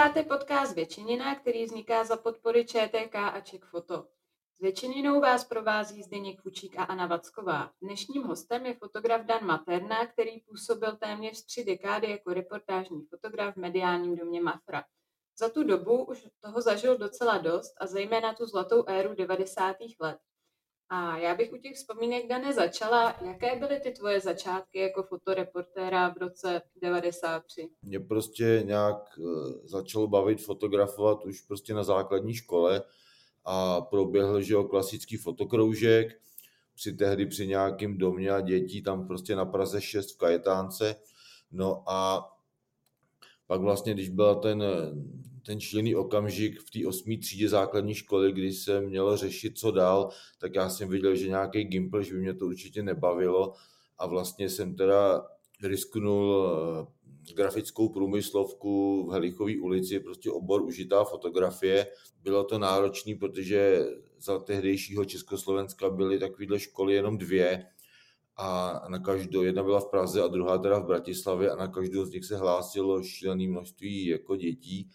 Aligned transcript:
Posloucháte 0.00 0.28
podcast 0.28 0.74
Většinina, 0.74 1.34
který 1.34 1.64
vzniká 1.64 2.04
za 2.04 2.16
podpory 2.16 2.64
ČTK 2.64 3.14
a 3.14 3.40
Czech 3.40 3.60
Foto. 3.62 4.06
S 4.56 4.60
Většininou 4.60 5.20
vás 5.20 5.44
provází 5.44 6.02
Zdeněk 6.02 6.40
Fučík 6.40 6.78
a 6.78 6.84
Anna 6.84 7.06
Vacková. 7.06 7.70
Dnešním 7.82 8.22
hostem 8.22 8.66
je 8.66 8.74
fotograf 8.74 9.26
Dan 9.26 9.44
Materna, 9.44 10.06
který 10.06 10.40
působil 10.40 10.96
téměř 10.96 11.44
tři 11.44 11.64
dekády 11.64 12.10
jako 12.10 12.34
reportážní 12.34 13.06
fotograf 13.10 13.54
v 13.54 13.58
mediálním 13.58 14.16
domě 14.16 14.40
Mafra. 14.40 14.84
Za 15.38 15.48
tu 15.48 15.64
dobu 15.64 16.04
už 16.04 16.28
toho 16.40 16.60
zažil 16.60 16.98
docela 16.98 17.38
dost 17.38 17.74
a 17.80 17.86
zejména 17.86 18.34
tu 18.34 18.46
zlatou 18.46 18.84
éru 18.86 19.14
90. 19.14 19.76
let. 20.00 20.18
A 20.92 21.18
já 21.18 21.34
bych 21.34 21.52
u 21.52 21.56
těch 21.56 21.76
vzpomínek, 21.76 22.28
Dane, 22.28 22.52
začala. 22.52 23.16
Jaké 23.24 23.56
byly 23.58 23.80
ty 23.80 23.90
tvoje 23.90 24.20
začátky 24.20 24.78
jako 24.78 25.02
fotoreportéra 25.02 26.08
v 26.08 26.16
roce 26.16 26.62
93? 26.82 27.68
Mě 27.82 28.00
prostě 28.00 28.62
nějak 28.64 28.96
eh, 29.18 29.52
začalo 29.64 30.06
bavit 30.06 30.42
fotografovat 30.44 31.24
už 31.24 31.40
prostě 31.40 31.74
na 31.74 31.82
základní 31.82 32.34
škole 32.34 32.82
a 33.44 33.80
proběhl, 33.80 34.42
že 34.42 34.54
jo, 34.54 34.64
klasický 34.64 35.16
fotokroužek, 35.16 36.20
při 36.74 36.92
tehdy 36.92 37.26
při 37.26 37.46
nějakým 37.46 37.98
domě 37.98 38.30
a 38.30 38.40
dětí, 38.40 38.82
tam 38.82 39.06
prostě 39.06 39.36
na 39.36 39.44
Praze 39.44 39.80
6 39.80 40.14
v 40.14 40.18
Kajetánce. 40.18 40.96
No 41.52 41.82
a 41.86 42.30
pak 43.46 43.60
vlastně, 43.60 43.94
když 43.94 44.08
byla 44.08 44.34
ten 44.34 44.64
ten 45.46 45.60
šílený 45.60 45.94
okamžik 45.94 46.60
v 46.60 46.70
té 46.70 46.86
osmé 46.86 47.16
třídě 47.16 47.48
základní 47.48 47.94
školy, 47.94 48.32
kdy 48.32 48.52
se 48.52 48.80
mělo 48.80 49.16
řešit, 49.16 49.58
co 49.58 49.70
dál, 49.70 50.10
tak 50.38 50.54
já 50.54 50.68
jsem 50.68 50.88
viděl, 50.88 51.14
že 51.14 51.28
nějaký 51.28 51.64
gimpl, 51.64 52.02
že 52.02 52.14
by 52.14 52.20
mě 52.20 52.34
to 52.34 52.46
určitě 52.46 52.82
nebavilo 52.82 53.52
a 53.98 54.06
vlastně 54.06 54.48
jsem 54.48 54.76
teda 54.76 55.26
risknul 55.62 56.48
eh, 56.48 57.32
grafickou 57.34 57.88
průmyslovku 57.88 59.06
v 59.06 59.12
Helichové 59.12 59.52
ulici, 59.56 60.00
prostě 60.00 60.30
obor 60.30 60.62
užitá 60.62 61.04
fotografie. 61.04 61.86
Bylo 62.22 62.44
to 62.44 62.58
náročné, 62.58 63.14
protože 63.14 63.86
za 64.18 64.38
tehdejšího 64.38 65.04
Československa 65.04 65.90
byly 65.90 66.18
takovéhle 66.18 66.58
školy 66.58 66.94
jenom 66.94 67.18
dvě 67.18 67.66
a 68.36 68.80
na 68.88 68.98
každou, 68.98 69.42
jedna 69.42 69.62
byla 69.62 69.80
v 69.80 69.90
Praze 69.90 70.22
a 70.22 70.26
druhá 70.26 70.58
teda 70.58 70.78
v 70.78 70.86
Bratislavě 70.86 71.50
a 71.50 71.56
na 71.56 71.68
každou 71.68 72.04
z 72.04 72.12
nich 72.12 72.24
se 72.24 72.36
hlásilo 72.36 73.02
šílené 73.02 73.48
množství 73.48 74.06
jako 74.06 74.36
dětí 74.36 74.90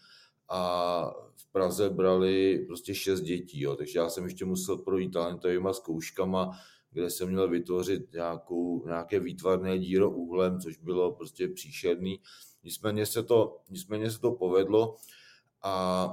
a 0.48 1.10
v 1.36 1.52
Praze 1.52 1.90
brali 1.90 2.64
prostě 2.66 2.94
šest 2.94 3.20
dětí, 3.20 3.60
jo. 3.60 3.76
takže 3.76 3.98
já 3.98 4.08
jsem 4.08 4.24
ještě 4.24 4.44
musel 4.44 4.78
projít 4.78 5.12
talentovýma 5.12 5.72
zkouškama, 5.72 6.50
kde 6.90 7.10
jsem 7.10 7.28
měl 7.28 7.48
vytvořit 7.48 8.12
nějakou, 8.12 8.86
nějaké 8.86 9.20
výtvarné 9.20 9.78
díro 9.78 10.10
úhlem, 10.10 10.60
což 10.60 10.76
bylo 10.76 11.12
prostě 11.12 11.48
příšerný. 11.48 12.20
Nicméně 12.64 13.06
se 13.06 13.22
to, 13.22 13.60
nicméně 13.70 14.10
se 14.10 14.20
to 14.20 14.32
povedlo 14.32 14.96
a 15.62 16.08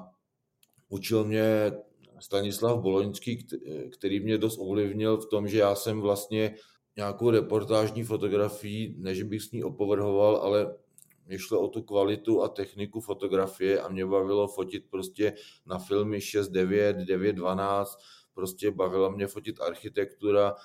učil 0.89 1.23
mě 1.23 1.71
Stanislav 2.19 2.81
Boloňský, 2.81 3.47
který 3.91 4.19
mě 4.19 4.37
dost 4.37 4.57
ovlivnil 4.59 5.17
v 5.17 5.29
tom, 5.29 5.47
že 5.47 5.57
já 5.57 5.75
jsem 5.75 6.01
vlastně 6.01 6.55
nějakou 6.95 7.29
reportážní 7.29 8.03
fotografii, 8.03 8.95
než 8.97 9.23
bych 9.23 9.41
s 9.41 9.51
ní 9.51 9.63
opovrhoval, 9.63 10.35
ale 10.35 10.75
mě 11.25 11.39
šlo 11.39 11.61
o 11.61 11.67
tu 11.67 11.81
kvalitu 11.81 12.43
a 12.43 12.47
techniku 12.47 13.01
fotografie 13.01 13.81
a 13.81 13.89
mě 13.89 14.05
bavilo 14.05 14.47
fotit 14.47 14.89
prostě 14.89 15.33
na 15.65 15.79
filmy 15.79 16.21
6, 16.21 16.49
9, 16.49 16.97
9, 16.97 17.33
12, 17.33 17.97
prostě 18.33 18.71
bavila 18.71 19.09
mě 19.09 19.27
fotit 19.27 19.61
architektura, 19.61 20.55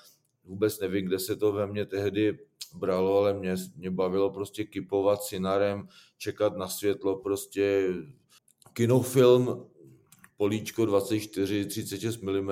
vůbec 0.43 0.79
nevím, 0.79 1.05
kde 1.05 1.19
se 1.19 1.35
to 1.35 1.51
ve 1.51 1.67
mně 1.67 1.85
tehdy 1.85 2.39
bralo, 2.75 3.17
ale 3.17 3.33
mě, 3.33 3.55
mě 3.75 3.91
bavilo 3.91 4.29
prostě 4.29 4.63
kipovat 4.63 5.23
sinarem, 5.23 5.87
čekat 6.17 6.57
na 6.57 6.67
světlo, 6.67 7.15
prostě 7.15 7.93
kinofilm, 8.73 9.65
políčko 10.37 10.85
24, 10.85 11.65
36 11.65 12.21
mm, 12.21 12.49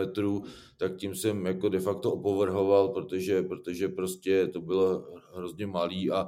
tak 0.78 0.96
tím 0.98 1.16
jsem 1.16 1.46
jako 1.46 1.70
de 1.70 1.80
facto 1.80 2.12
opovrhoval, 2.12 2.90
protože, 2.90 3.42
protože 3.42 3.88
prostě 3.88 4.48
to 4.48 4.62
bylo 4.62 5.08
hrozně 5.34 5.68
malý 5.68 6.12
a 6.12 6.28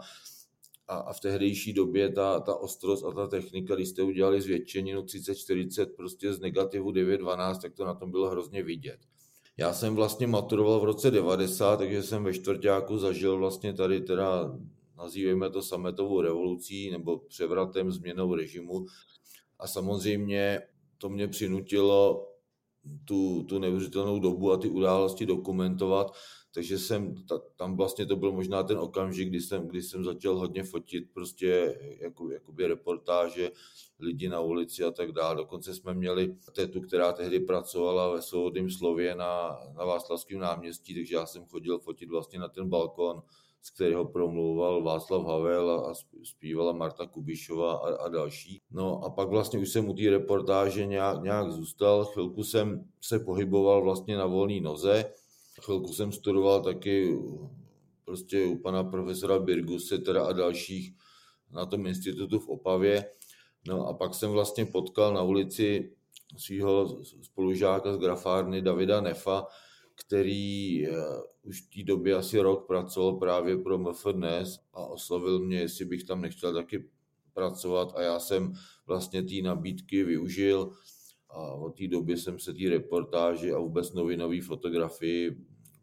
a, 0.90 0.98
a 0.98 1.14
v 1.14 1.20
tehdejší 1.20 1.74
době 1.74 2.10
ta, 2.10 2.40
ta 2.40 2.56
ostrost 2.56 3.06
a 3.06 3.12
ta 3.12 3.28
technika, 3.28 3.76
když 3.76 3.90
jste 3.90 4.04
udělali 4.04 4.42
zvětšeninu 4.42 5.02
30-40 5.02 5.86
prostě 5.98 6.34
z 6.34 6.40
negativu 6.40 6.92
9-12, 6.92 7.62
tak 7.62 7.74
to 7.74 7.86
na 7.86 7.94
tom 7.94 8.12
bylo 8.12 8.30
hrozně 8.30 8.64
vidět. 8.64 9.00
Já 9.58 9.74
jsem 9.74 9.96
vlastně 9.96 10.28
maturoval 10.28 10.80
v 10.80 10.84
roce 10.84 11.12
90, 11.12 11.78
takže 11.78 12.04
jsem 12.04 12.24
ve 12.24 12.34
čtvrtáku 12.34 12.98
zažil 12.98 13.38
vlastně 13.38 13.74
tady 13.74 14.02
teda, 14.02 14.58
nazývejme 14.98 15.50
to 15.50 15.62
sametovou 15.62 16.22
revolucí 16.22 16.92
nebo 16.92 17.18
převratem, 17.18 17.92
změnou 17.92 18.36
režimu. 18.36 18.86
A 19.60 19.68
samozřejmě 19.68 20.62
to 20.98 21.10
mě 21.10 21.28
přinutilo 21.28 22.28
tu, 23.06 23.44
tu 23.44 23.60
neuvěřitelnou 23.60 24.20
dobu 24.20 24.52
a 24.52 24.58
ty 24.58 24.70
události 24.70 25.26
dokumentovat, 25.26 26.12
takže 26.54 26.80
jsem, 26.80 27.16
ta, 27.28 27.40
tam 27.56 27.78
vlastně 27.78 28.06
to 28.06 28.16
byl 28.16 28.32
možná 28.32 28.64
ten 28.64 28.78
okamžik, 28.78 29.30
kdy 29.30 29.42
jsem, 29.42 29.68
kdy 29.68 29.82
jsem 29.82 30.04
začal 30.04 30.38
hodně 30.38 30.64
fotit 30.64 31.04
prostě 31.14 31.80
jako, 32.02 32.32
jakoby 32.32 32.68
reportáže, 32.68 33.52
lidi 34.00 34.30
na 34.30 34.40
ulici 34.40 34.84
a 34.84 34.92
tak 34.92 35.12
dále. 35.12 35.36
Dokonce 35.36 35.74
jsme 35.74 35.94
měli 35.94 36.36
tetu, 36.56 36.82
která 36.82 37.14
tehdy 37.14 37.40
pracovala 37.40 38.10
ve 38.10 38.22
svobodném 38.22 38.70
slově 38.70 39.16
na, 39.16 39.60
na 39.78 39.86
Václavském 39.86 40.40
náměstí, 40.40 40.96
takže 40.96 41.16
já 41.16 41.26
jsem 41.26 41.46
chodil 41.46 41.80
fotit 41.80 42.10
vlastně 42.10 42.40
na 42.40 42.48
ten 42.48 42.70
balkon, 42.70 43.22
z 43.62 43.70
kterého 43.70 44.06
promluval 44.06 44.84
Václav 44.84 45.26
Havel 45.26 45.72
a, 45.72 45.92
a 45.92 45.94
zpívala 46.24 46.72
Marta 46.72 47.06
Kubišová 47.06 47.74
a, 47.74 47.96
a 47.96 48.10
další. 48.10 48.62
No 48.72 49.04
a 49.04 49.10
pak 49.10 49.30
vlastně 49.30 49.60
už 49.60 49.70
jsem 49.70 49.90
u 49.90 49.94
té 49.94 50.10
reportáže 50.10 50.86
nějak, 50.86 51.24
nějak 51.24 51.52
zůstal, 51.52 52.06
chvilku 52.06 52.44
jsem 52.44 52.90
se 53.02 53.20
pohyboval 53.20 53.84
vlastně 53.84 54.18
na 54.18 54.26
volné 54.26 54.62
noze, 54.62 55.14
Chvilku 55.60 55.94
jsem 55.94 56.12
studoval 56.12 56.64
taky 56.64 57.20
prostě 58.06 58.46
u 58.46 58.58
pana 58.58 58.84
profesora 58.84 59.40
Birguse 59.40 59.98
teda 59.98 60.26
a 60.26 60.34
dalších 60.34 60.96
na 61.52 61.66
tom 61.66 61.88
institutu 61.88 62.40
v 62.40 62.50
Opavě. 62.50 63.06
No 63.68 63.88
a 63.88 63.94
pak 63.94 64.14
jsem 64.14 64.32
vlastně 64.32 64.66
potkal 64.66 65.14
na 65.14 65.24
ulici 65.24 65.96
svého 66.38 67.04
spolužáka 67.22 67.94
z 67.94 67.98
grafárny 67.98 68.62
Davida 68.62 69.02
Nefa, 69.02 69.48
který 69.96 70.88
eh, 70.88 70.92
už 71.44 71.62
v 71.62 71.70
té 71.70 71.84
době 71.84 72.16
asi 72.16 72.40
rok 72.40 72.68
pracoval 72.68 73.14
právě 73.14 73.58
pro 73.58 73.78
MFDNES 73.78 74.60
a 74.74 74.86
oslovil 74.86 75.40
mě, 75.40 75.60
jestli 75.60 75.86
bych 75.86 76.04
tam 76.04 76.22
nechtěl 76.22 76.54
taky 76.54 76.90
pracovat 77.34 77.94
a 77.96 78.02
já 78.02 78.20
jsem 78.20 78.54
vlastně 78.88 79.24
té 79.24 79.36
nabídky 79.44 80.04
využil 80.04 80.72
a 81.30 81.54
od 81.54 81.78
té 81.78 81.88
doby 81.88 82.18
jsem 82.18 82.40
se 82.40 82.54
té 82.54 82.70
reportáži 82.70 83.52
a 83.52 83.60
vůbec 83.60 83.94
novinové 83.94 84.42
fotografii 84.42 85.38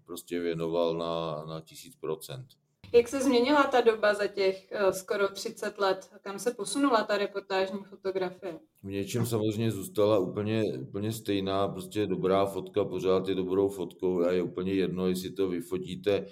prostě 0.07 0.41
věnoval 0.41 0.97
na, 0.97 1.45
na 1.45 1.61
tisíc 1.61 1.97
procent. 1.97 2.47
Jak 2.93 3.09
se 3.09 3.21
změnila 3.21 3.65
ta 3.65 3.81
doba 3.81 4.15
za 4.15 4.27
těch 4.27 4.73
uh, 4.85 4.91
skoro 4.91 5.29
30 5.29 5.79
let? 5.79 6.11
Kam 6.21 6.39
se 6.39 6.51
posunula 6.51 7.05
ta 7.05 7.19
reportážní 7.19 7.79
fotografie? 7.85 8.59
V 8.83 8.87
něčem 8.87 9.27
samozřejmě 9.27 9.71
zůstala 9.71 10.19
úplně, 10.19 10.63
úplně 10.79 11.13
stejná, 11.13 11.69
prostě 11.69 12.07
dobrá 12.07 12.47
fotka, 12.47 12.85
pořád 12.85 13.29
je 13.29 13.35
dobrou 13.35 13.69
fotkou 13.69 14.21
a 14.25 14.33
je 14.33 14.43
úplně 14.43 14.73
jedno, 14.73 15.09
jestli 15.09 15.31
to 15.31 15.49
vyfotíte 15.49 16.27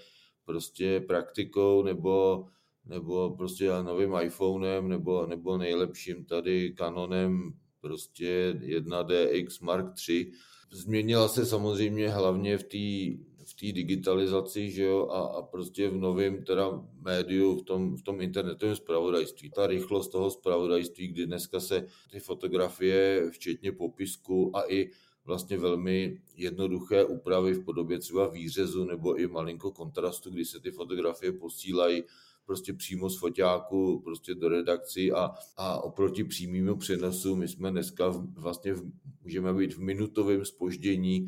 prostě 0.44 1.00
praktikou 1.00 1.82
nebo, 1.82 2.46
nebo 2.84 3.30
prostě 3.30 3.70
novým 3.82 4.14
iPhonem 4.22 4.88
nebo, 4.88 5.26
nebo 5.26 5.58
nejlepším 5.58 6.24
tady 6.24 6.74
Canonem 6.78 7.52
prostě 7.80 8.52
1DX 8.52 9.64
Mark 9.64 9.86
III. 10.08 10.32
Změnila 10.70 11.28
se 11.28 11.46
samozřejmě 11.46 12.08
hlavně 12.08 12.58
v 12.58 12.62
té 12.62 13.22
v 13.56 13.60
té 13.60 13.72
digitalizaci, 13.72 14.70
že 14.70 14.82
jo, 14.82 15.08
a, 15.08 15.20
a 15.20 15.42
prostě 15.42 15.88
v 15.88 15.96
novém 15.96 16.44
teda 16.44 16.82
médiu, 17.00 17.56
v 17.56 17.62
tom, 17.62 17.96
v 17.96 18.02
tom 18.02 18.20
internetovém 18.20 18.76
spravodajství. 18.76 19.50
Ta 19.50 19.66
rychlost 19.66 20.08
toho 20.08 20.30
spravodajství, 20.30 21.08
kdy 21.08 21.26
dneska 21.26 21.60
se 21.60 21.86
ty 22.10 22.20
fotografie, 22.20 23.30
včetně 23.30 23.72
popisku 23.72 24.56
a 24.56 24.62
i 24.72 24.90
vlastně 25.24 25.58
velmi 25.58 26.20
jednoduché 26.36 27.04
úpravy 27.04 27.54
v 27.54 27.64
podobě 27.64 27.98
třeba 27.98 28.28
výřezu 28.28 28.84
nebo 28.84 29.14
i 29.14 29.26
malinko 29.26 29.72
kontrastu, 29.72 30.30
kdy 30.30 30.44
se 30.44 30.60
ty 30.60 30.70
fotografie 30.70 31.32
posílají 31.32 32.02
prostě 32.46 32.72
přímo 32.72 33.10
z 33.10 33.18
foťáku 33.18 34.00
prostě 34.04 34.34
do 34.34 34.48
redakci 34.48 35.12
a, 35.12 35.30
a 35.56 35.80
oproti 35.80 36.24
přímému 36.24 36.76
přenosu 36.76 37.36
my 37.36 37.48
jsme 37.48 37.70
dneska 37.70 38.08
vlastně 38.34 38.74
v, 38.74 38.82
můžeme 39.22 39.54
být 39.54 39.74
v 39.74 39.78
minutovém 39.78 40.44
spoždění 40.44 41.26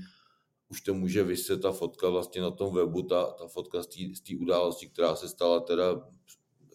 už 0.68 0.80
to 0.80 0.94
může 0.94 1.22
vyset 1.22 1.62
ta 1.62 1.72
fotka 1.72 2.08
vlastně 2.08 2.40
na 2.40 2.50
tom 2.50 2.74
webu, 2.74 3.02
ta, 3.02 3.24
ta 3.26 3.48
fotka 3.48 3.82
z 3.82 3.86
té 4.20 4.36
události, 4.40 4.88
která 4.88 5.16
se 5.16 5.28
stala 5.28 5.60
teda 5.60 6.08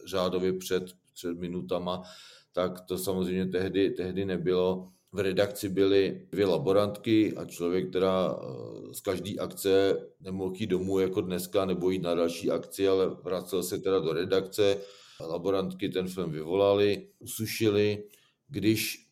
řádově 0.05 0.53
před, 0.53 0.83
před 1.13 1.38
minutama, 1.38 2.01
tak 2.53 2.81
to 2.81 2.97
samozřejmě 2.97 3.45
tehdy, 3.45 3.89
tehdy 3.89 4.25
nebylo. 4.25 4.91
V 5.13 5.19
redakci 5.19 5.69
byly 5.69 6.27
dvě 6.31 6.45
laborantky 6.45 7.33
a 7.35 7.45
člověk 7.45 7.91
teda 7.91 8.39
eh, 8.41 8.93
z 8.93 9.01
každé 9.01 9.31
akce 9.39 9.99
nemohl 10.19 10.53
jít 10.55 10.67
domů 10.67 10.99
jako 10.99 11.21
dneska 11.21 11.65
nebo 11.65 11.89
jít 11.89 12.01
na 12.01 12.15
další 12.15 12.51
akci, 12.51 12.88
ale 12.88 13.09
vracel 13.09 13.63
se 13.63 13.77
teda 13.77 13.99
do 13.99 14.13
redakce. 14.13 14.77
Laborantky 15.19 15.89
ten 15.89 16.07
film 16.07 16.31
vyvolali, 16.31 17.07
usušili. 17.19 18.03
Když 18.47 19.11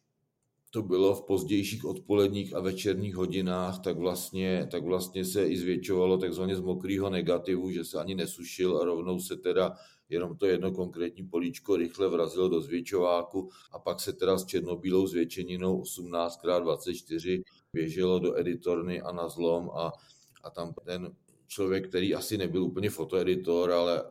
to 0.69 0.81
bylo 0.81 1.16
v 1.16 1.25
pozdějších 1.25 1.86
odpoledních 1.86 2.56
a 2.56 2.60
večerních 2.60 3.16
hodinách, 3.16 3.80
tak 3.80 3.98
vlastně, 3.98 4.68
tak 4.71 4.83
vlastně 4.83 5.25
se 5.25 5.48
i 5.48 5.57
zvětšovalo 5.57 6.18
takzvaně 6.18 6.56
z 6.56 6.60
mokrého 6.60 7.10
negativu, 7.10 7.71
že 7.71 7.86
se 7.86 8.00
ani 8.00 8.16
nesušil 8.16 8.77
a 8.77 8.86
rovnou 8.86 9.19
se 9.19 9.38
teda 9.38 9.75
jenom 10.10 10.38
to 10.38 10.45
jedno 10.45 10.71
konkrétní 10.71 11.27
políčko 11.27 11.75
rychle 11.75 12.10
vrazilo 12.10 12.50
do 12.50 12.62
zvětšováku 12.62 13.50
a 13.71 13.80
pak 13.80 14.00
se 14.00 14.13
teda 14.13 14.38
s 14.38 14.45
černobílou 14.45 15.07
zvětšeninou 15.07 15.81
18x24 15.81 17.44
běželo 17.74 18.19
do 18.19 18.39
editorny 18.39 19.01
a 19.01 19.12
na 19.12 19.30
zlom 19.30 19.69
a, 19.69 19.92
a 20.44 20.50
tam 20.50 20.74
ten 20.86 21.15
člověk, 21.48 21.89
který 21.89 22.15
asi 22.15 22.38
nebyl 22.38 22.63
úplně 22.63 22.89
fotoeditor, 22.89 23.72
ale 23.72 24.04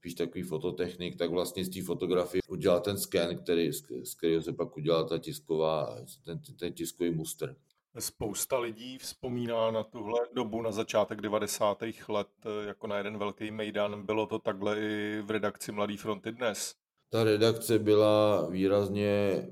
spíš 0.00 0.14
takový 0.14 0.42
fototechnik, 0.42 1.18
tak 1.18 1.30
vlastně 1.30 1.64
z 1.64 1.68
té 1.68 1.82
fotografie 1.82 2.40
udělal 2.48 2.80
ten 2.80 2.98
scan, 2.98 3.36
který, 3.36 3.72
z 4.04 4.14
kterého 4.14 4.42
se 4.42 4.52
pak 4.52 4.76
udělala 4.76 5.08
ta 5.08 5.18
tisková, 5.18 5.96
ten, 6.24 6.40
ten 6.58 6.72
tiskový 6.72 7.10
muster. 7.10 7.56
Spousta 7.98 8.58
lidí 8.58 8.98
vzpomíná 8.98 9.70
na 9.70 9.82
tuhle 9.82 10.20
dobu 10.34 10.62
na 10.62 10.72
začátek 10.72 11.20
90. 11.20 11.82
let 12.08 12.28
jako 12.66 12.86
na 12.86 12.96
jeden 12.96 13.18
velký 13.18 13.50
mejdan. 13.50 14.06
Bylo 14.06 14.26
to 14.26 14.38
takhle 14.38 14.80
i 14.80 15.22
v 15.22 15.30
redakci 15.30 15.72
Mladý 15.72 15.96
fronty 15.96 16.32
dnes? 16.32 16.74
Ta 17.08 17.24
redakce 17.24 17.78
byla 17.78 18.46
výrazně 18.48 19.46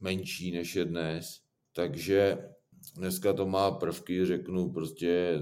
menší 0.00 0.52
než 0.52 0.76
je 0.76 0.84
dnes, 0.84 1.40
takže 1.72 2.48
dneska 2.96 3.32
to 3.32 3.46
má 3.46 3.70
prvky, 3.70 4.26
řeknu, 4.26 4.72
prostě 4.72 5.40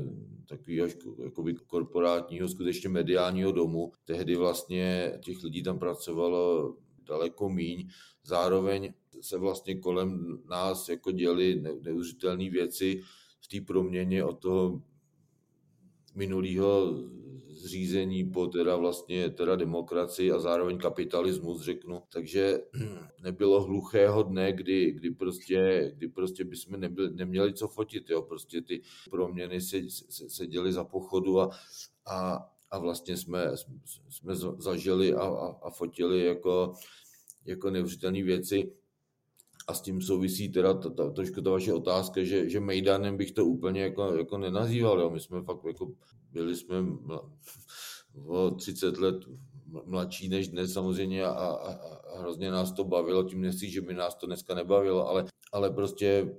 takový 0.49 0.83
až 0.83 0.97
jakoby 1.25 1.55
korporátního, 1.55 2.49
skutečně 2.49 2.89
mediálního 2.89 3.53
domu. 3.53 3.93
Tehdy 4.05 4.37
vlastně 4.37 5.13
těch 5.25 5.43
lidí 5.43 5.63
tam 5.63 5.79
pracovalo 5.79 6.75
daleko 7.07 7.49
míň. 7.49 7.89
Zároveň 8.25 8.93
se 9.21 9.39
vlastně 9.39 9.75
kolem 9.75 10.39
nás 10.51 10.89
jako 10.89 11.13
děli 11.13 11.63
neuvěřitelné 11.83 12.51
věci 12.51 13.01
v 13.41 13.49
té 13.49 13.61
proměně 13.67 14.25
od 14.25 14.39
toho 14.39 14.83
minulého 16.15 16.95
zřízení 17.55 18.25
po 18.25 18.47
teda 18.47 18.77
vlastně 18.77 19.31
teda 19.31 19.57
demokracii 19.57 20.33
a 20.33 20.39
zároveň 20.39 20.79
kapitalismus, 20.79 21.63
řeknu. 21.63 22.03
Takže 22.13 22.59
nebylo 23.23 23.63
hluchého 23.63 24.23
dne, 24.23 24.53
kdy, 24.53 24.93
kdy 24.93 25.11
prostě, 25.11 25.91
kdy 25.97 26.09
prostě 26.09 26.45
bychom 26.45 26.81
nebyli, 26.81 27.15
neměli 27.15 27.55
co 27.55 27.69
fotit, 27.69 28.11
jo. 28.11 28.23
Prostě 28.23 28.63
ty 28.63 28.83
proměny 29.11 29.61
se, 29.61 29.81
se, 29.89 30.31
se 30.31 30.47
děly 30.47 30.73
za 30.73 30.85
pochodu 30.85 31.41
a, 31.41 31.51
a, 32.07 32.49
a 32.71 32.79
vlastně 32.79 33.17
jsme, 33.17 33.51
jsme 34.09 34.35
zažili 34.59 35.15
a, 35.15 35.23
a, 35.23 35.57
a 35.63 35.71
fotili 35.71 36.25
jako, 36.25 36.75
jako 37.45 37.71
neuvěřitelné 37.71 38.23
věci. 38.23 38.73
A 39.67 39.75
s 39.75 39.81
tím 39.81 40.03
souvisí 40.03 40.49
teda 40.53 40.75
ta, 40.75 40.91
ta, 40.91 41.11
trošku 41.11 41.41
ta 41.41 41.51
vaše 41.51 41.73
otázka, 41.73 42.25
že, 42.25 42.51
že 42.51 42.61
Mejdanem 42.61 43.17
bych 43.17 43.33
to 43.33 43.47
úplně 43.47 43.83
jako, 43.83 44.15
jako 44.17 44.39
nenazýval. 44.39 45.01
Jo. 45.01 45.11
My 45.11 45.21
jsme 45.21 45.43
fakt 45.43 45.65
jako 45.67 45.93
byli 46.33 46.57
jsme 46.57 46.77
o 48.27 48.51
30 48.51 48.99
let 48.99 49.17
mladší 49.85 50.29
než 50.29 50.49
dnes 50.49 50.73
samozřejmě 50.73 51.25
a, 51.25 51.31
a, 51.31 51.73
a 51.73 52.19
hrozně 52.21 52.51
nás 52.51 52.73
to 52.73 52.85
bavilo, 52.85 53.25
tím 53.25 53.41
nechci, 53.41 53.71
že 53.71 53.81
by 53.81 53.95
nás 53.95 54.15
to 54.15 54.27
dneska 54.27 54.55
nebavilo, 54.55 55.09
ale, 55.09 55.25
ale 55.53 55.71
prostě 55.71 56.37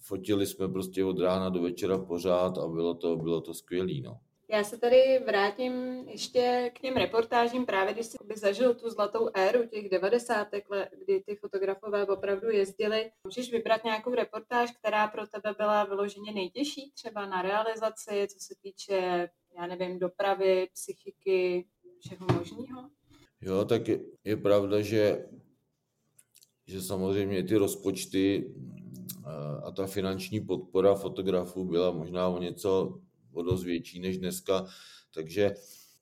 fotili 0.00 0.46
jsme 0.46 0.68
prostě 0.68 1.04
od 1.04 1.20
rána 1.20 1.48
do 1.48 1.62
večera 1.62 1.98
pořád 1.98 2.58
a 2.58 2.68
bylo 2.68 2.94
to, 2.94 3.16
bylo 3.16 3.40
to 3.40 3.54
skvělé. 3.54 4.00
No. 4.04 4.20
Já 4.48 4.64
se 4.64 4.78
tady 4.78 5.18
vrátím 5.26 5.72
ještě 6.08 6.70
k 6.74 6.80
těm 6.80 6.96
reportážím, 6.96 7.66
právě 7.66 7.94
když 7.94 8.06
jsi 8.06 8.16
zažil 8.34 8.74
tu 8.74 8.90
zlatou 8.90 9.28
éru 9.34 9.66
těch 9.66 9.88
90. 9.88 10.48
let, 10.70 10.88
kdy 11.04 11.22
ty 11.26 11.36
fotografové 11.36 12.06
opravdu 12.06 12.50
jezdili. 12.50 13.10
Můžeš 13.24 13.52
vybrat 13.52 13.84
nějakou 13.84 14.14
reportáž, 14.14 14.70
která 14.78 15.08
pro 15.08 15.26
tebe 15.26 15.54
byla 15.58 15.84
vyloženě 15.84 16.32
nejtěžší, 16.32 16.92
třeba 16.94 17.26
na 17.26 17.42
realizaci, 17.42 18.26
co 18.32 18.38
se 18.40 18.54
týče, 18.62 19.28
já 19.56 19.66
nevím, 19.66 19.98
dopravy, 19.98 20.68
psychiky, 20.72 21.66
všeho 22.00 22.26
možného? 22.32 22.90
Jo, 23.40 23.64
tak 23.64 23.88
je, 23.88 24.00
je 24.24 24.36
pravda, 24.36 24.80
že, 24.80 25.26
že 26.66 26.82
samozřejmě 26.82 27.42
ty 27.42 27.56
rozpočty 27.56 28.54
a 29.64 29.70
ta 29.70 29.86
finanční 29.86 30.40
podpora 30.40 30.94
fotografů 30.94 31.64
byla 31.64 31.90
možná 31.90 32.28
o 32.28 32.38
něco 32.38 33.00
o 33.36 33.42
dost 33.42 33.64
větší 33.64 34.00
než 34.00 34.18
dneska, 34.18 34.66
takže 35.14 35.54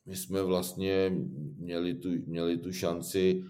my 0.06 0.16
jsme 0.16 0.42
vlastně 0.42 1.12
měli 1.56 1.94
tu, 1.94 2.08
měli 2.26 2.58
tu 2.58 2.72
šanci 2.72 3.44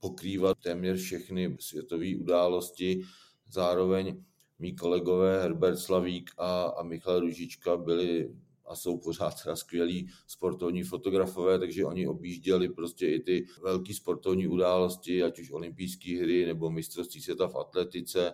pokrývat 0.00 0.58
téměř 0.58 1.00
všechny 1.00 1.56
světové 1.60 2.16
události. 2.16 3.02
Zároveň 3.50 4.24
mý 4.58 4.76
kolegové 4.76 5.42
Herbert 5.42 5.78
Slavík 5.78 6.30
a, 6.38 6.62
a 6.62 6.82
Michal 6.82 7.20
Ružička 7.20 7.76
byli 7.76 8.34
a 8.66 8.76
jsou 8.76 8.98
pořád 8.98 9.42
teda 9.42 9.56
skvělí 9.56 10.08
sportovní 10.26 10.82
fotografové, 10.82 11.58
takže 11.58 11.84
oni 11.84 12.06
objížděli 12.06 12.68
prostě 12.68 13.06
i 13.06 13.20
ty 13.20 13.46
velké 13.62 13.94
sportovní 13.94 14.48
události, 14.48 15.22
ať 15.22 15.38
už 15.38 15.50
olympijské 15.50 16.22
hry 16.22 16.46
nebo 16.46 16.70
mistrovství 16.70 17.22
světa 17.22 17.48
v 17.48 17.56
atletice, 17.56 18.32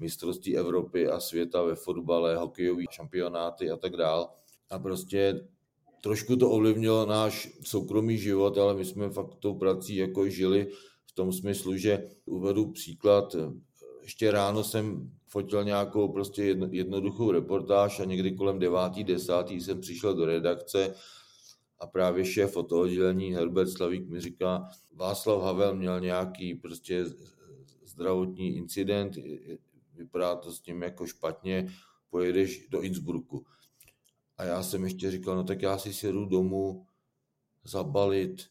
mistrovství 0.00 0.56
Evropy 0.56 1.08
a 1.08 1.20
světa 1.20 1.62
ve 1.62 1.74
fotbale, 1.74 2.36
hokejové 2.36 2.82
šampionáty 2.90 3.70
a 3.70 3.76
tak 3.76 3.96
dál. 3.96 4.30
A 4.70 4.78
prostě 4.78 5.48
trošku 6.02 6.36
to 6.36 6.50
ovlivnilo 6.50 7.06
náš 7.06 7.48
soukromý 7.62 8.18
život, 8.18 8.58
ale 8.58 8.74
my 8.74 8.84
jsme 8.84 9.10
fakt 9.10 9.34
tou 9.34 9.54
prací 9.54 9.96
jako 9.96 10.28
žili 10.28 10.66
v 11.06 11.12
tom 11.12 11.32
smyslu, 11.32 11.76
že 11.76 12.08
uvedu 12.26 12.72
příklad, 12.72 13.36
ještě 14.02 14.30
ráno 14.30 14.64
jsem 14.64 15.10
fotil 15.26 15.64
nějakou 15.64 16.08
prostě 16.08 16.56
jednoduchou 16.70 17.30
reportáž 17.30 18.00
a 18.00 18.04
někdy 18.04 18.32
kolem 18.32 18.58
9. 18.58 18.78
10. 19.04 19.32
jsem 19.50 19.80
přišel 19.80 20.14
do 20.14 20.24
redakce 20.26 20.94
a 21.80 21.86
právě 21.86 22.24
šéf 22.24 22.52
fotooddělení 22.52 23.34
Herbert 23.34 23.70
Slavík 23.70 24.08
mi 24.08 24.20
říká, 24.20 24.68
Václav 24.94 25.42
Havel 25.42 25.74
měl 25.76 26.00
nějaký 26.00 26.54
prostě 26.54 27.04
zdravotní 27.84 28.56
incident, 28.56 29.14
vypadá 29.98 30.36
to 30.36 30.52
s 30.52 30.60
tím 30.60 30.82
jako 30.82 31.06
špatně, 31.06 31.68
pojedeš 32.10 32.68
do 32.68 32.80
Innsbrucku. 32.80 33.46
A 34.36 34.44
já 34.44 34.62
jsem 34.62 34.84
ještě 34.84 35.10
říkal, 35.10 35.36
no 35.36 35.44
tak 35.44 35.62
já 35.62 35.78
si 35.78 35.92
sjedu 35.92 36.24
domů 36.24 36.86
zabalit 37.64 38.46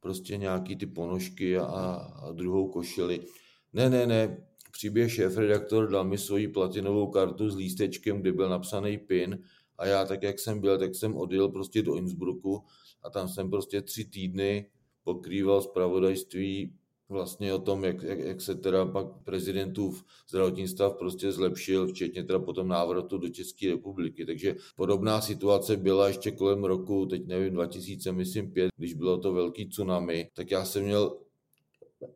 prostě 0.00 0.36
nějaký 0.36 0.76
ty 0.76 0.86
ponožky 0.86 1.58
a, 1.58 1.64
a 1.64 2.32
druhou 2.32 2.68
košili. 2.68 3.26
Ne, 3.72 3.90
ne, 3.90 4.06
ne, 4.06 4.46
příběh 4.72 5.12
šéf-redaktor 5.12 5.90
dal 5.90 6.04
mi 6.04 6.18
svoji 6.18 6.48
platinovou 6.48 7.10
kartu 7.10 7.50
s 7.50 7.56
lístečkem, 7.56 8.20
kde 8.20 8.32
byl 8.32 8.48
napsaný 8.48 8.98
PIN 8.98 9.38
a 9.78 9.86
já 9.86 10.04
tak, 10.04 10.22
jak 10.22 10.38
jsem 10.38 10.60
byl, 10.60 10.78
tak 10.78 10.94
jsem 10.94 11.16
odjel 11.16 11.48
prostě 11.48 11.82
do 11.82 11.94
Innsbrucku 11.94 12.64
a 13.02 13.10
tam 13.10 13.28
jsem 13.28 13.50
prostě 13.50 13.82
tři 13.82 14.04
týdny 14.04 14.70
pokrýval 15.02 15.62
zpravodajství 15.62 16.77
vlastně 17.08 17.54
o 17.54 17.58
tom, 17.58 17.84
jak, 17.84 18.02
jak, 18.02 18.18
jak 18.18 18.40
se 18.40 18.54
teda 18.54 18.86
pak 18.86 19.06
prezidentův 19.24 20.04
zdravotní 20.28 20.68
stav 20.68 20.96
prostě 20.96 21.32
zlepšil, 21.32 21.88
včetně 21.88 22.24
teda 22.24 22.38
potom 22.38 22.68
návratu 22.68 23.18
do 23.18 23.28
České 23.28 23.68
republiky. 23.70 24.26
Takže 24.26 24.54
podobná 24.76 25.20
situace 25.20 25.76
byla 25.76 26.08
ještě 26.08 26.30
kolem 26.30 26.64
roku, 26.64 27.06
teď 27.06 27.26
nevím, 27.26 27.54
2000, 27.54 28.12
myslím, 28.12 28.52
pět, 28.52 28.70
když 28.76 28.94
bylo 28.94 29.18
to 29.18 29.32
velký 29.32 29.68
tsunami, 29.68 30.30
tak 30.34 30.50
já 30.50 30.64
jsem 30.64 30.84
měl, 30.84 31.18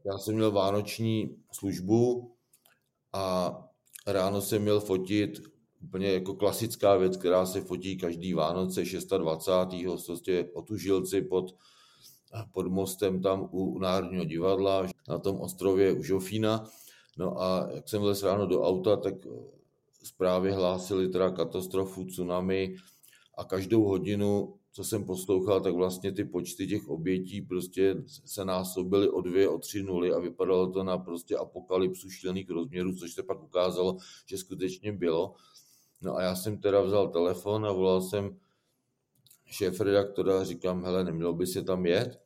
já 0.05 0.19
jsem 0.19 0.35
měl 0.35 0.51
vánoční 0.51 1.37
službu 1.53 2.33
a 3.13 3.57
ráno 4.07 4.41
jsem 4.41 4.63
měl 4.63 4.81
fotit 4.81 5.41
úplně 5.85 6.13
jako 6.13 6.35
klasická 6.35 6.97
věc, 6.97 7.17
která 7.17 7.47
se 7.47 7.61
fotí 7.61 7.97
každý 7.97 8.35
Vánoce 8.35 8.83
26. 9.19 10.07
prostě 10.07 10.49
otužilci 10.53 11.23
pod 11.23 11.55
pod 12.53 12.67
mostem 12.67 13.23
tam 13.23 13.49
u 13.51 13.79
Národního 13.79 14.25
divadla, 14.25 14.87
na 15.09 15.19
tom 15.19 15.41
ostrově 15.41 15.93
u 15.93 16.03
Žofína. 16.03 16.71
No 17.19 17.43
a 17.43 17.69
jak 17.75 17.89
jsem 17.89 18.03
vlez 18.03 18.23
ráno 18.23 18.47
do 18.47 18.63
auta, 18.63 18.97
tak 18.97 19.15
eh, 19.27 19.31
zprávy 20.03 20.53
hlásili 20.53 21.09
teda 21.09 21.31
katastrofu, 21.31 22.05
tsunami 22.05 22.77
a 23.39 23.45
každou 23.45 23.85
hodinu, 23.85 24.55
co 24.73 24.85
jsem 24.85 25.05
poslouchal, 25.05 25.61
tak 25.61 25.75
vlastně 25.75 26.13
ty 26.13 26.25
počty 26.25 26.67
těch 26.67 26.89
obětí 26.89 27.43
prostě 27.43 27.97
se 28.07 28.45
násobily 28.45 29.09
o 29.09 29.21
dvě, 29.21 29.49
o 29.49 29.59
tři 29.59 29.83
nuly 29.83 30.13
a 30.13 30.19
vypadalo 30.19 30.71
to 30.71 30.85
na 30.85 30.99
prostě 30.99 31.37
apokalypsu 31.37 32.11
šílených 32.11 32.51
rozměrů, 32.51 32.95
což 32.95 33.13
se 33.13 33.23
pak 33.23 33.43
ukázalo, 33.43 33.97
že 34.27 34.39
skutečně 34.39 34.93
bylo. 34.93 35.35
No 36.01 36.17
a 36.17 36.23
já 36.23 36.35
jsem 36.35 36.59
teda 36.59 36.81
vzal 36.81 37.09
telefon 37.09 37.67
a 37.67 37.73
volal 37.73 38.01
jsem 38.01 38.37
šéf 39.53 39.81
redaktora 39.81 40.41
a 40.41 40.45
říkám, 40.45 40.85
hele, 40.85 41.05
nemělo 41.05 41.33
by 41.33 41.47
se 41.47 41.63
tam 41.63 41.87
jet? 41.87 42.21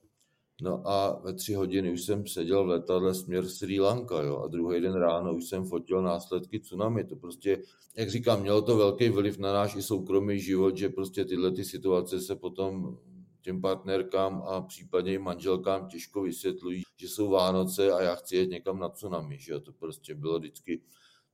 No 0.62 0.88
a 0.88 1.21
ve 1.25 1.35
tři 1.35 1.54
hodiny 1.54 1.92
už 1.92 2.02
jsem 2.02 2.26
seděl 2.26 2.64
v 2.64 2.68
letadle 2.68 3.14
směr 3.14 3.49
Sri 3.49 3.80
Lanka, 3.80 4.23
jo, 4.23 4.38
a 4.38 4.49
druhý 4.49 4.80
den 4.80 4.95
ráno 4.95 5.35
už 5.35 5.45
jsem 5.45 5.64
fotil 5.64 6.02
následky 6.02 6.61
tsunami. 6.61 7.04
To 7.04 7.16
prostě, 7.16 7.62
jak 7.97 8.11
říkám, 8.11 8.40
mělo 8.40 8.62
to 8.62 8.76
velký 8.76 9.09
vliv 9.09 9.38
na 9.38 9.52
náš 9.52 9.75
i 9.76 9.83
soukromý 9.83 10.40
život, 10.40 10.76
že 10.76 10.88
prostě 10.88 11.25
tyhle 11.25 11.52
ty 11.52 11.64
situace 11.64 12.21
se 12.21 12.37
potom 12.37 12.99
těm 13.42 13.61
partnerkám 13.61 14.42
a 14.47 14.61
případně 14.61 15.14
i 15.14 15.18
manželkám 15.18 15.88
těžko 15.88 16.23
vysvětlují, 16.23 16.83
že 16.97 17.09
jsou 17.09 17.30
Vánoce 17.30 17.92
a 17.92 18.02
já 18.02 18.14
chci 18.14 18.37
jet 18.37 18.50
někam 18.50 18.78
na 18.78 18.88
tsunami, 18.88 19.38
že 19.38 19.61
to 19.61 19.73
prostě 19.73 20.14
bylo 20.14 20.38
vždycky 20.38 20.80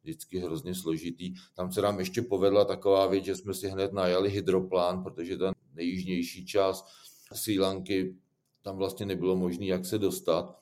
vždycky 0.02 0.38
hrozně 0.38 0.74
složitý. 0.74 1.34
Tam 1.56 1.72
se 1.72 1.82
nám 1.82 1.98
ještě 1.98 2.22
povedla 2.22 2.64
taková 2.64 3.06
věc, 3.06 3.24
že 3.24 3.36
jsme 3.36 3.54
si 3.54 3.68
hned 3.68 3.92
najali 3.92 4.30
hydroplán, 4.30 5.02
protože 5.02 5.38
ta 5.38 5.51
nejjižnější 5.74 6.46
část 6.46 6.86
Sri 7.32 7.58
Lanky, 7.58 8.16
tam 8.62 8.76
vlastně 8.76 9.06
nebylo 9.06 9.36
možné, 9.36 9.66
jak 9.66 9.86
se 9.86 9.98
dostat. 9.98 10.58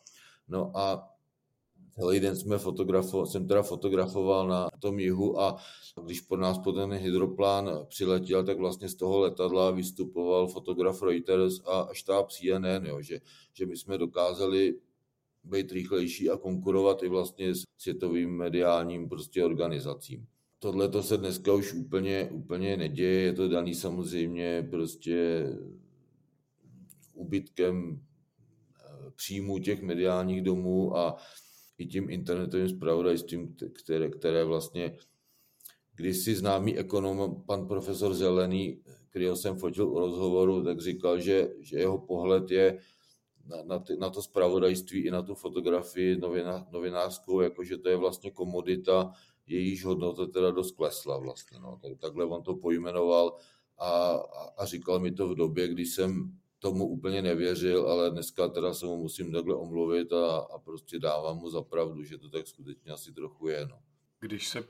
No 0.48 0.76
a 0.76 1.10
celý 2.00 2.20
den 2.20 2.36
jsme 2.36 2.56
fotografo- 2.56 3.26
jsem 3.26 3.48
teda 3.48 3.62
fotografoval 3.62 4.48
na 4.48 4.68
tom 4.80 4.98
jihu 4.98 5.40
a 5.40 5.56
když 6.04 6.20
po 6.20 6.36
nás 6.36 6.58
po 6.58 6.72
ten 6.72 6.92
hydroplán 6.92 7.70
přiletěl, 7.88 8.44
tak 8.44 8.58
vlastně 8.58 8.88
z 8.88 8.94
toho 8.94 9.20
letadla 9.20 9.70
vystupoval 9.70 10.48
fotograf 10.48 11.02
Reuters 11.02 11.60
a 11.66 11.88
štáb 11.92 12.30
CNN, 12.30 12.86
jo, 12.86 13.02
že, 13.02 13.20
že 13.52 13.66
my 13.66 13.76
jsme 13.76 13.98
dokázali 13.98 14.74
být 15.44 15.72
rychlejší 15.72 16.30
a 16.30 16.36
konkurovat 16.36 17.02
i 17.02 17.08
vlastně 17.08 17.54
s 17.54 17.64
světovým 17.78 18.30
mediálním 18.30 19.08
prostě 19.08 19.44
organizacím. 19.44 20.26
Tohle 20.62 20.88
to 20.88 21.02
se 21.02 21.16
dneska 21.16 21.52
už 21.52 21.72
úplně, 21.72 22.30
úplně 22.32 22.76
neděje, 22.76 23.20
je 23.20 23.32
to 23.32 23.48
daný 23.48 23.74
samozřejmě 23.74 24.68
prostě 24.70 25.46
úbytkem 27.14 28.00
eh, 28.00 29.10
příjmu 29.10 29.58
těch 29.58 29.82
mediálních 29.82 30.42
domů 30.42 30.96
a 30.96 31.16
i 31.78 31.86
tím 31.86 32.10
internetovým 32.10 32.68
spravodajstvím, 32.68 33.56
které, 33.72 34.08
které 34.08 34.44
vlastně 34.44 34.96
kdysi 35.94 36.34
známý 36.34 36.78
ekonom, 36.78 37.42
pan 37.46 37.66
profesor 37.66 38.14
Zelený, 38.14 38.82
kterého 39.10 39.36
jsem 39.36 39.58
fotil 39.58 39.88
u 39.88 39.98
rozhovoru, 39.98 40.64
tak 40.64 40.80
říkal, 40.80 41.20
že, 41.20 41.48
že 41.60 41.78
jeho 41.78 41.98
pohled 41.98 42.50
je 42.50 42.78
na, 43.46 43.62
na, 43.62 43.78
ty, 43.78 43.96
na 43.96 44.10
to 44.10 44.22
spravodajství 44.22 45.00
i 45.00 45.10
na 45.10 45.22
tu 45.22 45.34
fotografii 45.34 46.16
novina, 46.16 46.66
novinářskou, 46.72 47.40
jakože 47.40 47.78
to 47.78 47.88
je 47.88 47.96
vlastně 47.96 48.30
komodita, 48.30 49.12
jejíž 49.46 49.84
hodnota 49.84 50.26
teda 50.26 50.50
dost 50.50 50.72
klesla 50.72 51.18
vlastně. 51.18 51.58
No. 51.58 51.78
Tak, 51.82 51.92
takhle 51.98 52.24
on 52.24 52.42
to 52.42 52.54
pojmenoval 52.54 53.36
a, 53.78 54.20
a, 54.58 54.64
říkal 54.64 55.00
mi 55.00 55.12
to 55.12 55.28
v 55.28 55.34
době, 55.34 55.68
kdy 55.68 55.86
jsem 55.86 56.38
tomu 56.58 56.88
úplně 56.88 57.22
nevěřil, 57.22 57.90
ale 57.90 58.10
dneska 58.10 58.48
teda 58.48 58.74
se 58.74 58.86
mu 58.86 58.96
musím 58.96 59.32
takhle 59.32 59.54
omluvit 59.54 60.12
a, 60.12 60.36
a 60.36 60.58
prostě 60.58 60.98
dávám 60.98 61.36
mu 61.36 61.50
za 61.50 61.62
pravdu, 61.62 62.04
že 62.04 62.18
to 62.18 62.30
tak 62.30 62.46
skutečně 62.46 62.92
asi 62.92 63.12
trochu 63.12 63.48
je. 63.48 63.66
No. 63.66 63.78
Když 64.20 64.48
se 64.48 64.64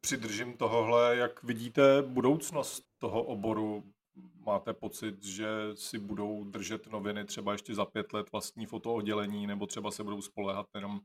přidržím 0.00 0.56
tohohle, 0.56 1.16
jak 1.16 1.42
vidíte 1.42 2.02
budoucnost 2.02 2.84
toho 2.98 3.22
oboru? 3.22 3.84
Máte 4.46 4.72
pocit, 4.72 5.24
že 5.24 5.48
si 5.74 5.98
budou 5.98 6.44
držet 6.44 6.86
noviny 6.86 7.24
třeba 7.24 7.52
ještě 7.52 7.74
za 7.74 7.84
pět 7.84 8.12
let 8.12 8.32
vlastní 8.32 8.66
fotooddělení, 8.66 9.46
nebo 9.46 9.66
třeba 9.66 9.90
se 9.90 10.04
budou 10.04 10.22
spolehat 10.22 10.66
jenom 10.74 11.00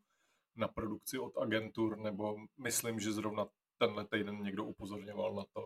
na 0.56 0.68
produkci 0.68 1.20
od 1.20 1.38
agentur, 1.38 1.98
nebo 1.98 2.36
myslím, 2.58 3.00
že 3.00 3.12
zrovna 3.12 3.48
tenhle 3.78 4.08
týden 4.08 4.42
někdo 4.42 4.66
upozorňoval 4.66 5.36
na 5.36 5.44
to, 5.54 5.66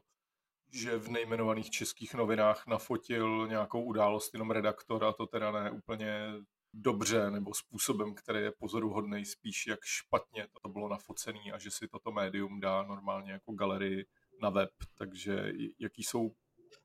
že 0.71 0.97
v 0.97 1.09
nejmenovaných 1.09 1.69
českých 1.69 2.13
novinách 2.13 2.67
nafotil 2.67 3.47
nějakou 3.47 3.83
událost 3.83 4.33
jenom 4.33 4.51
redaktor 4.51 5.03
a 5.03 5.13
to 5.13 5.27
teda 5.27 5.51
ne 5.51 5.71
úplně 5.71 6.33
dobře 6.73 7.31
nebo 7.31 7.53
způsobem, 7.53 8.15
který 8.15 8.39
je 8.39 8.51
pozoruhodný, 8.59 9.25
spíš 9.25 9.67
jak 9.67 9.79
špatně 9.83 10.47
to 10.61 10.69
bylo 10.69 10.89
nafocený 10.89 11.51
a 11.51 11.59
že 11.59 11.71
si 11.71 11.87
toto 11.87 12.11
médium 12.11 12.59
dá 12.59 12.83
normálně 12.83 13.31
jako 13.31 13.51
galerii 13.53 14.05
na 14.41 14.49
web. 14.49 14.69
Takže 14.97 15.53
jaký 15.79 16.03
jsou 16.03 16.31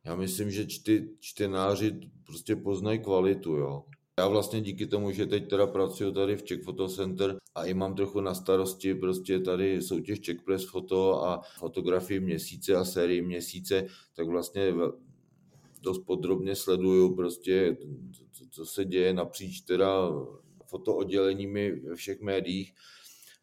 já 0.04 0.16
myslím, 0.16 0.50
že 0.50 0.66
čty, 0.66 1.16
čtenáři 1.20 2.00
prostě 2.26 2.56
poznají 2.56 2.98
kvalitu, 2.98 3.56
jo. 3.56 3.84
Já 4.18 4.28
vlastně 4.28 4.60
díky 4.60 4.86
tomu, 4.86 5.10
že 5.10 5.26
teď 5.26 5.48
teda 5.48 5.66
pracuji 5.66 6.12
tady 6.12 6.36
v 6.36 6.42
Czech 6.42 6.62
Photo 6.62 6.88
Center 6.88 7.36
a 7.54 7.64
i 7.64 7.74
mám 7.74 7.94
trochu 7.94 8.20
na 8.20 8.34
starosti 8.34 8.94
prostě 8.94 9.40
tady 9.40 9.82
soutěž 9.82 10.20
Czech 10.20 10.42
Press 10.42 10.64
Photo 10.64 11.24
a 11.24 11.40
fotografii 11.58 12.20
měsíce 12.20 12.74
a 12.74 12.84
sérii 12.84 13.22
měsíce, 13.22 13.86
tak 14.16 14.28
vlastně 14.28 14.74
dost 15.82 15.98
podrobně 15.98 16.56
sleduju 16.56 17.16
prostě, 17.16 17.76
co 18.50 18.66
se 18.66 18.84
děje 18.84 19.14
napříč 19.14 19.60
teda 19.60 20.10
fotoodděleními 20.66 21.80
ve 21.80 21.94
všech 21.94 22.20
médiích. 22.20 22.74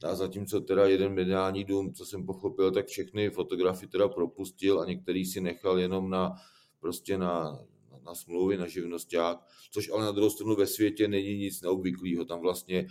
A 0.03 0.15
zatímco 0.15 0.61
teda 0.61 0.87
jeden 0.87 1.13
mediální 1.13 1.63
dům, 1.63 1.93
co 1.93 2.05
jsem 2.05 2.25
pochopil, 2.25 2.71
tak 2.71 2.87
všechny 2.87 3.29
fotografie 3.29 3.89
teda 3.89 4.07
propustil 4.07 4.81
a 4.81 4.85
některý 4.85 5.25
si 5.25 5.41
nechal 5.41 5.79
jenom 5.79 6.09
na 6.09 6.33
prostě 6.79 7.17
na, 7.17 7.59
na 8.05 8.15
smlouvy, 8.15 8.57
na 8.57 8.67
živnosták, 8.67 9.37
což 9.71 9.89
ale 9.89 10.05
na 10.05 10.11
druhou 10.11 10.29
stranu 10.29 10.55
ve 10.55 10.67
světě 10.67 11.07
není 11.07 11.37
nic 11.37 11.61
neobvyklého. 11.61 12.25
Tam 12.25 12.39
vlastně 12.39 12.87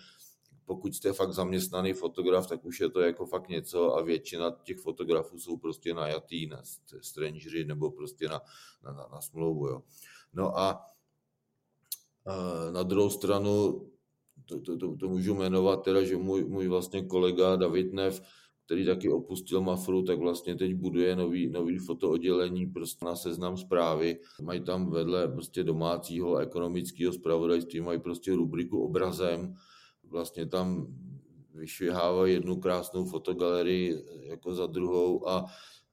pokud 0.67 0.95
jste 0.95 1.13
fakt 1.13 1.33
zaměstnaný 1.33 1.93
fotograf, 1.93 2.49
tak 2.49 2.65
už 2.65 2.81
je 2.81 2.91
to 2.91 3.01
jako 3.01 3.27
fakt 3.27 3.49
něco 3.49 3.97
a 3.97 4.03
většina 4.03 4.51
těch 4.65 4.79
fotografů 4.79 5.39
jsou 5.39 5.57
prostě 5.57 5.95
najatý 5.95 6.47
na 6.47 6.63
strangery 7.01 7.65
nebo 7.65 7.91
prostě 7.91 8.29
na, 8.29 8.41
na, 8.83 8.93
na, 8.93 9.09
na 9.13 9.21
smlouvu. 9.21 9.69
Jo. 9.69 9.83
No 10.33 10.59
a 10.59 10.87
na 12.71 12.83
druhou 12.83 13.11
stranu 13.11 13.81
to, 14.45 14.61
to, 14.61 14.77
to, 14.77 14.97
to 14.97 15.09
můžu 15.09 15.35
jmenovat 15.35 15.85
teda, 15.85 16.05
že 16.05 16.17
můj, 16.17 16.45
můj 16.45 16.69
vlastně 16.69 17.05
kolega 17.05 17.57
David 17.57 17.93
Nev, 17.93 18.23
který 18.65 18.87
taky 18.87 19.09
opustil 19.09 19.61
Mafru, 19.61 20.03
tak 20.03 20.19
vlastně 20.19 20.55
teď 20.55 20.75
buduje 20.75 21.17
nový, 21.17 21.49
nový 21.49 21.79
fotooddělení 21.79 22.67
prostě 22.67 23.05
na 23.05 23.17
seznam 23.17 23.57
zprávy. 23.57 24.21
Mají 24.43 24.61
tam 24.61 24.91
vedle 24.91 25.29
prostě 25.29 25.65
domácího 25.65 26.37
ekonomického 26.37 27.13
zpravodajství, 27.13 27.81
mají 27.81 28.01
prostě 28.01 28.35
rubriku 28.35 28.85
obrazem, 28.85 29.55
vlastně 30.05 30.47
tam 30.47 30.87
vyšvihávají 31.55 32.35
jednu 32.35 32.57
krásnou 32.57 33.05
fotogalerii 33.05 34.05
jako 34.21 34.55
za 34.55 34.67
druhou 34.67 35.29
a, 35.29 35.47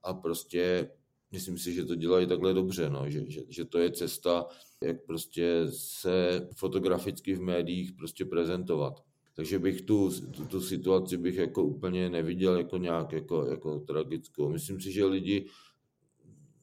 a 0.03 0.13
prostě 0.13 0.89
myslím 1.31 1.57
si, 1.57 1.73
že 1.73 1.85
to 1.85 1.95
dělají 1.95 2.27
takhle 2.27 2.53
dobře, 2.53 2.89
no, 2.89 3.09
že, 3.09 3.31
že, 3.31 3.41
že 3.49 3.65
to 3.65 3.79
je 3.79 3.91
cesta, 3.91 4.45
jak 4.83 5.05
prostě 5.05 5.65
se 5.69 6.47
fotograficky 6.55 7.35
v 7.35 7.41
médiích 7.41 7.91
prostě 7.93 8.25
prezentovat. 8.25 9.03
Takže 9.33 9.59
bych 9.59 9.81
tu, 9.81 10.09
tu, 10.31 10.45
tu 10.45 10.61
situaci 10.61 11.17
bych 11.17 11.35
jako 11.35 11.63
úplně 11.63 12.09
neviděl 12.09 12.57
jako 12.57 12.77
nějak 12.77 13.11
jako, 13.11 13.45
jako 13.45 13.79
tragickou. 13.79 14.49
Myslím 14.49 14.81
si, 14.81 14.91
že 14.91 15.05
lidi, 15.05 15.45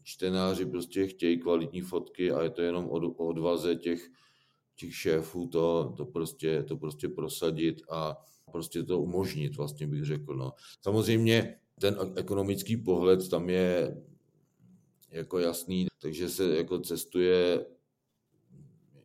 čtenáři 0.02 0.66
prostě 0.66 1.06
chtějí 1.06 1.38
kvalitní 1.38 1.80
fotky 1.80 2.32
a 2.32 2.42
je 2.42 2.50
to 2.50 2.62
jenom 2.62 2.84
o 2.84 3.26
odvaze 3.26 3.76
těch, 3.76 4.08
těch 4.76 4.94
šéfů 4.94 5.46
to, 5.46 5.94
to, 5.96 6.04
prostě, 6.04 6.62
to 6.62 6.76
prostě 6.76 7.08
prosadit 7.08 7.82
a 7.90 8.16
prostě 8.52 8.82
to 8.82 9.00
umožnit, 9.00 9.56
vlastně 9.56 9.86
bych 9.86 10.04
řekl. 10.04 10.34
No. 10.34 10.52
Samozřejmě 10.82 11.58
ten 11.80 11.96
ekonomický 12.16 12.76
pohled 12.76 13.28
tam 13.28 13.50
je 13.50 13.96
jako 15.10 15.38
jasný, 15.38 15.86
takže 16.02 16.28
se 16.28 16.56
jako 16.56 16.78
cestuje 16.78 17.66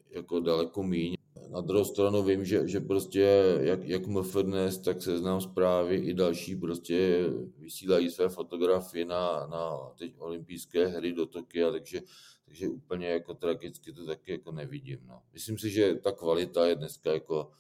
jako 0.10 0.39
daleko 0.39 0.84
míň. 0.84 1.15
Na 1.50 1.62
druhou 1.62 1.85
stranu 1.85 2.23
vím, 2.23 2.45
že, 2.45 2.67
že 2.67 2.79
prostě 2.79 3.43
jak, 3.62 3.83
jak 3.83 4.07
MF 4.07 4.35
dnes, 4.35 4.77
tak 4.77 5.01
seznam 5.01 5.41
zprávy 5.41 5.95
i 5.95 6.13
další 6.13 6.55
prostě 6.55 7.25
vysílají 7.57 8.12
své 8.12 8.29
fotografie 8.29 9.05
na, 9.05 9.47
na 9.47 9.77
teď 9.97 10.13
olympijské 10.17 10.88
hry 10.88 11.13
do 11.13 11.25
Tokia, 11.25 11.71
takže, 11.71 12.01
takže 12.45 12.67
úplně 12.67 13.07
jako 13.07 13.33
tragicky 13.33 13.93
to 13.93 14.05
taky 14.05 14.31
jako 14.31 14.51
nevidím. 14.51 15.00
No. 15.05 15.21
Myslím 15.33 15.57
si, 15.57 15.69
že 15.69 15.95
ta 15.95 16.12
kvalita 16.12 16.65
je 16.65 16.75
dneska 16.75 17.13
jako 17.13 17.51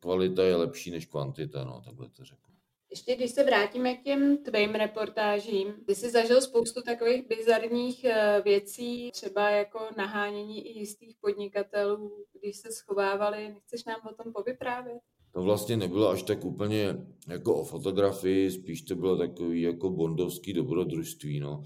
kvalita 0.00 0.44
je 0.44 0.56
lepší 0.56 0.90
než 0.90 1.06
kvantita, 1.06 1.64
no, 1.64 1.82
takhle 1.84 2.08
to 2.08 2.24
řeknu. 2.24 2.49
Ještě 2.90 3.16
když 3.16 3.30
se 3.30 3.44
vrátíme 3.44 3.96
k 3.96 4.02
těm 4.02 4.36
tvým 4.36 4.74
reportážím, 4.74 5.74
ty 5.86 5.94
jsi 5.94 6.10
zažil 6.10 6.40
spoustu 6.40 6.82
takových 6.82 7.28
bizarních 7.28 8.04
eh, 8.04 8.42
věcí, 8.44 9.10
třeba 9.12 9.50
jako 9.50 9.78
nahánění 9.96 10.66
i 10.66 10.78
jistých 10.78 11.16
podnikatelů, 11.20 12.26
když 12.40 12.56
se 12.56 12.72
schovávali. 12.72 13.48
Nechceš 13.48 13.84
nám 13.84 14.00
o 14.10 14.22
tom 14.22 14.32
povyprávět? 14.32 14.98
To 15.32 15.42
vlastně 15.42 15.76
nebylo 15.76 16.08
až 16.08 16.22
tak 16.22 16.44
úplně 16.44 16.96
jako 17.28 17.54
o 17.54 17.64
fotografii, 17.64 18.50
spíš 18.50 18.82
to 18.82 18.96
bylo 18.96 19.16
takový 19.16 19.62
jako 19.62 19.90
bondovský 19.90 20.52
dobrodružství. 20.52 21.40
No. 21.40 21.64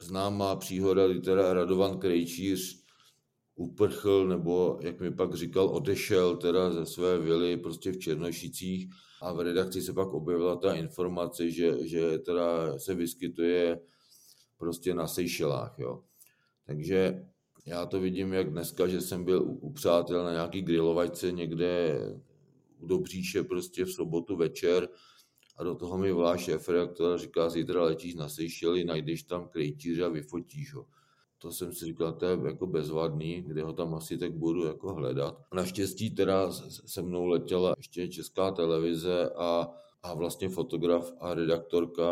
Známá 0.00 0.56
příhoda 0.56 1.04
litera 1.04 1.52
Radovan 1.52 1.98
Krejčíř 1.98 2.82
uprchl, 3.54 4.28
nebo 4.28 4.78
jak 4.82 5.00
mi 5.00 5.10
pak 5.10 5.34
říkal, 5.34 5.66
odešel 5.66 6.36
teda 6.36 6.70
ze 6.70 6.86
své 6.86 7.18
vily 7.18 7.56
prostě 7.56 7.92
v 7.92 7.98
Černošicích 7.98 8.88
a 9.22 9.32
v 9.32 9.40
redakci 9.40 9.82
se 9.82 9.92
pak 9.92 10.14
objevila 10.14 10.56
ta 10.56 10.74
informace, 10.74 11.50
že, 11.50 11.88
že 11.88 12.18
teda 12.18 12.78
se 12.78 12.94
vyskytuje 12.94 13.80
prostě 14.56 14.94
na 14.94 15.06
Seychelách, 15.06 15.74
jo. 15.78 16.02
Takže 16.66 17.26
já 17.66 17.86
to 17.86 18.00
vidím 18.00 18.32
jak 18.32 18.50
dneska, 18.50 18.86
že 18.86 19.00
jsem 19.00 19.24
byl 19.24 19.42
u, 19.42 19.72
přátel 19.72 20.24
na 20.24 20.32
nějaký 20.32 20.62
grilovačce 20.62 21.32
někde 21.32 21.98
u 22.78 22.86
Dobříše 22.86 23.42
prostě 23.42 23.84
v 23.84 23.92
sobotu 23.92 24.36
večer 24.36 24.88
a 25.56 25.64
do 25.64 25.74
toho 25.74 25.98
mi 25.98 26.12
volá 26.12 26.36
šéf 26.36 26.68
redaktor 26.68 27.18
říká, 27.18 27.50
zítra 27.50 27.82
letíš 27.82 28.14
na 28.14 28.28
Seychely, 28.28 28.84
najdeš 28.84 29.22
tam 29.22 29.48
krejtíře 29.48 30.04
a 30.04 30.08
vyfotíš 30.08 30.74
ho. 30.74 30.86
To 31.42 31.52
jsem 31.52 31.72
si 31.72 31.84
říkal, 31.84 32.12
to 32.12 32.26
je 32.26 32.38
jako 32.44 32.66
bezvadný, 32.66 33.42
kde 33.42 33.62
ho 33.62 33.72
tam 33.72 33.94
asi 33.94 34.18
tak 34.18 34.32
budu 34.32 34.66
jako 34.66 34.94
hledat. 34.94 35.38
Naštěstí 35.54 36.10
teda 36.10 36.52
se 36.86 37.02
mnou 37.02 37.26
letěla 37.26 37.74
ještě 37.76 38.08
česká 38.08 38.50
televize 38.50 39.30
a, 39.36 39.68
a 40.02 40.14
vlastně 40.14 40.48
fotograf 40.48 41.12
a 41.20 41.34
redaktorka 41.34 42.04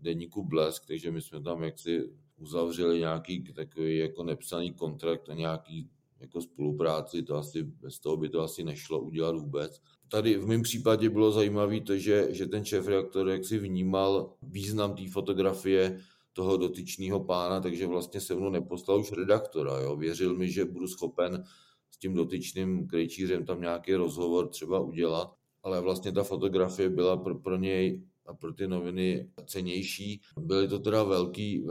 deníku 0.00 0.44
Blesk, 0.44 0.86
takže 0.86 1.10
my 1.10 1.22
jsme 1.22 1.42
tam 1.42 1.62
jaksi 1.62 2.10
uzavřeli 2.36 2.98
nějaký 2.98 3.44
takový 3.52 3.98
jako 3.98 4.24
nepsaný 4.24 4.72
kontrakt 4.72 5.28
a 5.28 5.34
nějaký 5.34 5.90
jako 6.20 6.40
spolupráci, 6.40 7.22
to 7.22 7.36
asi, 7.36 7.62
bez 7.62 7.98
toho 7.98 8.16
by 8.16 8.28
to 8.28 8.42
asi 8.42 8.64
nešlo 8.64 9.00
udělat 9.00 9.36
vůbec. 9.36 9.80
Tady 10.08 10.38
v 10.38 10.46
mém 10.46 10.62
případě 10.62 11.10
bylo 11.10 11.32
zajímavé 11.32 11.80
to, 11.80 11.96
že, 11.96 12.34
že 12.34 12.46
ten 12.46 12.64
šéf 12.64 12.88
reaktor 12.88 13.28
jak 13.28 13.44
si 13.44 13.58
vnímal 13.58 14.32
význam 14.42 14.94
té 14.94 15.10
fotografie 15.10 16.00
toho 16.36 16.56
dotyčného 16.56 17.24
pána, 17.24 17.60
takže 17.60 17.86
vlastně 17.86 18.20
se 18.20 18.34
mnou 18.34 18.50
neposlal 18.50 19.00
už 19.00 19.12
redaktora. 19.12 19.80
Jo. 19.80 19.96
Věřil 19.96 20.36
mi, 20.36 20.50
že 20.50 20.64
budu 20.64 20.88
schopen 20.88 21.44
s 21.90 21.98
tím 21.98 22.14
dotyčným 22.14 22.86
krejčířem 22.86 23.44
tam 23.44 23.60
nějaký 23.60 23.94
rozhovor 23.94 24.48
třeba 24.48 24.80
udělat, 24.80 25.34
ale 25.62 25.80
vlastně 25.80 26.12
ta 26.12 26.22
fotografie 26.22 26.90
byla 26.90 27.16
pro, 27.16 27.38
pro 27.38 27.56
něj 27.56 28.02
a 28.26 28.34
pro 28.34 28.52
ty 28.52 28.68
noviny 28.68 29.30
cenější. 29.46 30.20
Byly 30.38 30.68
to 30.68 30.78
teda 30.78 31.02
velký, 31.02 31.66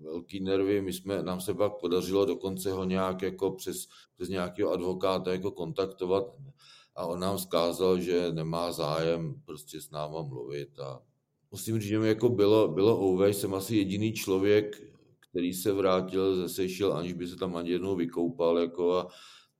velký 0.00 0.40
nervy, 0.40 0.82
my 0.82 0.92
jsme, 0.92 1.22
nám 1.22 1.40
se 1.40 1.54
pak 1.54 1.72
podařilo 1.80 2.24
dokonce 2.24 2.72
ho 2.72 2.84
nějak 2.84 3.22
jako 3.22 3.50
přes, 3.50 3.86
přes 4.16 4.28
nějakého 4.28 4.72
advokáta 4.72 5.32
jako 5.32 5.50
kontaktovat 5.50 6.24
a 6.94 7.06
on 7.06 7.20
nám 7.20 7.38
zkázal, 7.38 8.00
že 8.00 8.32
nemá 8.32 8.72
zájem 8.72 9.40
prostě 9.44 9.80
s 9.80 9.90
náma 9.90 10.22
mluvit 10.22 10.78
a 10.78 11.02
musím 11.56 11.80
říct, 11.80 11.88
že 11.88 11.98
mi 11.98 12.08
jako 12.08 12.28
bylo, 12.28 12.68
bylo 12.68 13.00
ouvé, 13.00 13.32
jsem 13.32 13.54
asi 13.54 13.76
jediný 13.76 14.12
člověk, 14.12 14.82
který 15.30 15.52
se 15.52 15.72
vrátil 15.72 16.36
ze 16.36 16.48
Seychel, 16.48 16.92
aniž 16.92 17.12
by 17.12 17.26
se 17.26 17.36
tam 17.36 17.56
ani 17.56 17.70
jednou 17.70 17.96
vykoupal 17.96 18.58
jako 18.58 18.92
a, 18.92 19.08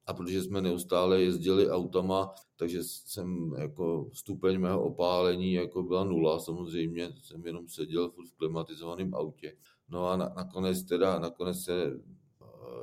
a 0.07 0.15
protože 0.15 0.43
jsme 0.43 0.61
neustále 0.61 1.23
jezdili 1.23 1.71
autama, 1.71 2.35
takže 2.57 2.85
jsem 2.85 3.55
jako 3.59 4.11
stupeň 4.13 4.59
mého 4.59 4.83
opálení 4.83 5.53
jako 5.53 5.83
byla 5.83 6.05
nula, 6.05 6.41
samozřejmě 6.41 7.13
jsem 7.23 7.47
jenom 7.47 7.69
seděl 7.69 8.11
v 8.11 8.37
klimatizovaném 8.37 9.15
autě. 9.15 9.57
No 9.89 10.09
a 10.09 10.17
na, 10.17 10.33
nakonec 10.37 10.83
teda, 10.83 11.19
nakonec 11.19 11.65
se, 11.65 12.01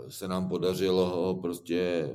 se 0.09 0.27
nám 0.27 0.49
podařilo 0.49 1.05
ho 1.05 1.41
prostě 1.41 2.09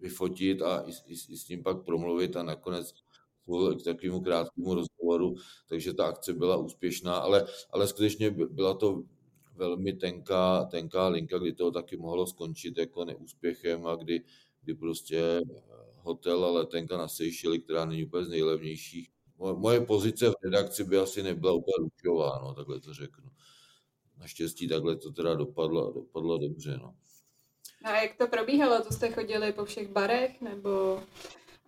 vyfotit 0.00 0.62
a 0.62 0.80
i, 0.80 0.90
i, 0.90 1.12
i 1.12 1.36
s 1.36 1.48
ním 1.48 1.62
pak 1.62 1.84
promluvit 1.84 2.36
a 2.36 2.42
nakonec 2.42 2.94
k 3.80 3.84
takovému 3.84 4.20
krátkému 4.20 4.74
rozhovoru, 4.74 5.34
takže 5.68 5.94
ta 5.94 6.06
akce 6.06 6.32
byla 6.32 6.56
úspěšná, 6.56 7.16
ale, 7.16 7.46
ale 7.70 7.86
skutečně 7.86 8.30
byla 8.30 8.74
to 8.74 9.02
velmi 9.54 9.92
tenká, 9.92 10.64
tenká 10.64 11.08
linka, 11.08 11.38
kdy 11.38 11.52
to 11.52 11.70
taky 11.70 11.96
mohlo 11.96 12.26
skončit 12.26 12.78
jako 12.78 13.04
neúspěchem 13.04 13.86
a 13.86 13.96
kdy, 13.96 14.22
kdy 14.62 14.74
prostě 14.74 15.18
eh, 15.18 15.42
hotel 15.96 16.44
a 16.44 16.50
letenka 16.50 16.96
na 16.96 17.08
Seychely, 17.08 17.58
která 17.58 17.84
není 17.84 18.04
úplně 18.04 18.24
z 18.24 18.28
nejlevnějších. 18.28 19.08
Moje 19.38 19.80
pozice 19.80 20.30
v 20.30 20.34
redakci 20.44 20.84
by 20.84 20.98
asi 20.98 21.22
nebyla 21.22 21.52
úplně 21.52 21.74
ručová, 21.78 22.40
no, 22.42 22.54
takhle 22.54 22.80
to 22.80 22.94
řeknu. 22.94 23.30
Naštěstí 24.18 24.68
takhle 24.68 24.96
to 24.96 25.12
teda 25.12 25.34
dopadlo, 25.34 25.92
dopadlo 25.92 26.38
dobře. 26.38 26.78
No. 26.82 26.94
A 27.84 27.96
jak 28.02 28.16
to 28.16 28.26
probíhalo? 28.26 28.84
To 28.84 28.92
jste 28.94 29.10
chodili 29.10 29.52
po 29.52 29.64
všech 29.64 29.88
barech, 29.88 30.40
nebo 30.40 31.02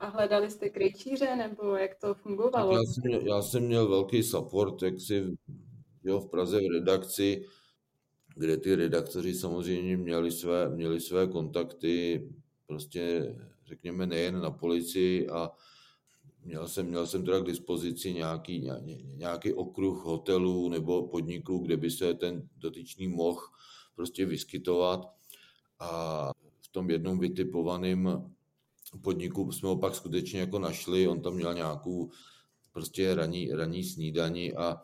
a 0.01 0.07
hledali 0.07 0.51
jste 0.51 0.69
kryčíře, 0.69 1.37
nebo 1.37 1.77
jak 1.77 1.95
to 1.95 2.15
fungovalo? 2.15 2.77
Já 2.77 2.83
jsem, 2.83 3.03
měl, 3.05 3.27
já 3.27 3.43
jsem 3.43 3.63
měl 3.63 3.89
velký 3.89 4.23
support, 4.23 4.83
jak 4.83 5.01
si 5.01 5.37
jo, 6.05 6.21
v 6.21 6.31
Praze 6.31 6.61
v 6.61 6.73
redakci, 6.73 7.47
kde 8.37 8.57
ty 8.57 8.75
redaktoři 8.75 9.35
samozřejmě 9.35 9.97
měli 9.97 10.33
své, 10.33 10.69
měli 10.69 11.01
své 11.01 11.27
kontakty, 11.27 12.29
prostě 12.67 13.35
řekněme 13.67 14.07
nejen 14.07 14.41
na 14.41 14.51
policii 14.51 15.29
a 15.29 15.51
měl 16.45 16.69
jsem, 16.69 16.87
měl 16.87 17.07
jsem 17.07 17.25
teda 17.25 17.41
k 17.41 17.47
dispozici 17.47 18.13
nějaký, 18.13 18.71
nějaký 19.05 19.53
okruh 19.53 20.05
hotelů 20.05 20.69
nebo 20.69 21.09
podniků, 21.09 21.59
kde 21.59 21.77
by 21.77 21.91
se 21.91 22.15
ten 22.15 22.49
dotyčný 22.57 23.09
mohl 23.09 23.41
prostě 23.95 24.27
vyskytovat 24.27 25.15
a 25.79 26.31
v 26.61 26.69
tom 26.69 26.91
jednom 26.91 27.19
vytipovaném 27.19 28.31
podniku 29.03 29.53
jsme 29.53 29.69
ho 29.69 29.77
pak 29.77 29.95
skutečně 29.95 30.41
jako 30.41 30.59
našli, 30.59 31.09
on 31.09 31.23
tam 31.23 31.35
měl 31.35 31.55
nějakou 31.55 32.11
prostě 32.73 33.15
raní, 33.15 33.53
raní 33.53 33.85
snídaní 33.85 34.53
a 34.53 34.83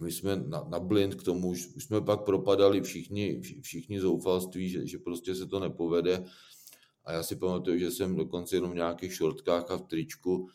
my 0.00 0.12
jsme 0.12 0.36
na, 0.36 0.64
na 0.68 0.80
blind 0.80 1.14
k 1.14 1.22
tomu, 1.22 1.48
už, 1.48 1.68
jsme 1.78 2.00
pak 2.00 2.24
propadali 2.24 2.80
všichni, 2.80 3.40
všichni 3.60 4.00
zoufalství, 4.00 4.68
že, 4.68 4.86
že 4.86 4.98
prostě 4.98 5.34
se 5.34 5.46
to 5.46 5.60
nepovede. 5.60 6.24
A 7.04 7.12
já 7.12 7.22
si 7.22 7.36
pamatuju, 7.36 7.78
že 7.78 7.90
jsem 7.90 8.16
dokonce 8.16 8.56
jenom 8.56 8.70
v 8.70 8.74
nějakých 8.74 9.14
šortkách 9.14 9.70
a 9.70 9.76
v 9.76 9.82
tričku 9.82 10.48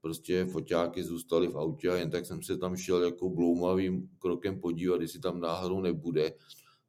prostě 0.00 0.44
foťáky 0.44 1.02
zůstaly 1.02 1.48
v 1.48 1.58
autě 1.58 1.90
a 1.90 1.96
jen 1.96 2.10
tak 2.10 2.26
jsem 2.26 2.42
se 2.42 2.58
tam 2.58 2.76
šel 2.76 3.02
jako 3.02 3.28
bloumavým 3.28 4.10
krokem 4.18 4.60
podívat, 4.60 5.00
jestli 5.00 5.20
tam 5.20 5.40
náhodou 5.40 5.80
nebude. 5.80 6.32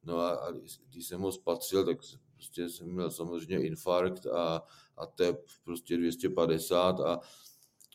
No 0.04 0.18
a, 0.18 0.30
a 0.30 0.52
když 0.90 1.06
jsem 1.06 1.20
ho 1.20 1.32
spatřil, 1.32 1.84
tak 1.84 1.98
prostě 2.34 2.68
jsem 2.68 2.92
měl 2.92 3.10
samozřejmě 3.10 3.66
infarkt 3.66 4.26
a, 4.26 4.62
a 4.96 5.06
tep 5.06 5.46
prostě 5.64 5.96
250 5.96 7.00
a, 7.00 7.20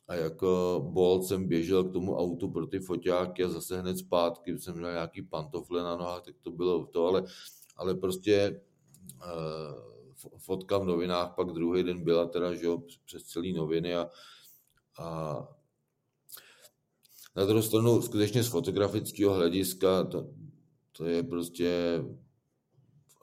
a 0.08 0.16
jako 0.16 0.82
bol 0.94 1.24
jsem 1.24 1.48
běžel 1.48 1.84
k 1.84 1.94
tomu 1.94 2.18
autu 2.18 2.50
pro 2.50 2.68
ty 2.68 2.80
foťáky 2.80 3.44
a 3.44 3.50
zase 3.50 3.82
hned 3.82 3.98
zpátky 3.98 4.60
jsem 4.60 4.78
měl 4.78 4.92
nějaký 4.92 5.22
pantofle 5.22 5.84
na 5.84 5.96
nohách, 5.96 6.24
tak 6.24 6.36
to 6.42 6.52
bylo 6.52 6.86
to, 6.86 7.08
ale, 7.08 7.24
ale 7.76 7.96
prostě 7.96 8.62
uh, 9.16 10.38
fotka 10.38 10.78
v 10.78 10.86
novinách 10.86 11.36
pak 11.36 11.48
druhý 11.48 11.84
den 11.84 12.04
byla 12.04 12.26
teda, 12.26 12.54
že 12.54 12.66
jo, 12.66 12.84
přes 13.06 13.24
celý 13.24 13.54
noviny 13.54 13.96
a, 13.96 14.10
a 14.98 15.38
na 17.36 17.46
druhou 17.46 17.62
stranu 17.62 18.02
skutečně 18.02 18.44
z 18.44 18.48
fotografického 18.48 19.34
hlediska 19.34 20.04
to, 20.04 20.30
to 20.92 21.06
je 21.06 21.24
prostě 21.24 22.02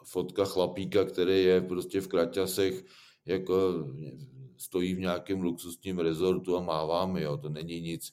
fotka 0.04 0.44
chlapíka, 0.44 1.04
který 1.04 1.44
je 1.44 1.60
prostě 1.60 2.00
v 2.00 2.08
kraťasech, 2.08 2.84
jako 3.28 3.84
stojí 4.56 4.94
v 4.94 5.00
nějakém 5.00 5.40
luxusním 5.40 5.98
rezortu 5.98 6.56
a 6.56 6.60
mávám, 6.60 7.16
jo, 7.16 7.36
to 7.36 7.48
není 7.48 7.80
nic, 7.80 8.12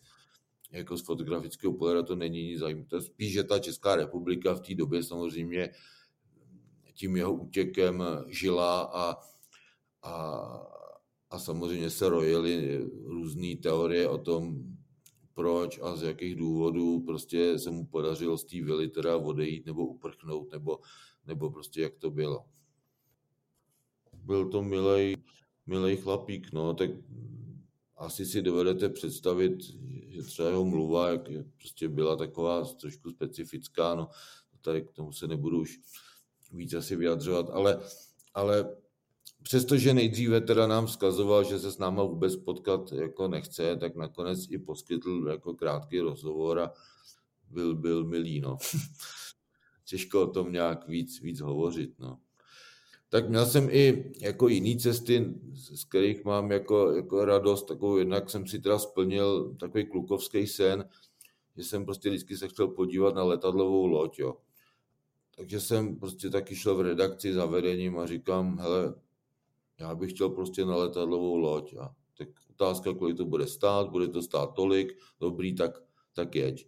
jako 0.72 0.98
z 0.98 1.02
fotografického 1.02 1.74
pohledu 1.74 2.04
to 2.04 2.16
není 2.16 2.44
nic 2.44 2.60
zajímavé. 2.60 3.02
Spíš, 3.02 3.34
že 3.34 3.44
ta 3.44 3.60
Česká 3.60 3.96
republika 3.96 4.54
v 4.54 4.60
té 4.60 4.76
době 4.76 5.04
samozřejmě 5.04 5.70
tím 6.94 7.16
jeho 7.16 7.34
útěkem 7.34 8.04
žila 8.28 8.82
a, 8.82 9.16
a, 10.04 10.14
a 11.30 11.40
samozřejmě 11.40 11.90
se 11.90 12.10
rojily 12.10 12.86
různé 13.04 13.56
teorie 13.56 14.10
o 14.10 14.18
tom, 14.18 14.64
proč 15.34 15.80
a 15.82 15.96
z 15.96 16.04
jakých 16.04 16.36
důvodů 16.36 17.00
prostě 17.00 17.60
se 17.60 17.72
mu 17.72 17.86
podařilo 17.86 18.38
z 18.38 18.46
té 18.46 18.62
vily 18.62 18.88
teda 18.88 19.18
odejít 19.18 19.66
nebo 19.66 19.88
uprchnout, 19.88 20.52
nebo, 20.52 20.80
nebo 21.26 21.52
prostě 21.52 21.82
jak 21.82 21.96
to 21.96 22.12
bylo. 22.12 22.46
Byl 24.26 24.50
to 24.50 24.64
milej, 24.64 25.18
milej 25.66 25.98
chlapík, 25.98 26.54
no, 26.54 26.74
tak 26.74 26.90
asi 27.98 28.26
si 28.26 28.42
dovedete 28.42 28.90
představit, 28.90 29.54
že 30.08 30.24
třeba 30.24 30.50
jeho 30.50 30.66
mluva 30.66 31.10
jak 31.10 31.22
prostě 31.58 31.90
byla 31.90 32.16
taková 32.16 32.66
trošku 32.66 33.12
specifická, 33.12 33.96
no, 33.96 34.10
tady 34.62 34.82
k 34.82 34.92
tomu 34.92 35.12
se 35.12 35.28
nebudu 35.28 35.62
už 35.62 35.80
víc 36.52 36.74
asi 36.74 36.96
vyjadřovat, 36.96 37.50
ale, 37.50 37.80
ale 38.34 38.76
přestože 39.44 39.94
nejdříve 39.94 40.42
teda 40.42 40.68
nám 40.68 40.86
vzkazoval, 40.86 41.44
že 41.44 41.60
se 41.60 41.72
s 41.72 41.78
náma 41.78 42.04
vůbec 42.04 42.36
potkat 42.36 42.92
jako 42.92 43.28
nechce, 43.28 43.76
tak 43.76 43.96
nakonec 43.96 44.40
i 44.50 44.58
poskytl 44.58 45.28
jako 45.30 45.54
krátký 45.54 46.00
rozhovor 46.00 46.60
a 46.60 46.72
byl, 47.50 47.76
byl 47.76 48.04
milý, 48.04 48.40
no. 48.40 48.58
Těžko 49.86 50.22
o 50.22 50.28
tom 50.28 50.52
nějak 50.52 50.88
víc, 50.88 51.22
víc 51.22 51.40
hovořit, 51.40 52.00
no. 52.00 52.20
Tak 53.10 53.30
měl 53.30 53.46
jsem 53.46 53.70
i 53.72 54.14
jako 54.22 54.48
jiný 54.48 54.78
cesty, 54.78 55.36
z 55.54 55.86
kterých 55.86 56.26
mám 56.26 56.52
jako, 56.52 56.92
jako 56.92 57.26
radost, 57.26 57.64
takovou 57.64 57.98
jednak 57.98 58.30
jsem 58.30 58.48
si 58.48 58.60
teda 58.60 58.80
splnil 58.80 59.56
takový 59.60 59.86
klukovský 59.86 60.48
sen, 60.48 60.90
že 61.58 61.64
jsem 61.64 61.86
prostě 61.86 62.10
vždycky 62.10 62.38
se 62.38 62.48
chtěl 62.48 62.68
podívat 62.68 63.16
na 63.16 63.24
letadlovou 63.24 63.88
loď, 63.88 64.20
jo. 64.20 64.38
Takže 65.36 65.60
jsem 65.60 65.96
prostě 65.96 66.30
taky 66.30 66.56
šel 66.56 66.76
v 66.76 66.82
redakci 66.82 67.34
za 67.34 67.46
vedením 67.46 67.98
a 67.98 68.06
říkám, 68.06 68.58
hele, 68.58 68.96
já 69.80 69.96
bych 69.96 70.12
chtěl 70.12 70.30
prostě 70.30 70.66
na 70.66 70.76
letadlovou 70.76 71.38
loď. 71.38 71.74
A 71.74 71.96
tak 72.18 72.28
otázka, 72.50 72.94
kolik 72.94 73.18
to 73.18 73.26
bude 73.26 73.48
stát, 73.48 73.90
bude 73.90 74.08
to 74.08 74.22
stát 74.22 74.54
tolik, 74.56 74.98
dobrý, 75.20 75.56
tak, 75.56 75.72
tak 76.14 76.36
jeď. 76.36 76.68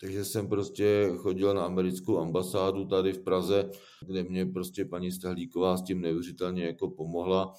Takže 0.00 0.24
jsem 0.24 0.48
prostě 0.48 1.12
chodil 1.16 1.54
na 1.54 1.62
americkou 1.62 2.18
ambasádu 2.18 2.84
tady 2.84 3.12
v 3.12 3.22
Praze, 3.22 3.70
kde 4.06 4.22
mě 4.22 4.46
prostě 4.46 4.84
paní 4.84 5.12
Stahlíková 5.12 5.76
s 5.76 5.82
tím 5.82 6.00
neuvěřitelně 6.00 6.64
jako 6.64 6.90
pomohla. 6.90 7.54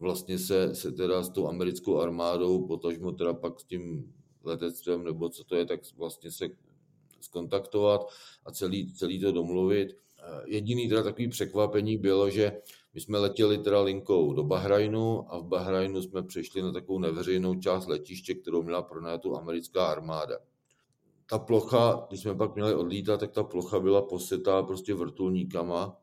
Vlastně 0.00 0.38
se, 0.38 0.74
se 0.74 0.92
teda 0.92 1.22
s 1.22 1.30
tou 1.30 1.48
americkou 1.48 1.98
armádou, 1.98 2.66
potažmo 2.66 3.12
teda 3.12 3.34
pak 3.34 3.60
s 3.60 3.64
tím 3.64 4.14
letectvem, 4.44 5.04
nebo 5.04 5.28
co 5.28 5.44
to 5.44 5.56
je, 5.56 5.66
tak 5.66 5.80
vlastně 5.96 6.30
se 6.30 6.48
skontaktovat 7.20 8.00
a 8.46 8.52
celý, 8.52 8.92
celý 8.92 9.20
to 9.20 9.32
domluvit. 9.32 9.96
Jediný 10.46 10.88
teda 10.88 11.02
takový 11.02 11.28
překvapení 11.28 11.96
bylo, 11.96 12.30
že 12.30 12.60
my 12.94 13.00
jsme 13.00 13.18
letěli 13.18 13.58
teda 13.58 13.82
linkou 13.82 14.32
do 14.32 14.44
Bahrajnu 14.44 15.32
a 15.32 15.38
v 15.38 15.44
Bahrajnu 15.44 16.02
jsme 16.02 16.22
přešli 16.22 16.62
na 16.62 16.72
takovou 16.72 16.98
neveřejnou 16.98 17.54
část 17.54 17.86
letiště, 17.86 18.34
kterou 18.34 18.62
měla 18.62 18.82
pronajatu 18.82 19.36
americká 19.36 19.86
armáda. 19.86 20.38
Ta 21.28 21.38
plocha, 21.38 22.06
když 22.08 22.20
jsme 22.20 22.34
pak 22.34 22.54
měli 22.54 22.74
odlítat, 22.74 23.20
tak 23.20 23.30
ta 23.30 23.44
plocha 23.44 23.80
byla 23.80 24.02
posetá 24.02 24.62
prostě 24.62 24.94
vrtulníkama 24.94 25.96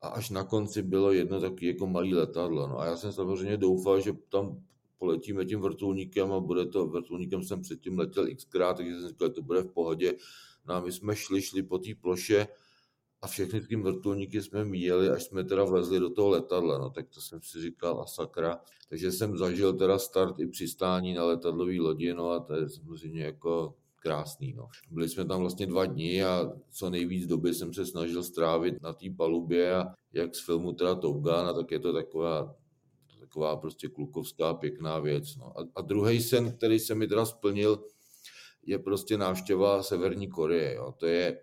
a 0.00 0.08
až 0.08 0.30
na 0.30 0.44
konci 0.44 0.82
bylo 0.82 1.12
jedno 1.12 1.40
takové 1.40 1.66
jako 1.66 1.86
malé 1.86 2.08
letadlo. 2.08 2.66
No 2.66 2.78
a 2.78 2.86
já 2.86 2.96
jsem 2.96 3.12
samozřejmě 3.12 3.56
doufal, 3.56 4.00
že 4.00 4.12
tam 4.28 4.62
poletíme 4.98 5.44
tím 5.44 5.60
vrtulníkem 5.60 6.32
a 6.32 6.40
bude 6.40 6.66
to, 6.66 6.86
vrtulníkem 6.86 7.42
jsem 7.42 7.62
předtím 7.62 7.98
letěl 7.98 8.26
xkrát, 8.36 8.76
takže 8.76 9.00
jsem 9.00 9.08
říkal, 9.08 9.28
že 9.28 9.34
to 9.34 9.42
bude 9.42 9.62
v 9.62 9.72
pohodě. 9.72 10.12
No 10.66 10.74
a 10.74 10.80
my 10.80 10.92
jsme 10.92 11.16
šli, 11.16 11.42
šli 11.42 11.62
po 11.62 11.78
té 11.78 11.90
ploše 12.00 12.46
a 13.22 13.26
všechny 13.26 13.60
ty 13.60 13.76
vrtulníky 13.76 14.42
jsme 14.42 14.64
míjeli, 14.64 15.10
až 15.10 15.22
jsme 15.22 15.44
teda 15.44 15.64
vlezli 15.64 16.00
do 16.00 16.10
toho 16.10 16.28
letadla, 16.28 16.78
no 16.78 16.90
tak 16.90 17.08
to 17.08 17.20
jsem 17.20 17.42
si 17.42 17.62
říkal 17.62 18.00
a 18.00 18.06
sakra. 18.06 18.60
Takže 18.88 19.12
jsem 19.12 19.38
zažil 19.38 19.72
teda 19.72 19.98
start 19.98 20.40
i 20.40 20.46
přistání 20.46 21.14
na 21.14 21.24
letadlový 21.24 21.80
lodi, 21.80 22.14
no 22.14 22.30
a 22.30 22.40
to 22.40 22.54
je 22.54 22.68
samozřejmě 22.68 23.24
jako 23.24 23.74
krásný. 24.02 24.52
No. 24.52 24.68
Byli 24.90 25.08
jsme 25.08 25.24
tam 25.24 25.40
vlastně 25.40 25.66
dva 25.66 25.86
dny 25.86 26.24
a 26.24 26.52
co 26.70 26.90
nejvíc 26.90 27.26
doby 27.26 27.54
jsem 27.54 27.74
se 27.74 27.86
snažil 27.86 28.22
strávit 28.22 28.82
na 28.82 28.92
té 28.92 29.06
palubě 29.16 29.74
a 29.74 29.94
jak 30.12 30.34
z 30.34 30.44
filmu 30.46 30.72
teda 30.72 30.94
Top 30.94 31.16
Gun, 31.16 31.32
a 31.32 31.52
tak 31.52 31.70
je 31.70 31.78
to 31.78 31.92
taková 31.92 32.56
taková 33.20 33.56
prostě 33.56 33.88
klukovská 33.88 34.54
pěkná 34.54 34.98
věc. 34.98 35.36
No. 35.36 35.58
A, 35.58 35.64
a 35.76 35.80
druhý 35.80 36.20
sen, 36.20 36.52
který 36.52 36.78
se 36.78 36.94
mi 36.94 37.06
teda 37.08 37.24
splnil, 37.24 37.84
je 38.66 38.78
prostě 38.78 39.16
návštěva 39.18 39.82
Severní 39.82 40.28
Koreje. 40.28 40.74
Jo. 40.74 40.94
To 40.98 41.06
je 41.06 41.38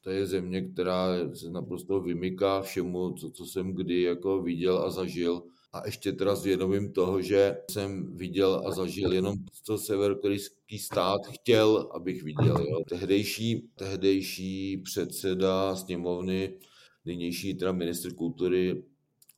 to 0.00 0.10
je 0.10 0.26
země, 0.26 0.62
která 0.62 1.06
se 1.34 1.50
naprosto 1.50 2.00
vymyká 2.00 2.62
všemu, 2.62 3.12
co, 3.12 3.30
co 3.30 3.46
jsem 3.46 3.74
kdy 3.74 4.02
jako 4.02 4.42
viděl 4.42 4.78
a 4.78 4.90
zažil. 4.90 5.42
A 5.72 5.86
ještě 5.86 6.12
teda 6.12 6.34
zvědomím 6.34 6.92
toho, 6.92 7.22
že 7.22 7.56
jsem 7.70 8.16
viděl 8.16 8.62
a 8.66 8.70
zažil 8.70 9.12
jenom 9.12 9.34
co 9.64 9.78
severokorejský 9.78 10.78
stát 10.78 11.20
chtěl, 11.26 11.88
abych 11.94 12.22
viděl. 12.22 12.56
Jo. 12.70 12.80
Tehdejší, 12.88 13.68
tehdejší 13.74 14.76
předseda 14.76 15.76
sněmovny, 15.76 16.58
nynější 17.04 17.54
teda 17.54 17.72
ministr 17.72 18.14
kultury 18.14 18.84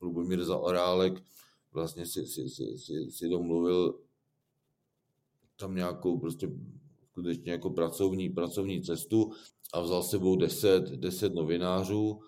Lubomír 0.00 0.44
Zaorálek, 0.44 1.22
vlastně 1.72 2.06
si, 2.06 2.26
si, 2.26 2.48
si, 2.48 2.78
si, 2.78 3.10
si 3.10 3.28
domluvil 3.28 4.00
tam 5.56 5.74
nějakou 5.74 6.18
prostě 6.18 6.50
skutečně 7.10 7.52
jako 7.52 7.70
pracovní, 7.70 8.28
pracovní 8.28 8.82
cestu 8.82 9.32
a 9.72 9.80
vzal 9.80 10.02
sebou 10.02 10.36
deset, 10.36 10.82
deset 10.90 11.34
novinářů 11.34 12.20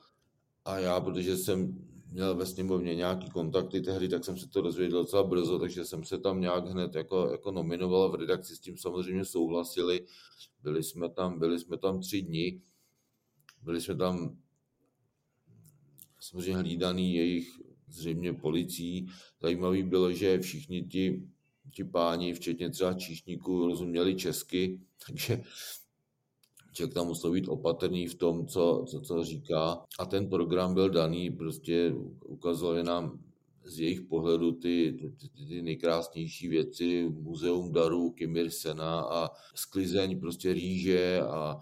a 0.64 0.78
já, 0.78 1.00
protože 1.00 1.36
jsem 1.36 1.84
měl 2.12 2.34
ve 2.34 2.46
sněmovně 2.46 2.94
nějaký 2.94 3.30
kontakty 3.30 3.80
tehdy, 3.80 4.08
tak 4.08 4.24
jsem 4.24 4.38
se 4.38 4.48
to 4.48 4.62
dozvěděl 4.62 5.02
docela 5.02 5.22
brzo, 5.24 5.58
takže 5.58 5.84
jsem 5.84 6.04
se 6.04 6.18
tam 6.18 6.40
nějak 6.40 6.66
hned 6.66 6.94
jako, 6.94 7.28
jako 7.30 7.52
nominoval 7.52 8.10
v 8.10 8.14
redakci 8.14 8.56
s 8.56 8.60
tím 8.60 8.76
samozřejmě 8.76 9.24
souhlasili. 9.24 10.06
Byli 10.62 10.82
jsme 10.82 11.08
tam, 11.08 11.38
byli 11.38 11.58
jsme 11.58 11.78
tam 11.78 12.00
tři 12.00 12.22
dny, 12.22 12.60
byli 13.62 13.80
jsme 13.80 13.96
tam 13.96 14.38
samozřejmě 16.20 16.56
hlídaný 16.56 17.14
jejich 17.14 17.48
zřejmě 17.88 18.32
policií. 18.32 19.06
Zajímavý 19.40 19.82
bylo, 19.82 20.12
že 20.12 20.38
všichni 20.38 20.82
ti, 20.82 21.22
ti 21.74 21.84
páni, 21.84 22.34
včetně 22.34 22.70
třeba 22.70 22.94
číšníků, 22.94 23.66
rozuměli 23.66 24.14
česky, 24.14 24.80
takže 25.06 25.42
člověk 26.72 26.94
tam 26.94 27.06
musel 27.06 27.30
být 27.30 27.48
opatrný 27.48 28.06
v 28.06 28.14
tom, 28.14 28.46
co, 28.46 28.84
co, 28.88 29.00
co 29.00 29.24
říká. 29.24 29.82
A 29.98 30.06
ten 30.06 30.28
program 30.28 30.74
byl 30.74 30.90
daný, 30.90 31.30
prostě 31.30 31.94
ukazovali 32.26 32.82
nám 32.82 33.18
z 33.64 33.80
jejich 33.80 34.00
pohledu 34.00 34.52
ty, 34.52 34.96
ty, 35.20 35.28
ty 35.28 35.62
nejkrásnější 35.62 36.48
věci, 36.48 37.08
muzeum 37.08 37.72
darů 37.72 38.10
Kim 38.10 38.36
Ir-sena 38.36 39.00
a 39.00 39.30
sklizeň 39.54 40.20
prostě 40.20 40.52
rýže 40.52 41.20
a 41.20 41.60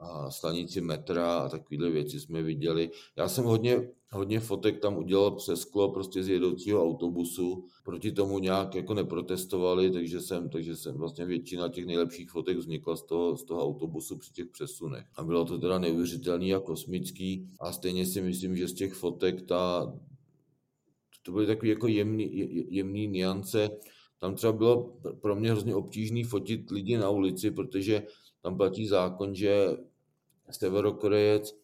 a 0.00 0.30
stanici 0.30 0.80
metra 0.80 1.38
a 1.38 1.48
takovéhle 1.48 1.90
věci 1.90 2.20
jsme 2.20 2.42
viděli. 2.42 2.90
Já 3.16 3.28
jsem 3.28 3.44
hodně, 3.44 3.88
hodně 4.10 4.40
fotek 4.40 4.78
tam 4.78 4.96
udělal 4.96 5.30
přes 5.30 5.60
sklo 5.60 5.92
prostě 5.92 6.22
z 6.22 6.28
jedoucího 6.28 6.84
autobusu. 6.84 7.64
Proti 7.84 8.12
tomu 8.12 8.38
nějak 8.38 8.74
jako 8.74 8.94
neprotestovali, 8.94 9.90
takže 9.90 10.20
jsem, 10.20 10.48
takže 10.48 10.76
jsem 10.76 10.94
vlastně 10.94 11.24
většina 11.24 11.68
těch 11.68 11.86
nejlepších 11.86 12.30
fotek 12.30 12.56
vznikla 12.56 12.96
z 12.96 13.02
toho, 13.02 13.36
z 13.36 13.44
toho 13.44 13.64
autobusu 13.64 14.18
při 14.18 14.32
těch 14.32 14.46
přesunech. 14.46 15.06
A 15.14 15.24
bylo 15.24 15.44
to 15.44 15.58
teda 15.58 15.78
neuvěřitelný 15.78 16.54
a 16.54 16.60
kosmický 16.60 17.48
a 17.60 17.72
stejně 17.72 18.06
si 18.06 18.20
myslím, 18.20 18.56
že 18.56 18.68
z 18.68 18.74
těch 18.74 18.94
fotek 18.94 19.42
ta, 19.42 19.94
to 21.22 21.32
byly 21.32 21.46
takové 21.46 21.68
jako 21.68 21.86
jemný, 21.86 22.30
jemný 22.74 23.06
niance. 23.06 23.70
Tam 24.20 24.34
třeba 24.34 24.52
bylo 24.52 24.96
pro 25.20 25.36
mě 25.36 25.50
hrozně 25.50 25.74
obtížný 25.74 26.24
fotit 26.24 26.70
lidi 26.70 26.96
na 26.96 27.10
ulici, 27.10 27.50
protože 27.50 28.02
tam 28.42 28.56
platí 28.56 28.86
zákon, 28.86 29.34
že 29.34 29.76
Severokorejec 30.50 31.58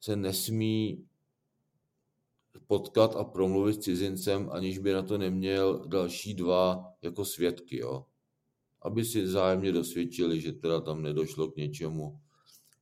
se 0.00 0.16
nesmí 0.16 1.04
potkat 2.66 3.16
a 3.16 3.24
promluvit 3.24 3.74
s 3.74 3.78
cizincem, 3.78 4.48
aniž 4.52 4.78
by 4.78 4.92
na 4.92 5.02
to 5.02 5.18
neměl 5.18 5.84
další 5.86 6.34
dva 6.34 6.84
jako 7.02 7.24
svědky, 7.24 7.78
jo. 7.78 8.04
Aby 8.82 9.04
si 9.04 9.26
zájemně 9.26 9.72
dosvědčili, 9.72 10.40
že 10.40 10.52
teda 10.52 10.80
tam 10.80 11.02
nedošlo 11.02 11.50
k 11.50 11.56
něčemu 11.56 12.18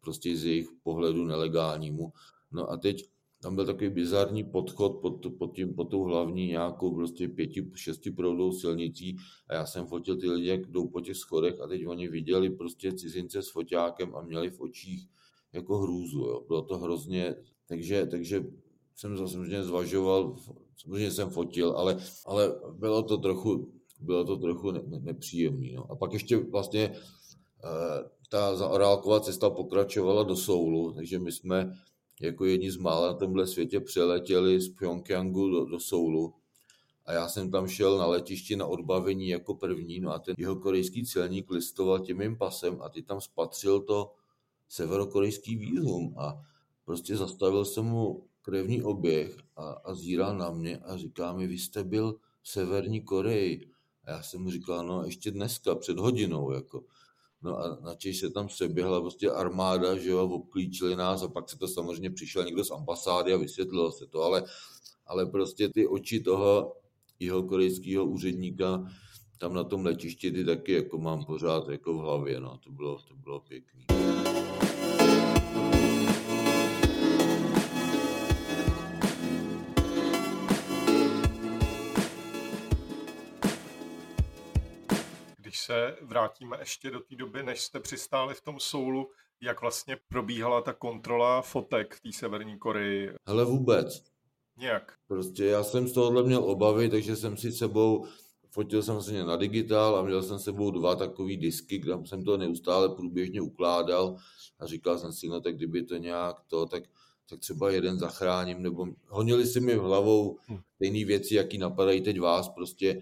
prostě 0.01 0.37
z 0.37 0.45
jejich 0.45 0.69
pohledu 0.83 1.25
nelegálnímu. 1.25 2.13
No 2.53 2.71
a 2.71 2.77
teď 2.77 3.09
tam 3.43 3.55
byl 3.55 3.67
takový 3.67 3.91
bizarní 3.91 4.45
podchod 4.45 5.01
pod, 5.01 5.27
pod, 5.39 5.55
tím, 5.55 5.75
pod 5.75 5.85
tou 5.85 6.03
hlavní 6.03 6.47
nějakou 6.47 6.95
prostě 6.95 7.29
pěti, 7.29 7.71
šesti 7.75 8.11
proudou 8.11 8.53
silnicí 8.53 9.17
a 9.49 9.55
já 9.55 9.67
jsem 9.67 9.87
fotil 9.87 10.17
ty 10.17 10.31
lidi, 10.31 10.49
jak 10.49 10.67
jdou 10.67 10.89
po 10.89 11.01
těch 11.01 11.17
schodech 11.17 11.61
a 11.61 11.67
teď 11.67 11.87
oni 11.87 12.09
viděli 12.09 12.51
prostě 12.51 12.93
cizince 12.93 13.43
s 13.43 13.51
foťákem 13.51 14.15
a 14.17 14.23
měli 14.23 14.51
v 14.51 14.61
očích 14.61 15.09
jako 15.53 15.79
hrůzu. 15.79 16.19
Jo. 16.19 16.45
Bylo 16.47 16.63
to 16.63 16.79
hrozně, 16.79 17.35
takže, 17.69 18.07
takže 18.07 18.45
jsem 18.97 19.19
samozřejmě 19.19 19.65
zvažoval, 19.65 20.37
samozřejmě 20.77 21.11
jsem 21.11 21.31
fotil, 21.31 21.71
ale, 21.71 21.99
ale 22.27 22.55
bylo 22.73 23.03
to 23.03 23.19
trochu, 23.19 23.73
bylo 24.01 24.25
to 24.25 24.37
trochu 24.37 24.71
ne, 24.71 24.81
ne, 24.87 25.01
nepříjemný. 25.01 25.73
No. 25.73 25.93
A 25.93 25.97
pak 25.97 26.13
ještě 26.13 26.37
vlastně 26.37 26.83
e, 26.83 26.95
ta 28.29 28.57
zaorálková 28.57 29.21
cesta 29.21 29.51
pokračovala 29.51 30.23
do 30.23 30.37
Soulu, 30.37 30.93
takže 30.93 31.19
my 31.19 31.33
jsme 31.33 31.79
jako 32.21 32.45
jedni 32.45 32.71
z 32.71 32.77
mála 32.77 33.07
na 33.07 33.15
tomhle 33.15 33.47
světě 33.47 33.81
přeletěli 33.81 34.61
z 34.61 34.69
Pyongyangu 34.69 35.49
do, 35.49 35.65
do 35.65 35.81
Soulu. 35.81 36.35
A 37.07 37.13
já 37.13 37.29
jsem 37.29 37.51
tam 37.51 37.69
šel 37.69 37.99
na 37.99 38.07
letišti 38.07 38.57
na 38.57 38.67
odbavení 38.67 39.29
jako 39.29 39.55
první, 39.55 40.01
no 40.01 40.13
a 40.13 40.19
ten 40.19 40.35
jeho 40.39 40.57
korejský 40.57 41.05
celník 41.05 41.51
listoval 41.51 42.01
tím 42.01 42.19
mým 42.19 42.37
pasem 42.37 42.83
a 42.83 42.89
ty 42.89 43.03
tam 43.03 43.21
spatřil 43.21 43.81
to 43.81 44.13
severokorejský 44.69 45.57
výzum 45.57 46.15
a 46.19 46.43
prostě 46.85 47.17
zastavil 47.17 47.65
jsem 47.65 47.85
mu 47.85 48.25
krevní 48.45 48.83
oběh 48.83 49.37
a, 49.57 49.71
a 49.71 49.95
zíral 49.95 50.39
na 50.39 50.51
mě 50.51 50.79
a 50.79 50.97
říká 50.97 51.33
mi, 51.33 51.47
vy 51.47 51.59
jste 51.59 51.85
byl 51.85 52.17
v 52.43 52.49
Severní 52.49 53.01
Koreji. 53.01 53.71
A 54.05 54.11
já 54.11 54.23
jsem 54.23 54.43
mu 54.43 54.51
říkal, 54.51 54.87
no 54.87 55.05
ještě 55.05 55.31
dneska, 55.31 55.75
před 55.75 55.99
hodinou, 55.99 56.53
jako. 56.53 56.85
No 57.43 57.59
a 57.59 57.79
načež 57.81 58.21
se 58.21 58.31
tam 58.31 58.49
seběhla 58.49 59.01
prostě 59.01 59.31
armáda, 59.31 59.97
že 59.97 60.11
jo, 60.11 60.25
obklíčili 60.25 60.97
nás 60.97 61.23
a 61.23 61.29
pak 61.29 61.51
se 61.51 61.59
to 61.59 61.69
samozřejmě 61.69 62.11
přišel 62.11 62.45
někdo 62.45 62.65
z 62.65 62.71
ambasády 62.71 63.33
a 63.33 63.37
vysvětlilo 63.37 63.93
se 63.93 64.07
to, 64.07 64.23
ale, 64.23 64.45
ale 65.07 65.27
prostě 65.27 65.69
ty 65.69 65.87
oči 65.87 66.21
toho 66.21 66.77
jeho 67.21 67.43
korejského 67.43 68.05
úředníka 68.05 68.85
tam 69.39 69.55
na 69.55 69.65
tom 69.65 69.85
letišti 69.85 70.31
ty 70.31 70.45
taky 70.45 70.73
jako 70.73 70.99
mám 70.99 71.25
pořád 71.25 71.69
jako 71.69 71.93
v 71.93 71.97
hlavě, 71.97 72.41
no, 72.41 72.59
to 72.59 72.73
bylo, 72.73 72.99
to 73.09 73.15
bylo 73.17 73.41
pěkný. 73.41 73.87
Se 85.65 85.97
vrátíme 86.03 86.57
ještě 86.61 86.91
do 86.91 87.01
té 87.01 87.17
doby, 87.17 87.43
než 87.43 87.61
jste 87.61 87.81
přistáli 87.81 88.35
v 88.35 88.41
tom 88.41 88.61
soulu, 88.61 89.11
jak 89.41 89.61
vlastně 89.61 89.97
probíhala 90.09 90.61
ta 90.61 90.73
kontrola 90.73 91.43
fotek 91.43 91.95
v 91.95 92.01
té 92.01 92.13
Severní 92.13 92.59
Koreji? 92.59 93.15
Hele 93.27 93.45
vůbec. 93.45 94.05
Nějak. 94.57 94.95
Prostě 95.09 95.45
já 95.45 95.65
jsem 95.65 95.89
z 95.89 95.93
tohohle 95.93 96.23
měl 96.23 96.45
obavy, 96.45 96.89
takže 96.89 97.17
jsem 97.17 97.37
si 97.37 97.53
sebou 97.53 98.07
fotil 98.55 98.83
jsem 98.83 99.03
se 99.03 99.25
na 99.25 99.37
digitál 99.37 99.97
a 99.97 100.03
měl 100.03 100.23
jsem 100.23 100.39
sebou 100.39 100.71
dva 100.71 100.97
takové 100.97 101.37
disky, 101.37 101.79
kde 101.79 101.95
jsem 102.05 102.25
to 102.25 102.37
neustále 102.37 102.89
průběžně 102.89 103.41
ukládal 103.41 104.17
a 104.59 104.67
říkal 104.67 104.99
jsem 104.99 105.13
si, 105.13 105.29
no 105.29 105.41
tak 105.41 105.57
kdyby 105.57 105.83
to 105.83 105.97
nějak 105.97 106.37
to, 106.47 106.67
tak, 106.67 106.83
tak 107.29 107.39
třeba 107.39 107.71
jeden 107.71 107.99
zachráním, 107.99 108.63
nebo 108.63 108.87
honili 109.09 109.47
si 109.47 109.61
mi 109.61 109.77
v 109.77 109.83
hlavou 109.83 110.39
hm. 110.49 110.59
stejné 110.75 111.05
věci, 111.05 111.35
jaký 111.35 111.59
napadají 111.59 112.01
teď 112.01 112.21
vás, 112.21 112.49
prostě, 112.49 113.01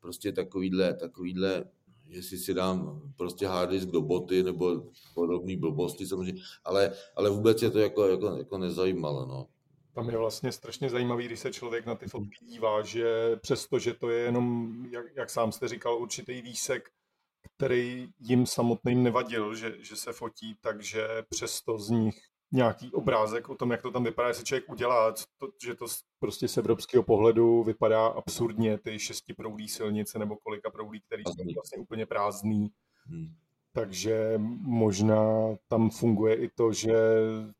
prostě 0.00 0.32
takovýhle, 0.32 0.94
takovýhle 0.94 1.64
jestli 2.08 2.38
si 2.38 2.54
dám 2.54 3.02
prostě 3.16 3.46
hard 3.46 3.70
disk 3.70 3.88
do 3.88 4.00
boty 4.00 4.42
nebo 4.42 4.82
podobné 5.14 5.56
blbosti 5.56 6.06
samozřejmě, 6.06 6.42
ale, 6.64 6.92
ale 7.16 7.30
vůbec 7.30 7.62
je 7.62 7.70
to 7.70 7.78
jako, 7.78 8.08
jako, 8.08 8.36
jako 8.36 8.58
nezajímalo. 8.58 9.26
No. 9.26 9.46
Tam 9.94 10.10
je 10.10 10.18
vlastně 10.18 10.52
strašně 10.52 10.90
zajímavý, 10.90 11.26
když 11.26 11.40
se 11.40 11.52
člověk 11.52 11.86
na 11.86 11.94
ty 11.94 12.06
fotky 12.06 12.44
dívá, 12.44 12.82
že 12.82 13.36
přesto, 13.36 13.78
že 13.78 13.94
to 13.94 14.10
je 14.10 14.20
jenom, 14.20 14.74
jak, 14.90 15.06
jak 15.16 15.30
sám 15.30 15.52
jste 15.52 15.68
říkal, 15.68 15.98
určitý 15.98 16.42
výsek, 16.42 16.90
který 17.56 18.08
jim 18.20 18.46
samotným 18.46 19.02
nevadil, 19.02 19.54
že, 19.54 19.76
že 19.80 19.96
se 19.96 20.12
fotí, 20.12 20.56
takže 20.60 21.08
přesto 21.28 21.78
z 21.78 21.90
nich 21.90 22.18
nějaký 22.52 22.92
obrázek 22.92 23.48
o 23.48 23.54
tom, 23.54 23.70
jak 23.70 23.82
to 23.82 23.90
tam 23.90 24.04
vypadá, 24.04 24.28
jestli 24.28 24.44
člověk 24.44 24.70
udělá, 24.70 25.12
to, 25.12 25.48
že 25.64 25.74
to 25.74 25.86
prostě 26.20 26.48
z 26.48 26.56
evropského 26.56 27.02
pohledu 27.02 27.62
vypadá 27.62 28.06
absurdně, 28.06 28.78
ty 28.78 28.98
šestiproudí 28.98 29.68
silnice 29.68 30.18
nebo 30.18 30.36
kolika 30.36 30.70
proudí, 30.70 31.00
které 31.00 31.22
jsou 31.26 31.54
vlastně 31.54 31.78
úplně 31.78 32.06
prázdný. 32.06 32.68
Hmm. 33.06 33.34
Takže 33.72 34.34
možná 34.60 35.24
tam 35.68 35.90
funguje 35.90 36.34
i 36.34 36.48
to, 36.48 36.72
že 36.72 36.94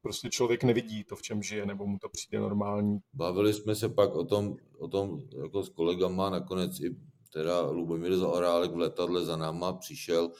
prostě 0.02 0.28
člověk 0.28 0.64
nevidí 0.64 1.04
to, 1.04 1.16
v 1.16 1.22
čem 1.22 1.42
žije, 1.42 1.66
nebo 1.66 1.86
mu 1.86 1.98
to 1.98 2.08
přijde 2.08 2.40
normální. 2.40 2.98
Bavili 3.12 3.54
jsme 3.54 3.74
se 3.74 3.88
pak 3.88 4.14
o 4.14 4.24
tom, 4.24 4.56
o 4.78 4.88
tom 4.88 5.20
jako 5.42 5.62
s 5.62 5.68
kolegama, 5.68 6.30
nakonec 6.30 6.80
i 6.80 6.96
teda 7.32 7.60
Lubomír 7.60 8.16
Zaorálek 8.16 8.70
v 8.70 8.76
letadle 8.76 9.24
za 9.24 9.36
náma 9.36 9.72
přišel 9.72 10.30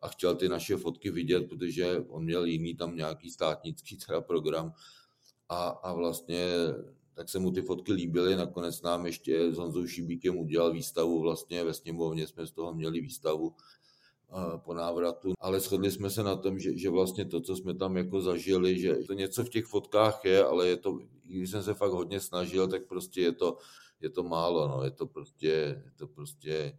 a 0.00 0.08
chtěl 0.08 0.34
ty 0.34 0.48
naše 0.48 0.76
fotky 0.76 1.10
vidět, 1.10 1.48
protože 1.48 2.04
on 2.08 2.24
měl 2.24 2.44
jiný 2.44 2.74
tam 2.74 2.96
nějaký 2.96 3.30
státnický 3.30 3.98
teda 4.06 4.20
program. 4.20 4.72
A, 5.48 5.68
a 5.68 5.92
vlastně 5.92 6.46
tak 7.14 7.28
se 7.28 7.38
mu 7.38 7.50
ty 7.50 7.62
fotky 7.62 7.92
líbily, 7.92 8.36
nakonec 8.36 8.82
nám 8.82 9.06
ještě 9.06 9.52
s 9.52 9.58
Honzou 9.58 9.86
Šibíkem 9.86 10.38
udělal 10.38 10.72
výstavu, 10.72 11.20
vlastně 11.20 11.64
ve 11.64 11.74
sněmovně. 11.74 12.26
Jsme 12.26 12.46
z 12.46 12.52
toho 12.52 12.74
měli 12.74 13.00
výstavu 13.00 13.54
po 14.56 14.74
návratu, 14.74 15.32
ale 15.40 15.60
shodli 15.60 15.90
jsme 15.90 16.10
se 16.10 16.22
na 16.22 16.36
tom, 16.36 16.58
že, 16.58 16.78
že 16.78 16.90
vlastně 16.90 17.24
to, 17.24 17.40
co 17.40 17.56
jsme 17.56 17.74
tam 17.74 17.96
jako 17.96 18.20
zažili, 18.20 18.80
že 18.80 18.94
to 18.94 19.12
něco 19.12 19.44
v 19.44 19.48
těch 19.48 19.64
fotkách 19.64 20.24
je, 20.24 20.44
ale 20.44 20.68
je 20.68 20.76
to, 20.76 20.98
když 21.24 21.50
jsem 21.50 21.62
se 21.62 21.74
fakt 21.74 21.92
hodně 21.92 22.20
snažil, 22.20 22.68
tak 22.68 22.86
prostě 22.88 23.20
je 23.20 23.32
to, 23.32 23.56
je 24.00 24.10
to 24.10 24.22
málo, 24.22 24.68
no, 24.68 24.84
je 24.84 24.90
to 24.90 25.06
prostě, 25.06 25.48
je 25.48 25.92
to 25.96 26.06
prostě, 26.06 26.78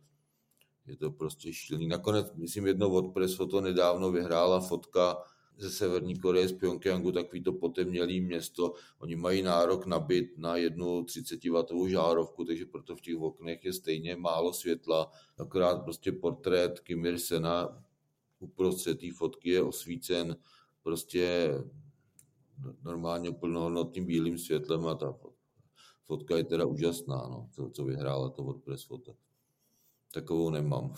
je 0.89 0.95
to 0.95 1.11
prostě 1.11 1.53
šílený. 1.53 1.87
Nakonec, 1.87 2.33
myslím, 2.35 2.67
jedno 2.67 2.89
od 2.89 3.13
Press 3.13 3.35
Photo 3.35 3.61
nedávno 3.61 4.11
vyhrála 4.11 4.59
fotka 4.59 5.17
ze 5.57 5.71
Severní 5.71 6.19
Koreje 6.19 6.47
z 6.47 6.53
Pyongyangu, 6.53 7.11
takový 7.11 7.43
to 7.43 7.53
potemnělý 7.53 8.21
město. 8.21 8.73
Oni 8.99 9.15
mají 9.15 9.41
nárok 9.41 9.85
na 9.85 9.99
byt 9.99 10.37
na 10.37 10.55
jednu 10.55 11.01
30W 11.01 11.87
žárovku, 11.87 12.45
takže 12.45 12.65
proto 12.65 12.95
v 12.95 13.01
těch 13.01 13.17
oknech 13.17 13.65
je 13.65 13.73
stejně 13.73 14.15
málo 14.15 14.53
světla. 14.53 15.11
Akorát 15.37 15.83
prostě 15.83 16.11
portrét 16.11 16.79
Kim 16.79 17.05
Il-sena 17.05 17.83
uprostřed 18.39 18.99
té 18.99 19.07
fotky 19.13 19.49
je 19.49 19.61
osvícen 19.61 20.37
prostě 20.83 21.53
normálně 22.83 23.31
plnohodnotným 23.31 24.05
bílým 24.05 24.37
světlem 24.37 24.87
a 24.87 24.95
ta 24.95 25.15
fotka 26.03 26.37
je 26.37 26.43
teda 26.43 26.65
úžasná, 26.65 27.15
no, 27.15 27.49
co, 27.51 27.69
co 27.69 27.85
vyhrála 27.85 28.29
to 28.29 28.43
od 28.43 28.63
Press 28.63 28.83
Photo. 28.83 29.15
Takovou 30.13 30.49
nemám. 30.49 30.93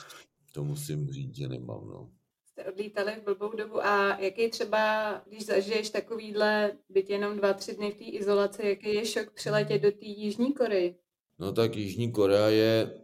to 0.52 0.64
musím 0.64 1.08
říct, 1.10 1.36
že 1.36 1.48
nemám. 1.48 1.88
No 1.88 2.10
jste 2.52 2.64
odlítali 2.64 3.12
v 3.20 3.24
blbou 3.24 3.56
dobu 3.56 3.84
a 3.84 4.20
jaký 4.20 4.50
třeba, 4.50 5.12
když 5.28 5.46
zažiješ 5.46 5.90
takovýhle, 5.90 6.72
byť 6.88 7.10
jenom 7.10 7.36
dva, 7.36 7.52
tři 7.52 7.74
dny 7.74 7.90
v 7.90 7.94
té 7.94 8.04
izolaci, 8.04 8.66
jaký 8.66 8.94
je 8.94 9.06
šok 9.06 9.30
přiletět 9.30 9.82
do 9.82 9.90
té 9.90 10.04
Jižní 10.04 10.52
Koreji? 10.52 10.96
No 11.38 11.52
tak 11.52 11.76
Jižní 11.76 12.12
Korea 12.12 12.48
je 12.48 13.00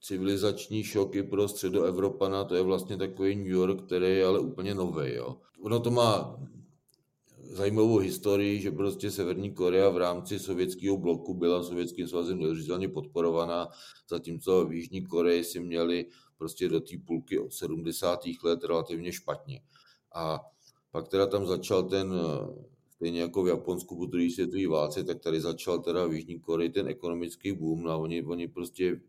civilizační 0.00 0.84
šok 0.84 1.14
i 1.14 1.22
pro 1.22 1.48
středoevropana, 1.48 2.44
to 2.44 2.54
je 2.54 2.62
vlastně 2.62 2.96
takový 2.96 3.36
New 3.36 3.46
York, 3.46 3.86
který 3.86 4.06
je 4.06 4.24
ale 4.24 4.40
úplně 4.40 4.74
nový. 4.74 5.14
Jo. 5.14 5.36
Ono 5.62 5.80
to 5.80 5.90
má 5.90 6.40
zajímavou 7.50 7.96
historii, 7.96 8.60
že 8.60 8.70
prostě 8.70 9.10
Severní 9.10 9.54
Korea 9.54 9.90
v 9.90 9.96
rámci 9.96 10.38
sovětského 10.38 10.96
bloku 10.96 11.34
byla 11.34 11.62
sovětským 11.62 12.08
svazem 12.08 12.38
neuvěřitelně 12.38 12.88
podporovaná, 12.88 13.68
zatímco 14.08 14.66
v 14.66 14.72
Jižní 14.72 15.06
Koreji 15.06 15.44
si 15.44 15.60
měli 15.60 16.06
prostě 16.38 16.68
do 16.68 16.80
té 16.80 16.96
půlky 17.06 17.38
od 17.38 17.52
70. 17.52 18.20
let 18.42 18.64
relativně 18.64 19.12
špatně. 19.12 19.62
A 20.14 20.40
pak 20.90 21.08
teda 21.08 21.26
tam 21.26 21.46
začal 21.46 21.82
ten, 21.82 22.14
stejně 22.90 23.20
jako 23.20 23.42
v 23.42 23.48
Japonsku 23.48 23.96
po 23.96 24.06
druhé 24.06 24.30
světové 24.30 24.68
válce, 24.68 25.04
tak 25.04 25.20
tady 25.20 25.40
začal 25.40 25.78
teda 25.78 26.06
v 26.06 26.12
Jižní 26.14 26.40
Koreji 26.40 26.70
ten 26.70 26.88
ekonomický 26.88 27.52
boom 27.52 27.88
a 27.88 27.96
oni, 27.96 28.22
oni 28.22 28.48
prostě 28.48 29.00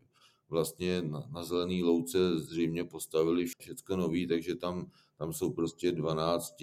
vlastně 0.50 1.02
na, 1.02 1.30
na 1.32 1.44
zelený 1.44 1.84
louce 1.84 2.40
zřejmě 2.40 2.84
postavili 2.84 3.46
všechno 3.46 3.98
nový, 3.98 4.28
takže 4.28 4.56
tam, 4.56 4.92
tam 5.22 5.34
jsou 5.34 5.54
prostě 5.54 5.92
12, 5.92 6.56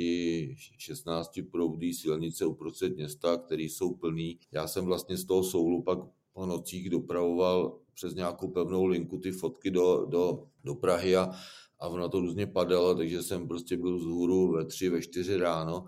16 0.79 1.41
proudý 1.51 1.95
silnice 1.95 2.47
uprostřed 2.47 2.97
města, 2.97 3.37
které 3.37 3.63
jsou 3.63 3.95
plný. 3.95 4.39
Já 4.53 4.67
jsem 4.69 4.85
vlastně 4.85 5.17
z 5.17 5.25
toho 5.25 5.45
soulu 5.45 5.83
pak 5.83 5.99
po 6.33 6.47
nocích 6.47 6.91
dopravoval 6.91 7.79
přes 7.95 8.15
nějakou 8.15 8.49
pevnou 8.49 8.87
linku 8.87 9.19
ty 9.19 9.33
fotky 9.33 9.71
do, 9.71 10.07
do, 10.11 10.47
do 10.65 10.75
Prahy 10.75 11.17
a, 11.17 11.31
a 11.79 11.89
ono 11.89 12.09
to 12.09 12.21
různě 12.21 12.47
padalo, 12.47 12.95
takže 12.95 13.23
jsem 13.23 13.49
prostě 13.49 13.77
byl 13.77 13.99
z 13.99 14.05
hůru 14.05 14.53
ve 14.53 14.65
tři, 14.65 14.89
ve 14.89 15.03
čtyři 15.03 15.37
ráno 15.37 15.85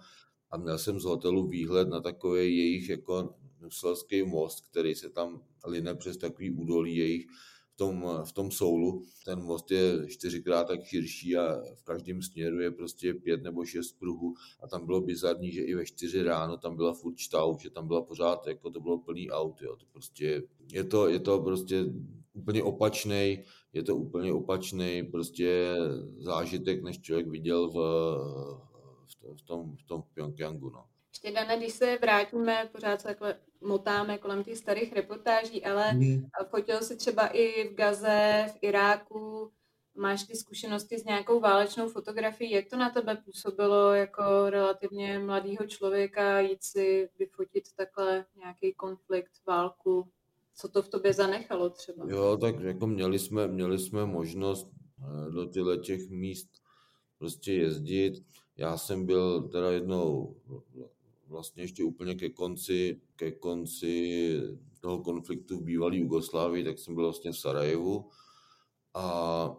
a 0.51 0.57
měl 0.57 0.79
jsem 0.79 1.01
z 1.01 1.05
hotelu 1.05 1.49
výhled 1.49 1.89
na 1.89 2.01
takový 2.01 2.59
jejich 2.59 2.89
jako 2.89 3.35
Nuselský 3.61 4.23
most, 4.23 4.61
který 4.71 4.95
se 4.95 5.11
tam 5.11 5.43
line 5.67 5.95
přes 5.95 6.17
takový 6.17 6.51
údolí 6.51 6.97
jejich 6.97 7.27
tom, 7.81 8.05
v 8.25 8.33
tom 8.33 8.51
soulu. 8.51 9.03
Ten 9.25 9.43
most 9.43 9.71
je 9.71 10.07
čtyřikrát 10.07 10.65
tak 10.65 10.85
širší 10.85 11.37
a 11.37 11.63
v 11.75 11.83
každém 11.83 12.23
směru 12.23 12.61
je 12.61 12.71
prostě 12.71 13.15
pět 13.15 13.43
nebo 13.43 13.65
šest 13.65 13.93
pruhů 13.99 14.35
a 14.61 14.69
tam 14.69 14.87
bylo 14.87 15.01
bizarní, 15.01 15.53
že 15.53 15.63
i 15.63 15.75
ve 15.75 15.87
čtyři 15.87 16.23
ráno 16.23 16.57
tam 16.57 16.77
byla 16.77 16.93
furt 16.93 17.17
štau, 17.17 17.59
že 17.59 17.71
tam 17.71 17.87
byla 17.87 18.03
pořád, 18.03 18.47
jako 18.47 18.71
to 18.71 18.81
bylo 18.81 18.99
plný 18.99 19.31
aut, 19.31 19.63
jo. 19.63 19.77
To 19.77 19.87
prostě, 19.93 20.43
je 20.73 20.85
to, 20.85 21.09
je 21.09 21.21
to 21.21 21.39
prostě 21.41 21.85
úplně 22.33 22.63
opačný, 22.63 23.39
je 23.73 23.83
to 23.83 23.97
úplně 23.97 24.33
opačný 24.33 25.03
prostě 25.03 25.77
zážitek, 26.19 26.83
než 26.83 27.01
člověk 27.01 27.29
viděl 27.29 27.71
v, 27.71 27.77
v, 29.37 29.43
tom, 29.43 29.77
v 29.77 29.83
tom 29.83 30.03
Pyongyangu, 30.15 30.71
no. 30.71 30.85
Ještě 31.13 31.33
Dana, 31.33 31.57
když 31.57 31.73
se 31.73 31.99
vrátíme, 32.01 32.69
pořád 32.73 33.01
se 33.01 33.09
takhle 33.09 33.37
motáme 33.61 34.19
kolem 34.19 34.45
těch 34.45 34.59
starých 34.59 34.93
reportáží, 34.93 35.65
ale 35.65 35.93
mm. 35.93 36.27
fotil 36.51 36.81
si 36.81 36.97
třeba 36.97 37.27
i 37.27 37.69
v 37.69 37.75
Gaze, 37.75 38.47
v 38.49 38.59
Iráku, 38.61 39.53
máš 39.95 40.25
ty 40.25 40.37
zkušenosti 40.37 40.99
s 40.99 41.05
nějakou 41.05 41.41
válečnou 41.41 41.89
fotografií, 41.89 42.51
jak 42.51 42.69
to 42.69 42.77
na 42.77 42.91
tebe 42.91 43.23
působilo 43.25 43.95
jako 43.95 44.51
relativně 44.51 45.19
mladýho 45.19 45.67
člověka 45.67 46.41
jít 46.41 46.63
si 46.63 47.09
vyfotit 47.19 47.65
takhle 47.77 48.25
nějaký 48.37 48.75
konflikt, 48.75 49.33
válku, 49.47 50.09
co 50.55 50.69
to 50.69 50.83
v 50.83 50.89
tobě 50.89 51.13
zanechalo 51.13 51.71
třeba? 51.71 52.05
Jo, 52.09 52.37
tak 52.37 52.61
jako 52.61 52.87
měli 52.87 53.19
jsme, 53.19 53.49
měli 53.49 53.79
jsme 53.79 54.07
možnost 54.07 54.69
eh, 55.01 55.31
do 55.31 55.45
těchto 55.45 55.77
těch 55.77 56.11
míst 56.11 56.49
prostě 57.19 57.53
jezdit. 57.53 58.15
Já 58.57 58.77
jsem 58.77 59.07
byl 59.07 59.49
teda 59.49 59.71
jednou 59.71 60.37
vlastně 61.31 61.63
ještě 61.63 61.85
úplně 61.85 62.15
ke 62.15 62.31
konci, 62.31 63.01
ke 63.17 63.33
konci 63.33 64.35
toho 64.81 64.99
konfliktu 64.99 65.59
v 65.59 65.63
bývalé 65.63 65.97
Jugoslávii, 65.97 66.65
tak 66.65 66.79
jsem 66.79 66.95
byl 66.95 67.05
vlastně 67.05 67.33
v 67.33 67.39
Sarajevu. 67.39 68.09
A 68.95 69.57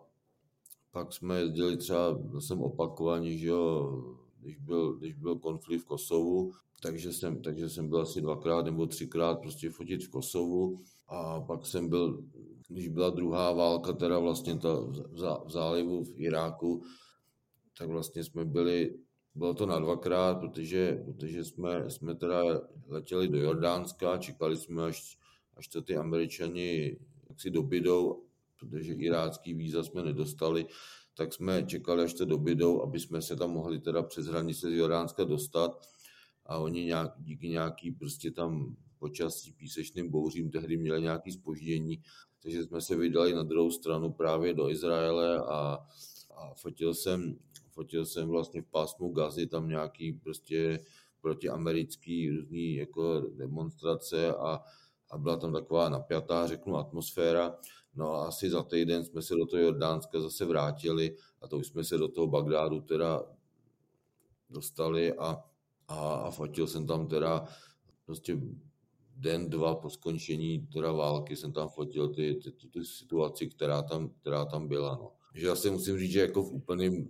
pak 0.91 1.13
jsme 1.13 1.39
jezdili 1.39 1.77
třeba, 1.77 2.19
jsem 2.39 2.61
opakovaně, 2.61 3.37
že 3.37 3.47
jo, 3.47 3.91
když 4.39 4.57
byl, 4.57 4.93
když 4.93 5.13
byl 5.13 5.35
konflikt 5.35 5.81
v 5.81 5.85
Kosovu, 5.85 6.51
takže 6.81 7.13
jsem, 7.13 7.41
takže 7.41 7.69
jsem 7.69 7.89
byl 7.89 8.01
asi 8.01 8.21
dvakrát 8.21 8.65
nebo 8.65 8.87
třikrát 8.87 9.39
prostě 9.39 9.69
fotit 9.69 10.03
v 10.03 10.09
Kosovu. 10.09 10.75
A 11.07 11.41
pak 11.41 11.65
jsem 11.65 11.89
byl, 11.89 12.23
když 12.67 12.87
byla 12.87 13.09
druhá 13.09 13.51
válka, 13.51 13.93
teda 13.93 14.19
vlastně 14.19 14.57
ta 14.59 14.75
v 15.43 15.51
zálivu 15.51 16.03
v 16.03 16.13
Iráku, 16.15 16.83
tak 17.77 17.89
vlastně 17.89 18.23
jsme 18.23 18.45
byli 18.45 18.99
bylo 19.35 19.53
to 19.53 19.65
na 19.65 19.79
dvakrát, 19.79 20.39
protože, 20.39 21.03
protože 21.05 21.43
jsme, 21.43 21.89
jsme 21.89 22.15
teda 22.15 22.43
letěli 22.87 23.27
do 23.27 23.37
Jordánska, 23.37 24.17
čekali 24.17 24.57
jsme, 24.57 24.83
až, 24.83 25.17
až 25.57 25.67
to 25.67 25.81
ty 25.81 25.97
američani 25.97 26.97
si 27.37 27.49
dobydou, 27.49 28.23
protože 28.59 28.93
irácký 28.93 29.53
víza 29.53 29.83
jsme 29.83 30.03
nedostali, 30.03 30.65
tak 31.17 31.33
jsme 31.33 31.63
čekali, 31.63 32.03
až 32.03 32.13
to 32.13 32.25
dobydou, 32.25 32.81
aby 32.81 32.99
jsme 32.99 33.21
se 33.21 33.35
tam 33.35 33.51
mohli 33.51 33.79
teda 33.79 34.03
přes 34.03 34.27
hranice 34.27 34.69
z 34.69 34.73
Jordánska 34.73 35.23
dostat. 35.23 35.87
A 36.45 36.57
oni 36.57 36.85
nějak, 36.85 37.13
díky 37.19 37.49
nějaký 37.49 37.91
prostě 37.91 38.31
tam 38.31 38.75
počasí 38.99 39.53
písečným 39.53 40.11
bouřím 40.11 40.51
tehdy 40.51 40.77
měli 40.77 41.01
nějaký 41.01 41.31
spoždění, 41.31 42.03
takže 42.43 42.63
jsme 42.63 42.81
se 42.81 42.95
vydali 42.95 43.33
na 43.33 43.43
druhou 43.43 43.71
stranu 43.71 44.11
právě 44.11 44.53
do 44.53 44.69
Izraele 44.69 45.37
a, 45.37 45.77
a 46.35 46.53
fotil 46.55 46.93
jsem 46.93 47.39
fotil 47.71 48.05
jsem 48.05 48.29
vlastně 48.29 48.61
v 48.61 48.67
pásmu 48.67 49.11
Gazy, 49.11 49.47
tam 49.47 49.69
nějaký 49.69 50.13
prostě 50.13 50.79
protiamerický 51.21 52.29
různý 52.29 52.75
jako 52.75 53.19
demonstrace 53.19 54.35
a, 54.35 54.61
a 55.11 55.17
byla 55.17 55.37
tam 55.37 55.53
taková 55.53 55.89
napjatá, 55.89 56.47
řeknu, 56.47 56.77
atmosféra. 56.77 57.57
No 57.95 58.13
a 58.13 58.27
asi 58.27 58.49
za 58.49 58.63
týden 58.63 59.05
jsme 59.05 59.21
se 59.21 59.35
do 59.35 59.45
toho 59.45 59.63
Jordánska 59.63 60.21
zase 60.21 60.45
vrátili 60.45 61.15
a 61.41 61.47
to 61.47 61.57
už 61.57 61.67
jsme 61.67 61.83
se 61.83 61.97
do 61.97 62.07
toho 62.07 62.27
Bagdádu 62.27 62.81
teda 62.81 63.23
dostali 64.49 65.13
a, 65.13 65.43
a, 65.87 66.13
a 66.13 66.31
fotil 66.31 66.67
jsem 66.67 66.87
tam 66.87 67.07
teda 67.07 67.47
prostě 68.05 68.37
den, 69.15 69.49
dva 69.49 69.75
po 69.75 69.89
skončení 69.89 70.67
teda 70.73 70.91
války 70.91 71.35
jsem 71.35 71.53
tam 71.53 71.69
fotil 71.69 72.09
ty, 72.09 72.35
ty, 72.35 72.51
ty, 72.51 72.67
ty 72.67 72.85
situaci, 72.85 73.47
která 73.47 73.81
tam, 73.81 74.09
která 74.09 74.45
tam 74.45 74.67
byla. 74.67 74.95
No. 74.95 75.11
Že 75.33 75.47
já 75.47 75.55
si 75.55 75.69
musím 75.69 75.97
říct, 75.99 76.11
že 76.11 76.19
jako 76.19 76.43
v 76.43 76.53
úplným, 76.53 77.09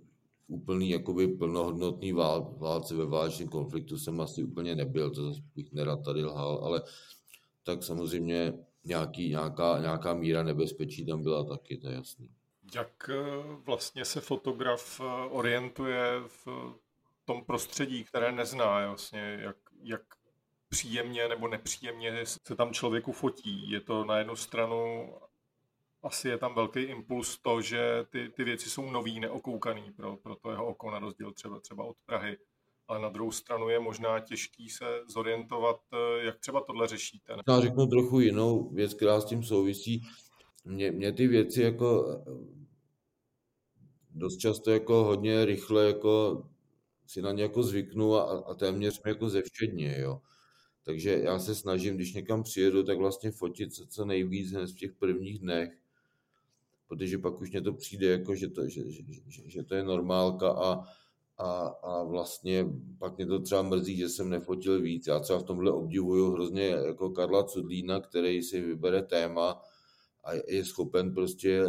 úplný 0.52 0.90
jakoby 0.90 1.28
plnohodnotný 1.28 2.12
vál, 2.12 2.54
válce 2.58 2.94
ve 2.94 3.06
válečném 3.06 3.48
konfliktu 3.48 3.98
jsem 3.98 4.20
asi 4.20 4.44
úplně 4.44 4.74
nebyl, 4.74 5.10
to 5.10 5.32
bych 5.54 5.72
nerad 5.72 6.04
tady 6.04 6.24
lhal, 6.24 6.60
ale 6.64 6.82
tak 7.62 7.82
samozřejmě 7.82 8.52
nějaký, 8.84 9.28
nějaká, 9.28 9.78
nějaká 9.80 10.14
míra 10.14 10.42
nebezpečí 10.42 11.06
tam 11.06 11.22
byla 11.22 11.44
taky, 11.44 11.76
to 11.76 11.88
je 11.88 11.94
jasný. 11.94 12.30
Jak 12.74 13.10
eh, 13.12 13.56
vlastně 13.66 14.04
se 14.04 14.20
fotograf 14.20 15.00
eh, 15.00 15.28
orientuje 15.30 16.20
v 16.26 16.48
tom 17.24 17.44
prostředí, 17.44 18.04
které 18.04 18.32
nezná, 18.32 18.86
vlastně, 18.86 19.38
jak, 19.40 19.56
jak 19.82 20.02
příjemně 20.68 21.28
nebo 21.28 21.48
nepříjemně 21.48 22.26
se 22.26 22.56
tam 22.56 22.72
člověku 22.72 23.12
fotí. 23.12 23.70
Je 23.70 23.80
to 23.80 24.04
na 24.04 24.18
jednu 24.18 24.36
stranu 24.36 25.12
asi 26.02 26.28
je 26.28 26.38
tam 26.38 26.54
velký 26.54 26.80
impuls 26.80 27.38
to, 27.38 27.62
že 27.62 28.04
ty, 28.10 28.28
ty 28.36 28.44
věci 28.44 28.70
jsou 28.70 28.90
nový, 28.90 29.20
neokoukaný 29.20 29.92
pro, 29.96 30.16
pro 30.16 30.36
to 30.36 30.50
jeho 30.50 30.66
oko, 30.66 30.90
na 30.90 30.98
rozdíl 30.98 31.32
třeba, 31.32 31.60
třeba 31.60 31.84
od 31.84 31.96
Prahy. 32.06 32.38
Ale 32.88 33.00
na 33.00 33.08
druhou 33.08 33.32
stranu 33.32 33.68
je 33.68 33.80
možná 33.80 34.20
těžký 34.20 34.68
se 34.68 34.84
zorientovat, 35.08 35.80
eh, 35.92 36.24
jak 36.24 36.38
třeba 36.38 36.60
tohle 36.60 36.88
řešíte. 36.88 37.34
Já 37.48 37.60
řeknu 37.60 37.86
trochu 37.86 38.20
jinou 38.20 38.70
věc, 38.70 38.94
která 38.94 39.20
s 39.20 39.24
tím 39.24 39.42
souvisí. 39.42 40.02
Mě, 40.64 40.92
mě 40.92 41.12
ty 41.12 41.26
věci 41.26 41.62
jako 41.62 42.06
eh, 42.10 42.62
dost 44.10 44.36
často 44.36 44.70
jako 44.70 45.04
hodně 45.04 45.44
rychle 45.44 45.86
jako 45.86 46.44
si 47.06 47.22
na 47.22 47.32
ně 47.32 47.42
jako 47.42 47.62
zvyknu 47.62 48.14
a, 48.14 48.22
a 48.22 48.54
téměř 48.54 49.02
mě 49.02 49.10
jako 49.10 49.28
zevšedně, 49.28 49.98
jo. 49.98 50.20
Takže 50.84 51.10
já 51.10 51.38
se 51.38 51.54
snažím, 51.54 51.94
když 51.94 52.14
někam 52.14 52.42
přijedu, 52.42 52.82
tak 52.82 52.98
vlastně 52.98 53.30
fotit 53.30 53.74
se 53.74 53.86
co 53.86 54.04
nejvíc 54.04 54.52
hned 54.52 54.70
v 54.70 54.76
těch 54.76 54.92
prvních 54.92 55.38
dnech, 55.38 55.81
protože 56.92 57.18
pak 57.18 57.40
už 57.40 57.50
mě 57.50 57.60
to 57.60 57.72
přijde 57.72 58.06
jako, 58.06 58.34
že 58.34 58.48
to, 58.48 58.68
že, 58.68 58.90
že, 58.90 59.02
že, 59.28 59.42
že 59.46 59.62
to 59.62 59.74
je 59.74 59.82
normálka 59.82 60.50
a, 60.50 60.84
a, 61.38 61.66
a 61.66 62.04
vlastně 62.04 62.66
pak 62.98 63.16
mě 63.16 63.26
to 63.26 63.38
třeba 63.38 63.62
mrzí, 63.62 63.96
že 63.96 64.08
jsem 64.08 64.30
nefotil 64.30 64.82
víc. 64.82 65.06
Já 65.06 65.20
třeba 65.20 65.38
v 65.38 65.42
tomhle 65.42 65.72
obdivuju 65.72 66.30
hrozně 66.30 66.66
jako 66.66 67.10
Karla 67.10 67.44
Cudlína, 67.44 68.00
který 68.00 68.42
si 68.42 68.60
vybere 68.60 69.02
téma 69.02 69.62
a 70.24 70.32
je 70.48 70.64
schopen 70.64 71.14
prostě 71.14 71.64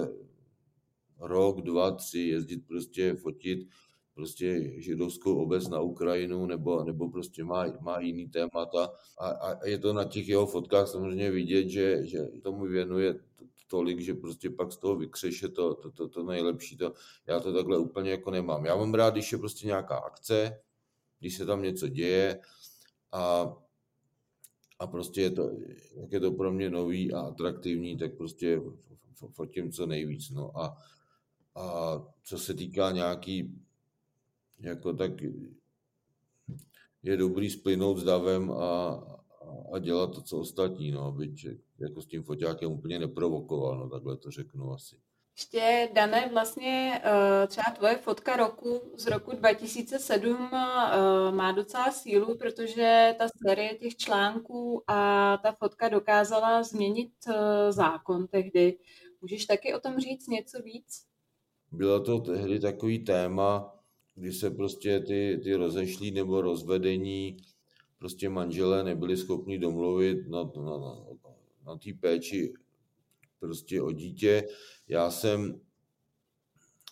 rok, 1.20 1.62
dva, 1.62 1.92
tři 1.92 2.20
jezdit 2.20 2.68
prostě 2.68 3.16
fotit 3.16 3.68
prostě 4.14 4.72
židovskou 4.82 5.36
obec 5.44 5.68
na 5.70 5.80
Ukrajinu 5.80 6.46
nebo, 6.46 6.84
nebo 6.84 7.10
prostě 7.10 7.44
má, 7.44 7.66
má 7.82 8.00
jiný 8.00 8.30
témata 8.30 8.92
a, 9.20 9.30
a 9.30 9.66
je 9.68 9.78
to 9.78 9.94
na 9.94 10.04
těch 10.04 10.28
jeho 10.28 10.46
fotkách 10.46 10.88
samozřejmě 10.88 11.32
vidět, 11.32 11.70
že, 11.70 12.08
že 12.08 12.20
tomu 12.44 12.66
věnuje 12.66 13.16
tolik, 13.74 14.00
že 14.00 14.14
prostě 14.14 14.50
pak 14.50 14.72
z 14.72 14.78
toho 14.78 14.96
vykřeše 14.96 15.50
to, 15.50 15.74
to, 15.74 15.92
to, 15.92 16.08
to 16.08 16.24
nejlepší. 16.24 16.78
To, 16.78 16.94
já 17.28 17.40
to 17.40 17.54
takhle 17.54 17.78
úplně 17.78 18.12
jako 18.12 18.32
nemám. 18.32 18.66
Já 18.66 18.76
mám 18.76 18.94
rád, 18.94 19.14
když 19.14 19.32
je 19.32 19.38
prostě 19.38 19.68
nějaká 19.68 19.98
akce, 19.98 20.62
když 21.20 21.38
se 21.38 21.46
tam 21.46 21.62
něco 21.62 21.88
děje 21.88 22.40
a, 23.12 23.54
a 24.80 24.88
prostě 24.88 25.22
je 25.22 25.32
to, 25.32 25.52
jak 25.96 26.12
je 26.12 26.20
to 26.20 26.32
pro 26.32 26.52
mě 26.52 26.70
nový 26.70 27.14
a 27.14 27.22
atraktivní, 27.22 27.98
tak 27.98 28.18
prostě 28.18 28.62
fotím 29.34 29.72
co 29.72 29.86
nejvíc. 29.86 30.30
No 30.30 30.58
a, 30.58 30.78
a 31.56 31.66
co 32.24 32.38
se 32.38 32.54
týká 32.54 32.92
nějaký 32.92 33.58
jako 34.60 34.94
tak 34.94 35.12
je 37.04 37.18
dobrý 37.18 37.50
splynout 37.50 37.98
s 37.98 38.04
davem 38.04 38.52
a, 38.52 39.02
a 39.74 39.80
dělat 39.80 40.12
to, 40.16 40.22
co 40.22 40.40
ostatní, 40.40 40.92
no, 40.92 41.12
byť 41.12 41.48
jako 41.80 42.02
s 42.02 42.06
tím 42.06 42.24
foťákem 42.24 42.72
úplně 42.72 43.00
neprovokoval, 43.00 43.80
no, 43.80 43.90
takhle 43.90 44.18
to 44.18 44.32
řeknu 44.32 44.74
asi. 44.74 44.96
Ještě, 45.38 45.90
Dané, 45.94 46.30
vlastně 46.34 47.02
eh, 47.04 47.48
třeba 47.48 47.72
tvoje 47.78 47.98
fotka 47.98 48.36
roku 48.36 48.82
z 48.98 49.08
roku 49.08 49.36
2007 49.36 50.50
eh, 50.54 51.32
má 51.32 51.52
docela 51.52 51.92
sílu, 51.92 52.38
protože 52.38 53.16
ta 53.18 53.28
série 53.48 53.76
těch 53.76 53.96
článků 53.96 54.84
a 54.88 55.38
ta 55.44 55.52
fotka 55.52 55.90
dokázala 55.90 56.64
změnit 56.64 57.12
eh, 57.28 57.72
zákon 57.72 58.28
tehdy. 58.28 58.78
Můžeš 59.22 59.46
taky 59.46 59.74
o 59.74 59.80
tom 59.80 60.00
říct 60.00 60.28
něco 60.28 60.62
víc? 60.62 61.06
Bylo 61.72 62.00
to 62.00 62.20
tehdy 62.20 62.60
takový 62.60 63.00
téma, 63.00 63.80
kdy 64.16 64.32
se 64.32 64.52
prostě 64.52 65.00
ty, 65.00 65.40
ty 65.44 65.56
rozešlí 65.56 66.12
nebo 66.12 66.42
rozvedení 66.42 67.38
prostě 68.04 68.30
manželé 68.30 68.84
nebyli 68.84 69.18
schopni 69.18 69.60
domluvit 69.60 70.28
na, 70.28 70.44
na, 70.44 70.78
na, 70.78 70.96
na 71.66 71.78
té 71.78 71.94
péči 72.00 72.54
prostě 73.40 73.82
o 73.82 73.92
dítě. 73.92 74.48
Já 74.88 75.12
jsem 75.12 75.62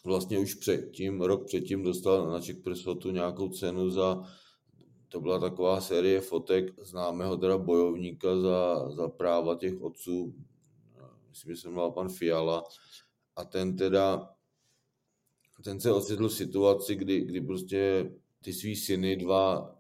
vlastně 0.06 0.40
už 0.40 0.54
předtím, 0.54 1.22
rok 1.22 1.46
předtím 1.46 1.84
dostal 1.84 2.30
na 2.30 2.42
Czech 2.42 2.58
Press 2.58 2.86
nějakou 3.12 3.50
cenu 3.50 3.90
za, 3.90 4.24
to 5.08 5.22
byla 5.22 5.40
taková 5.40 5.82
série 5.82 6.22
fotek 6.22 6.80
známého 6.84 7.38
teda 7.38 7.58
bojovníka 7.58 8.40
za, 8.40 8.90
za 8.90 9.08
práva 9.08 9.56
těch 9.56 9.82
otců, 9.82 10.36
myslím, 11.30 11.56
že 11.56 11.62
jsem 11.62 11.74
mal 11.74 11.92
pan 11.92 12.10
Fiala, 12.10 12.64
a 13.36 13.46
ten 13.46 13.76
teda 13.76 14.30
ten 15.64 15.80
se 15.80 15.92
ocitl 15.92 16.30
v 16.30 16.34
situaci, 16.34 16.96
kdy, 16.96 17.22
kdy 17.22 17.42
prostě 17.42 18.12
ty 18.44 18.54
svý 18.54 18.76
syny 18.76 19.16
dva 19.16 19.76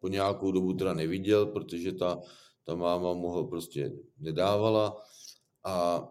po 0.00 0.08
nějakou 0.08 0.52
dobu 0.52 0.72
teda 0.72 0.94
neviděl, 0.94 1.46
protože 1.46 1.92
ta, 1.92 2.20
ta 2.64 2.74
máma 2.74 3.14
mu 3.14 3.30
ho 3.30 3.46
prostě 3.46 3.92
nedávala 4.18 4.96
a 5.64 6.08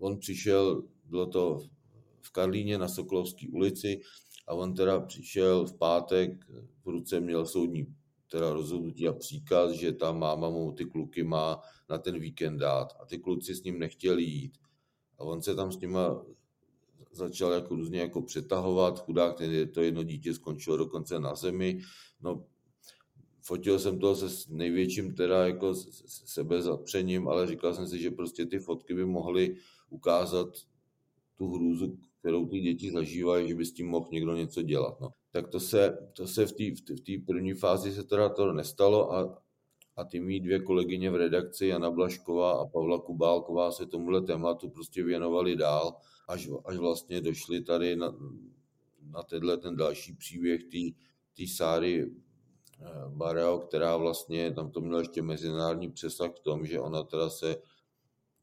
on 0.00 0.18
přišel, 0.18 0.82
bylo 1.04 1.26
to 1.26 1.58
v 2.22 2.30
Karlíně 2.30 2.78
na 2.78 2.88
Sokolovské 2.88 3.46
ulici 3.52 4.00
a 4.46 4.54
on 4.54 4.74
teda 4.74 5.00
přišel 5.00 5.66
v 5.66 5.78
pátek, 5.78 6.44
v 6.84 6.88
ruce 6.88 7.20
měl 7.20 7.46
soudní 7.46 7.86
teda 8.30 8.52
rozhodnutí 8.52 9.08
a 9.08 9.12
příkaz, 9.12 9.72
že 9.72 9.92
ta 9.92 10.12
máma 10.12 10.50
mu 10.50 10.72
ty 10.72 10.84
kluky 10.84 11.22
má 11.22 11.60
na 11.90 11.98
ten 11.98 12.18
víkend 12.18 12.58
dát 12.58 12.88
a 13.00 13.06
ty 13.06 13.18
kluci 13.18 13.54
s 13.54 13.62
ním 13.62 13.78
nechtěli 13.78 14.22
jít. 14.22 14.58
A 15.18 15.24
on 15.24 15.42
se 15.42 15.54
tam 15.54 15.72
s 15.72 15.80
nima 15.80 16.24
začal 17.12 17.52
jako 17.52 17.74
různě 17.74 18.00
jako 18.00 18.22
přetahovat, 18.22 18.98
chudák, 18.98 19.36
to 19.74 19.82
jedno 19.82 20.02
dítě 20.02 20.34
skončilo 20.34 20.76
dokonce 20.76 21.20
na 21.20 21.34
zemi. 21.34 21.80
No, 22.20 22.44
fotil 23.42 23.78
jsem 23.78 23.98
to 23.98 24.16
se 24.16 24.26
největším 24.48 25.14
teda 25.14 25.46
jako 25.46 25.74
sebe 26.06 26.62
zapřením, 26.62 27.28
ale 27.28 27.46
říkal 27.46 27.74
jsem 27.74 27.86
si, 27.86 27.98
že 27.98 28.10
prostě 28.10 28.46
ty 28.46 28.58
fotky 28.58 28.94
by 28.94 29.04
mohly 29.04 29.56
ukázat 29.90 30.48
tu 31.38 31.54
hrůzu, 31.54 31.98
kterou 32.18 32.46
ty 32.46 32.60
děti 32.60 32.90
zažívají, 32.90 33.48
že 33.48 33.54
by 33.54 33.64
s 33.64 33.72
tím 33.72 33.88
mohl 33.88 34.08
někdo 34.12 34.36
něco 34.36 34.62
dělat. 34.62 35.00
No. 35.00 35.08
Tak 35.30 35.48
to 35.48 35.60
se, 35.60 35.98
to 36.12 36.26
se 36.26 36.46
v 36.46 36.52
té 36.52 36.64
v 37.16 37.26
první 37.26 37.54
fázi 37.54 37.92
se 37.92 38.04
teda 38.04 38.28
to 38.28 38.52
nestalo 38.52 39.12
a, 39.14 39.42
a 39.96 40.04
ty 40.04 40.20
mý 40.20 40.40
dvě 40.40 40.60
kolegyně 40.60 41.10
v 41.10 41.16
redakci, 41.16 41.66
Jana 41.66 41.90
Blašková 41.90 42.52
a 42.52 42.66
Pavla 42.66 42.98
Kubálková, 42.98 43.72
se 43.72 43.86
tomuhle 43.86 44.22
tématu 44.22 44.70
prostě 44.70 45.04
věnovali 45.04 45.56
dál 45.56 45.96
až, 46.28 46.48
až 46.64 46.76
vlastně 46.76 47.20
došli 47.20 47.62
tady 47.62 47.96
na, 47.96 48.14
na 49.02 49.22
tenhle 49.22 49.56
ten 49.56 49.76
další 49.76 50.12
příběh 50.12 50.60
té 51.36 51.46
Sáry 51.46 52.06
eh, 52.06 52.86
Bareo, 53.08 53.58
která 53.58 53.96
vlastně, 53.96 54.52
tam 54.52 54.70
to 54.70 54.80
mělo 54.80 54.98
ještě 54.98 55.22
mezinárodní 55.22 55.90
přesah 55.90 56.30
v 56.34 56.40
tom, 56.40 56.66
že 56.66 56.80
ona 56.80 57.02
teda 57.02 57.30
se 57.30 57.56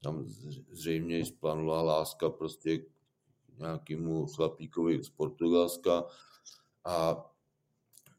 tam 0.03 0.25
zřejmě 0.71 1.25
splanula 1.25 1.81
láska 1.81 2.29
prostě 2.29 2.77
k 2.77 2.87
nějakému 3.57 4.25
chlapíkovi 4.25 5.03
z 5.03 5.09
Portugalska 5.09 6.03
a, 6.83 6.93
a 6.93 7.25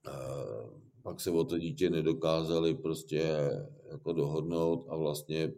eh, 0.08 0.86
pak 1.02 1.20
se 1.20 1.30
o 1.30 1.44
to 1.44 1.58
dítě 1.58 1.90
nedokázali 1.90 2.74
prostě 2.74 3.50
jako 3.90 4.12
dohodnout 4.12 4.86
a 4.88 4.96
vlastně 4.96 5.52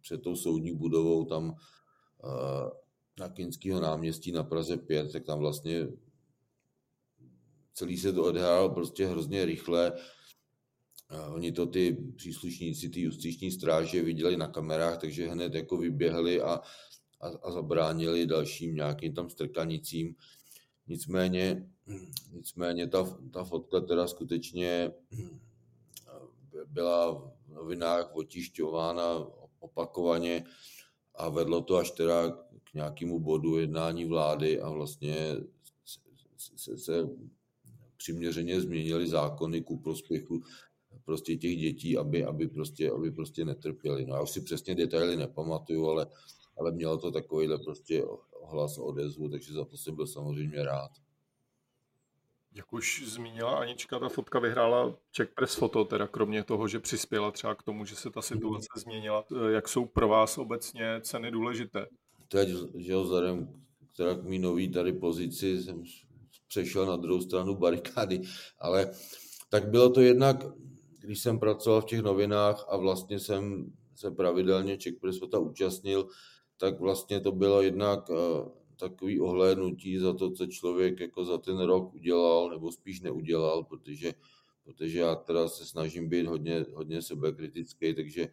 před 0.00 0.22
tou 0.22 0.36
soudní 0.36 0.76
budovou 0.76 1.24
tam 1.24 1.54
eh, 2.24 2.70
na 3.18 3.28
Kinského 3.28 3.80
náměstí 3.80 4.32
na 4.32 4.42
Praze 4.42 4.76
5, 4.76 5.12
tak 5.12 5.24
tam 5.24 5.38
vlastně 5.38 5.88
celý 7.74 7.98
se 7.98 8.12
to 8.12 8.24
odehrálo 8.24 8.70
prostě 8.70 9.06
hrozně 9.06 9.44
rychle. 9.44 9.92
Oni 11.34 11.52
to 11.52 11.66
ty 11.66 11.92
příslušníci, 12.16 12.88
ty 12.88 13.00
justiční 13.00 13.50
stráže 13.50 14.02
viděli 14.02 14.36
na 14.36 14.48
kamerách, 14.48 15.00
takže 15.00 15.28
hned 15.28 15.54
jako 15.54 15.76
vyběhli 15.76 16.40
a, 16.40 16.60
a, 17.20 17.28
a 17.42 17.50
zabránili 17.50 18.26
dalším 18.26 18.74
nějakým 18.74 19.14
tam 19.14 19.30
strkanicím. 19.30 20.14
Nicméně, 20.88 21.68
nicméně 22.32 22.88
ta, 22.88 23.18
ta 23.32 23.44
fotka 23.44 23.80
teda 23.80 24.06
skutečně 24.06 24.92
byla 26.66 27.12
v 27.12 27.48
novinách 27.48 28.16
otišťována 28.16 29.26
opakovaně 29.58 30.44
a 31.14 31.28
vedlo 31.28 31.60
to 31.60 31.76
až 31.76 31.90
teda 31.90 32.30
k 32.64 32.74
nějakému 32.74 33.20
bodu 33.20 33.58
jednání 33.58 34.04
vlády 34.04 34.60
a 34.60 34.70
vlastně 34.70 35.36
se, 36.36 36.58
se, 36.58 36.78
se 36.78 37.08
přiměřeně 37.96 38.60
změnily 38.60 39.06
zákony 39.06 39.62
ku 39.62 39.76
prospěchu 39.76 40.42
prostě 41.04 41.36
těch 41.36 41.56
dětí, 41.56 41.96
aby, 41.96 42.24
aby, 42.24 42.48
prostě, 42.48 42.90
aby 42.90 43.10
prostě 43.10 43.44
netrpěli. 43.44 44.06
No 44.06 44.14
já 44.14 44.22
už 44.22 44.30
si 44.30 44.40
přesně 44.40 44.74
detaily 44.74 45.16
nepamatuju, 45.16 45.88
ale, 45.88 46.06
ale 46.58 46.72
mělo 46.72 46.98
to 46.98 47.10
takovýhle 47.10 47.58
prostě 47.58 48.04
hlas 48.44 48.78
odezvu, 48.78 49.28
takže 49.28 49.52
za 49.52 49.64
to 49.64 49.76
jsem 49.76 49.94
byl 49.94 50.06
samozřejmě 50.06 50.62
rád. 50.62 50.90
Jak 52.54 52.72
už 52.72 53.02
zmínila 53.06 53.58
Anička, 53.58 53.98
ta 53.98 54.08
fotka 54.08 54.38
vyhrála 54.38 54.94
Czech 55.12 55.28
Press 55.34 55.54
Photo, 55.54 55.84
teda 55.84 56.06
kromě 56.06 56.44
toho, 56.44 56.68
že 56.68 56.80
přispěla 56.80 57.30
třeba 57.30 57.54
k 57.54 57.62
tomu, 57.62 57.84
že 57.84 57.96
se 57.96 58.10
ta 58.10 58.22
situace 58.22 58.68
změnila. 58.76 59.24
Jak 59.50 59.68
jsou 59.68 59.84
pro 59.84 60.08
vás 60.08 60.38
obecně 60.38 61.00
ceny 61.00 61.30
důležité? 61.30 61.86
Teď, 62.28 62.48
že 62.74 62.96
vzhledem 62.96 63.64
teda 63.96 64.14
k 64.14 64.22
mý 64.22 64.38
nový 64.38 64.68
tady 64.68 64.92
pozici 64.92 65.62
jsem 65.62 65.82
přešel 66.48 66.86
na 66.86 66.96
druhou 66.96 67.20
stranu 67.20 67.54
barikády, 67.54 68.20
ale 68.58 68.90
tak 69.48 69.68
bylo 69.68 69.90
to 69.90 70.00
jednak, 70.00 70.46
když 71.00 71.20
jsem 71.20 71.38
pracoval 71.38 71.80
v 71.80 71.84
těch 71.84 72.00
novinách 72.00 72.66
a 72.68 72.76
vlastně 72.76 73.18
jsem 73.18 73.72
se 73.94 74.10
pravidelně 74.10 74.78
Czech 74.78 74.94
Press 75.00 75.18
Photo 75.18 75.42
účastnil, 75.42 76.08
tak 76.56 76.80
vlastně 76.80 77.20
to 77.20 77.32
bylo 77.32 77.62
jednak 77.62 78.10
eh, 78.10 78.59
takový 78.80 79.20
ohlédnutí 79.20 79.98
za 79.98 80.12
to, 80.12 80.30
co 80.30 80.46
člověk 80.46 81.00
jako 81.00 81.24
za 81.24 81.38
ten 81.38 81.60
rok 81.60 81.94
udělal, 81.94 82.50
nebo 82.50 82.72
spíš 82.72 83.00
neudělal, 83.00 83.64
protože, 83.64 84.14
protože 84.64 84.98
já 84.98 85.14
teda 85.14 85.48
se 85.48 85.66
snažím 85.66 86.08
být 86.08 86.26
hodně, 86.26 86.66
hodně 86.74 87.02
sebekritický, 87.02 87.94
takže, 87.94 88.28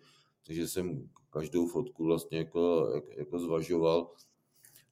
takže 0.47 0.67
jsem 0.67 1.09
každou 1.29 1.67
fotku 1.67 2.03
vlastně 2.03 2.37
jako, 2.37 2.93
jako 3.17 3.39
zvažoval. 3.39 4.11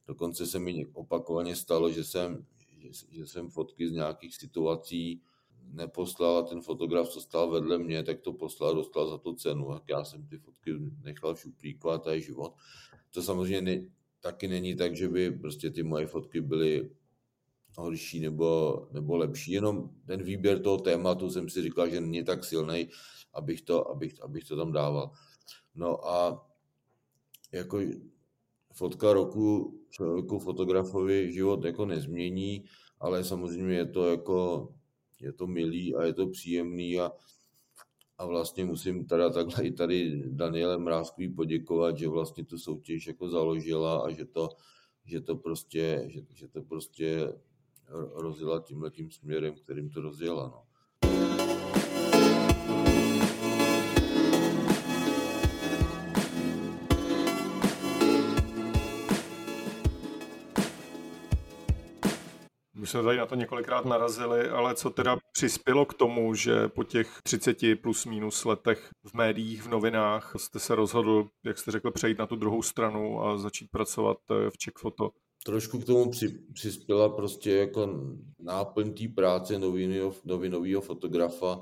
Dokonce 0.06 0.46
se 0.46 0.58
mi 0.58 0.86
opakovaně 0.86 1.56
stalo, 1.56 1.90
že 1.90 2.04
jsem, 2.04 2.46
že, 2.78 2.88
že 3.10 3.26
jsem 3.26 3.50
fotky 3.50 3.88
z 3.88 3.92
nějakých 3.92 4.36
situací 4.36 5.22
neposlal 5.72 6.38
a 6.38 6.42
ten 6.42 6.60
fotograf, 6.60 7.08
co 7.08 7.20
stál 7.20 7.50
vedle 7.50 7.78
mě, 7.78 8.02
tak 8.02 8.20
to 8.20 8.32
poslal, 8.32 8.74
dostal 8.74 9.10
za 9.10 9.18
to 9.18 9.34
cenu. 9.34 9.72
Tak 9.72 9.82
já 9.88 10.04
jsem 10.04 10.26
ty 10.26 10.38
fotky 10.38 10.74
nechal 11.02 11.36
šuplíku 11.36 11.90
a 11.90 11.98
to 11.98 12.10
je 12.10 12.20
život. 12.20 12.54
To 13.10 13.22
samozřejmě 13.22 13.60
ne, 13.60 13.86
taky 14.26 14.48
není 14.48 14.76
tak, 14.76 14.96
že 14.96 15.08
by 15.08 15.30
prostě 15.30 15.70
ty 15.70 15.82
moje 15.82 16.06
fotky 16.06 16.40
byly 16.40 16.90
horší 17.78 18.20
nebo, 18.20 18.88
nebo 18.92 19.16
lepší, 19.16 19.52
jenom 19.52 19.90
ten 20.06 20.22
výběr 20.22 20.62
toho 20.62 20.78
tématu 20.78 21.30
jsem 21.30 21.48
si 21.48 21.62
říkal, 21.62 21.90
že 21.90 22.00
není 22.00 22.24
tak 22.24 22.44
silný, 22.44 22.88
abych 23.34 23.62
to, 23.62 23.90
abych, 23.90 24.22
abych 24.22 24.44
to 24.44 24.56
tam 24.56 24.72
dával. 24.72 25.10
No 25.74 26.08
a 26.08 26.46
jako 27.52 27.80
fotka 28.74 29.12
roku 29.12 29.78
člověku 29.90 30.38
fotografovi 30.38 31.32
život 31.32 31.64
jako 31.64 31.86
nezmění, 31.86 32.64
ale 33.00 33.24
samozřejmě 33.24 33.76
je 33.76 33.86
to 33.86 34.10
jako, 34.10 34.68
je 35.20 35.32
to 35.32 35.46
milý 35.46 35.94
a 35.94 36.02
je 36.02 36.12
to 36.12 36.26
příjemný 36.26 37.00
a 37.00 37.12
a 38.18 38.26
vlastně 38.26 38.64
musím 38.64 39.06
teda 39.06 39.30
takhle 39.30 39.64
i 39.64 39.72
tady 39.72 40.22
Daniele 40.26 40.78
Mrázkový 40.78 41.28
poděkovat, 41.28 41.98
že 41.98 42.08
vlastně 42.08 42.44
tu 42.44 42.58
soutěž 42.58 43.06
jako 43.06 43.28
založila 43.28 43.98
a 43.98 44.10
že 44.10 44.24
to, 44.24 44.48
že 45.04 45.20
to 45.20 45.36
prostě, 45.36 46.04
že, 46.06 46.20
že 46.34 46.48
to 46.48 46.62
prostě 46.62 47.32
rozjela 48.14 48.60
tímhle 48.60 48.90
tím 48.90 49.10
směrem, 49.10 49.54
kterým 49.54 49.90
to 49.90 50.00
rozjela. 50.00 50.46
No. 50.46 50.62
Už 62.82 62.90
jsme 62.90 63.02
tady 63.02 63.18
na 63.18 63.26
to 63.26 63.34
několikrát 63.34 63.84
narazili, 63.84 64.48
ale 64.48 64.74
co 64.74 64.90
teda 64.90 65.16
přispělo 65.36 65.86
k 65.86 65.94
tomu, 65.94 66.34
že 66.34 66.68
po 66.68 66.84
těch 66.84 67.20
30 67.22 67.56
plus 67.82 68.06
minus 68.06 68.44
letech 68.44 68.90
v 69.06 69.14
médiích, 69.14 69.62
v 69.62 69.68
novinách 69.68 70.32
jste 70.36 70.58
se 70.58 70.74
rozhodl, 70.74 71.28
jak 71.44 71.58
jste 71.58 71.70
řekl, 71.70 71.90
přejít 71.90 72.18
na 72.18 72.26
tu 72.26 72.36
druhou 72.36 72.62
stranu 72.62 73.22
a 73.22 73.38
začít 73.38 73.70
pracovat 73.70 74.16
eh, 74.30 74.50
v 74.50 74.58
Czech 74.58 74.74
Photo? 74.80 75.10
Trošku 75.44 75.78
k 75.78 75.84
tomu 75.84 76.10
při, 76.10 76.28
přispěla 76.54 77.08
prostě 77.08 77.52
jako 77.52 77.88
náplň 78.38 78.94
té 78.94 79.08
práce 79.08 79.58
novinového, 79.58 80.14
novinového 80.24 80.80
fotografa, 80.80 81.60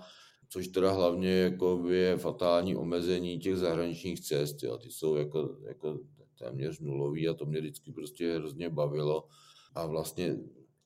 což 0.49 0.69
teda 0.69 0.93
hlavně 0.93 1.31
jako 1.31 1.89
je 1.89 2.17
fatální 2.17 2.77
omezení 2.77 3.39
těch 3.39 3.57
zahraničních 3.57 4.21
cest. 4.21 4.63
Jo. 4.63 4.79
Ty 4.79 4.91
jsou 4.91 5.15
jako, 5.15 5.57
jako 5.69 5.99
téměř 6.39 6.81
nulový 6.81 7.29
a 7.29 7.35
to 7.35 7.47
mě 7.47 7.61
vždycky 7.61 7.93
prostě 7.93 8.35
hrozně 8.35 8.71
bavilo. 8.71 9.29
A 9.75 9.87
vlastně 9.87 10.37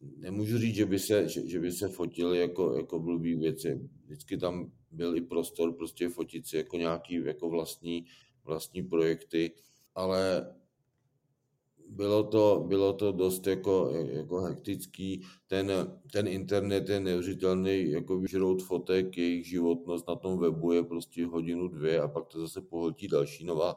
nemůžu 0.00 0.58
říct, 0.58 0.74
že 0.74 0.86
by 0.86 0.98
se, 0.98 1.28
že, 1.28 1.48
že 1.48 1.60
by 1.60 1.72
se 1.72 1.88
fotili 1.88 2.38
jako, 2.38 2.76
jako 2.76 2.98
blbý 2.98 3.34
věci. 3.34 3.80
Vždycky 4.04 4.36
tam 4.36 4.72
byl 4.90 5.16
i 5.16 5.20
prostor 5.20 5.72
prostě 5.72 6.08
fotit 6.08 6.46
si 6.46 6.56
jako 6.56 6.76
nějaký 6.76 7.14
jako 7.14 7.48
vlastní, 7.48 8.06
vlastní 8.44 8.82
projekty, 8.82 9.52
ale 9.94 10.54
bylo 11.88 12.22
to, 12.22 12.64
bylo 12.68 12.92
to 12.92 13.12
dost 13.12 13.46
jako, 13.46 13.92
jako 14.10 14.40
hektický. 14.40 15.22
Ten, 15.46 15.72
ten 16.12 16.28
internet 16.28 16.88
je 16.88 17.00
neuvěřitelný, 17.00 17.90
jako 17.90 18.18
vyžrout 18.18 18.62
fotek, 18.62 19.18
jejich 19.18 19.46
životnost 19.46 20.08
na 20.08 20.14
tom 20.14 20.38
webu 20.38 20.72
je 20.72 20.82
prostě 20.82 21.26
hodinu, 21.26 21.68
dvě 21.68 22.00
a 22.00 22.08
pak 22.08 22.26
to 22.26 22.40
zase 22.40 22.60
pohltí 22.60 23.08
další 23.08 23.44
nová, 23.44 23.76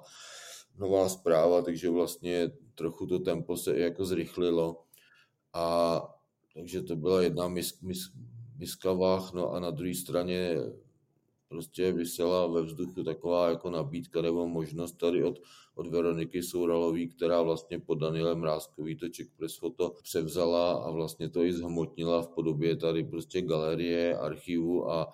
nová 0.80 1.10
zpráva, 1.10 1.62
takže 1.62 1.90
vlastně 1.90 2.52
trochu 2.76 3.06
to 3.08 3.20
tempo 3.20 3.58
se 3.58 3.80
jako 3.80 4.06
zrychlilo. 4.06 4.84
A 5.54 6.02
takže 6.54 6.82
to 6.82 6.96
byla 6.96 7.22
jedna 7.22 7.48
mis, 7.48 7.82
mis, 7.82 8.12
miska 8.58 8.94
váh, 8.94 9.34
no 9.34 9.52
a 9.52 9.60
na 9.60 9.72
druhé 9.72 9.94
straně 9.94 10.58
prostě 11.52 11.92
vysela 11.92 12.48
ve 12.48 12.62
vzduchu 12.62 13.04
taková 13.04 13.50
jako 13.50 13.70
nabídka 13.70 14.22
nebo 14.22 14.48
možnost 14.48 14.92
tady 14.92 15.24
od, 15.24 15.40
od 15.76 15.88
Veroniky 15.88 16.44
Souralový, 16.44 17.08
která 17.08 17.42
vlastně 17.42 17.80
pod 17.80 17.96
Danielem 17.96 18.40
Mrázkový 18.40 18.96
to 18.96 19.10
Czech 19.10 19.28
Press 19.38 19.58
Photo 19.58 19.94
převzala 20.04 20.74
a 20.74 20.92
vlastně 20.92 21.30
to 21.30 21.44
i 21.44 21.54
zhmotnila 21.54 22.22
v 22.22 22.28
podobě 22.28 22.76
tady 22.76 23.04
prostě 23.04 23.42
galerie, 23.42 24.18
archivu 24.18 24.92
a, 24.92 25.12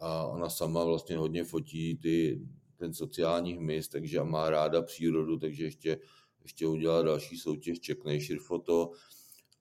a 0.00 0.26
ona 0.26 0.48
sama 0.48 0.84
vlastně 0.84 1.16
hodně 1.16 1.44
fotí 1.44 1.98
ty, 1.98 2.40
ten 2.76 2.94
sociální 2.94 3.54
hmyz, 3.54 3.88
takže 3.88 4.24
má 4.24 4.50
ráda 4.50 4.82
přírodu, 4.82 5.38
takže 5.38 5.64
ještě, 5.64 5.98
ještě 6.42 6.66
udělala 6.66 7.02
další 7.02 7.36
soutěž 7.36 7.80
Czech 7.80 8.04
Nature 8.04 8.40
Photo 8.46 8.90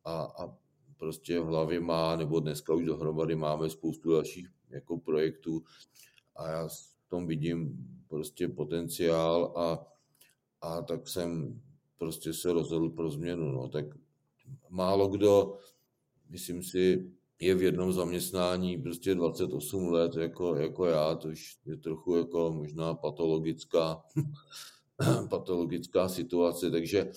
a, 0.06 0.22
a 0.22 0.58
prostě 0.97 1.39
v 1.39 1.45
hlavě 1.45 1.80
má, 1.80 2.16
nebo 2.16 2.39
dneska 2.39 2.74
už 2.74 2.86
dohromady 2.86 3.36
máme 3.36 3.70
spoustu 3.70 4.12
dalších 4.12 4.47
jako 4.70 4.97
projektů 4.97 5.64
a 6.36 6.49
já 6.49 6.68
v 6.68 7.10
tom 7.10 7.28
vidím 7.28 7.78
prostě 8.08 8.47
potenciál 8.47 9.53
a, 9.56 9.88
a 10.62 10.82
tak 10.82 11.08
jsem 11.08 11.62
prostě 11.97 12.34
se 12.34 12.53
rozhodl 12.53 12.89
pro 12.89 13.10
změnu. 13.10 13.51
No. 13.51 13.70
Tak 13.70 13.86
málo 14.70 15.08
kdo, 15.08 15.58
myslím 16.30 16.64
si, 16.64 17.12
je 17.39 17.56
v 17.56 17.62
jednom 17.62 17.93
zaměstnání 17.93 18.78
prostě 18.78 19.16
28 19.16 19.88
let 19.88 20.16
jako, 20.16 20.56
jako 20.56 20.86
já, 20.86 21.16
to 21.16 21.28
už 21.28 21.58
je 21.66 21.78
trochu 21.78 22.16
jako 22.16 22.53
možná 22.53 22.93
patologická, 22.93 24.03
patologická 25.30 26.10
situace, 26.10 26.72
takže, 26.72 27.12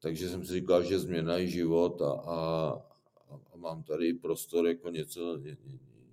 takže 0.00 0.28
jsem 0.28 0.44
si 0.44 0.52
říkal, 0.52 0.82
že 0.82 0.98
změna 0.98 1.36
je 1.36 1.46
život 1.46 2.02
a, 2.02 2.12
a, 2.12 2.70
a 3.52 3.56
mám 3.56 3.82
tady 3.82 4.14
prostor 4.14 4.66
jako 4.66 4.90
něco, 4.90 5.38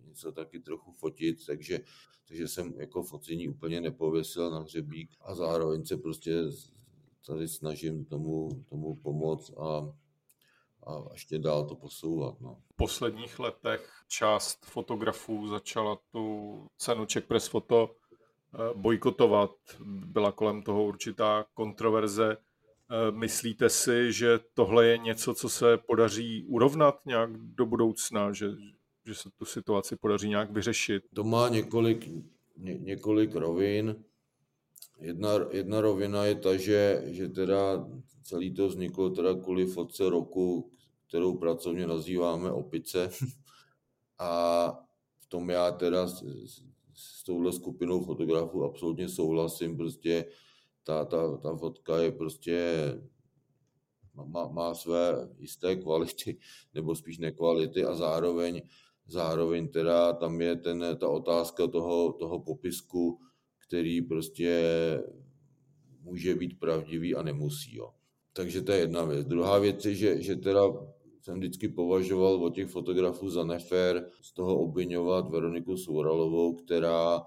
něco 0.07 0.31
taky 0.31 0.59
trochu 0.59 0.91
fotit, 0.91 1.45
takže, 1.45 1.79
takže 2.27 2.47
jsem 2.47 2.73
jako 2.77 3.03
focení 3.03 3.47
úplně 3.47 3.81
nepověsil 3.81 4.51
na 4.51 4.59
hřebík 4.59 5.09
a 5.21 5.35
zároveň 5.35 5.85
se 5.85 5.97
prostě 5.97 6.33
tady 7.27 7.47
snažím 7.47 8.05
tomu, 8.05 8.49
tomu 8.69 8.95
pomoct 8.95 9.51
a, 9.57 9.93
a 10.87 11.03
ještě 11.13 11.39
dál 11.39 11.65
to 11.65 11.75
posouvat. 11.75 12.41
No. 12.41 12.57
V 12.73 12.75
posledních 12.75 13.39
letech 13.39 14.03
část 14.07 14.65
fotografů 14.65 15.47
začala 15.47 15.97
tu 16.11 16.67
cenu 16.77 17.05
Czech 17.05 17.25
Press 17.25 17.47
Photo 17.47 17.95
eh, 18.53 18.73
bojkotovat. 18.75 19.51
Byla 19.85 20.31
kolem 20.31 20.61
toho 20.61 20.83
určitá 20.83 21.45
kontroverze. 21.53 22.37
Eh, 22.93 23.11
myslíte 23.11 23.69
si, 23.69 24.13
že 24.13 24.39
tohle 24.53 24.87
je 24.87 24.97
něco, 24.97 25.33
co 25.33 25.49
se 25.49 25.77
podaří 25.77 26.45
urovnat 26.47 27.05
nějak 27.05 27.37
do 27.37 27.65
budoucna, 27.65 28.33
že, 28.33 28.51
že 29.05 29.15
se 29.15 29.29
tu 29.37 29.45
situaci 29.45 29.95
podaří 29.95 30.29
nějak 30.29 30.51
vyřešit? 30.51 31.03
To 31.13 31.23
má 31.23 31.49
několik, 31.49 32.07
ně, 32.57 32.77
několik 32.77 33.35
rovin. 33.35 34.03
Jedna, 34.99 35.29
jedna 35.51 35.81
rovina 35.81 36.25
je 36.25 36.35
ta, 36.35 36.57
že, 36.57 37.03
že 37.05 37.29
teda 37.29 37.89
celý 38.23 38.53
to 38.53 38.67
vzniklo 38.67 39.09
teda 39.09 39.33
kvůli 39.33 39.65
fotce 39.65 40.09
roku, 40.09 40.69
kterou 41.07 41.37
pracovně 41.37 41.87
nazýváme 41.87 42.51
opice. 42.51 43.09
A 44.19 44.65
v 45.19 45.25
tom 45.27 45.49
já 45.49 45.71
teda 45.71 46.07
s, 46.07 46.23
s, 46.23 46.63
s 46.93 47.23
touhle 47.23 47.53
skupinou 47.53 48.03
fotografů 48.03 48.63
absolutně 48.63 49.09
souhlasím. 49.09 49.77
Prostě 49.77 50.25
ta, 50.83 51.05
ta, 51.05 51.37
ta 51.37 51.55
fotka 51.55 51.97
je 51.97 52.11
prostě 52.11 52.77
má, 54.13 54.47
má 54.47 54.73
své 54.73 55.29
jisté 55.39 55.75
kvality, 55.75 56.37
nebo 56.73 56.95
spíš 56.95 57.17
nekvality 57.17 57.83
a 57.83 57.95
zároveň, 57.95 58.61
zároveň 59.07 59.67
teda 59.67 60.13
tam 60.13 60.41
je 60.41 60.55
ten, 60.55 60.85
ta 60.99 61.07
otázka 61.09 61.67
toho, 61.67 62.13
toho 62.13 62.39
popisku, 62.39 63.19
který 63.67 64.01
prostě 64.01 64.63
může 66.01 66.35
být 66.35 66.59
pravdivý 66.59 67.15
a 67.15 67.21
nemusí. 67.21 67.75
Jo. 67.75 67.93
Takže 68.33 68.61
to 68.61 68.71
je 68.71 68.79
jedna 68.79 69.05
věc. 69.05 69.27
Druhá 69.27 69.59
věc 69.59 69.85
je, 69.85 69.95
že, 69.95 70.21
že 70.21 70.35
teda 70.35 70.61
jsem 71.21 71.37
vždycky 71.37 71.67
považoval 71.67 72.33
od 72.33 72.55
těch 72.55 72.67
fotografů 72.67 73.29
za 73.29 73.43
nefér 73.43 74.09
z 74.21 74.33
toho 74.33 74.59
obvinovat 74.59 75.29
Veroniku 75.29 75.77
Souralovou, 75.77 76.53
která 76.53 77.21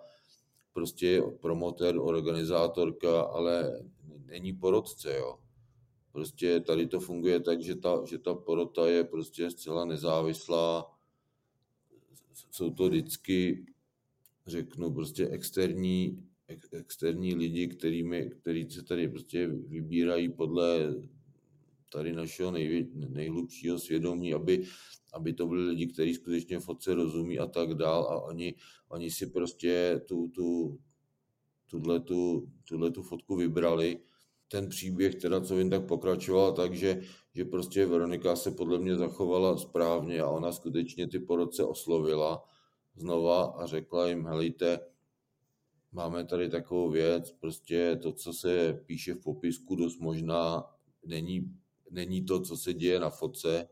prostě 0.76 1.22
promotér, 1.40 1.96
organizátorka, 1.98 3.20
ale 3.20 3.80
není 4.26 4.52
porodce, 4.52 5.16
jo. 5.16 5.38
Prostě 6.12 6.60
tady 6.60 6.86
to 6.86 7.00
funguje 7.00 7.40
tak, 7.40 7.62
že 7.62 7.74
ta, 7.74 8.04
že 8.04 8.18
ta 8.18 8.34
porota 8.34 8.86
je 8.86 9.04
prostě 9.04 9.50
zcela 9.50 9.84
nezávislá. 9.84 10.98
Jsou 12.50 12.70
to 12.70 12.88
vždycky, 12.88 13.66
řeknu, 14.46 14.94
prostě 14.94 15.28
externí, 15.28 16.28
ex, 16.48 16.68
externí 16.72 17.34
lidi, 17.34 17.68
kterými, 17.68 18.30
který 18.30 18.70
se 18.70 18.82
tady 18.82 19.08
prostě 19.08 19.46
vybírají 19.46 20.28
podle 20.28 20.94
tady 21.96 22.12
našeho 22.12 22.50
nej, 22.50 22.88
nejhlubšího 22.92 23.78
svědomí, 23.78 24.34
aby, 24.34 24.64
aby 25.12 25.32
to 25.32 25.46
byli 25.46 25.68
lidi, 25.68 25.86
kteří 25.86 26.14
skutečně 26.14 26.60
fotce 26.60 26.94
rozumí 26.94 27.38
a 27.38 27.46
tak 27.46 27.74
dál 27.74 28.02
a 28.04 28.22
oni, 28.22 28.54
oni 28.88 29.10
si 29.10 29.26
prostě 29.26 30.00
tu, 30.08 30.28
tu, 30.28 30.78
tuhle, 31.70 32.00
tu, 32.00 32.48
tuhle 32.68 32.90
tu 32.90 33.02
fotku 33.02 33.36
vybrali. 33.36 33.98
Ten 34.48 34.68
příběh 34.68 35.14
teda, 35.14 35.40
co 35.40 35.56
vím, 35.56 35.70
tak 35.70 35.86
pokračoval 35.86 36.52
tak, 36.52 36.74
že, 36.74 37.00
že 37.34 37.44
prostě 37.44 37.86
Veronika 37.86 38.36
se 38.36 38.50
podle 38.50 38.78
mě 38.78 38.96
zachovala 38.96 39.56
správně 39.56 40.20
a 40.20 40.28
ona 40.28 40.52
skutečně 40.52 41.08
ty 41.08 41.18
porodce 41.18 41.64
oslovila 41.64 42.44
znova 42.96 43.44
a 43.44 43.66
řekla 43.66 44.08
jim, 44.08 44.26
helejte, 44.26 44.80
máme 45.92 46.24
tady 46.24 46.48
takovou 46.48 46.90
věc, 46.90 47.32
prostě 47.40 47.96
to, 48.02 48.12
co 48.12 48.32
se 48.32 48.82
píše 48.86 49.14
v 49.14 49.22
popisku, 49.22 49.76
dost 49.76 49.98
možná 49.98 50.64
není 51.06 51.56
není 51.90 52.24
to, 52.24 52.40
co 52.40 52.56
se 52.56 52.74
děje 52.74 53.00
na 53.00 53.10
fotce. 53.10 53.68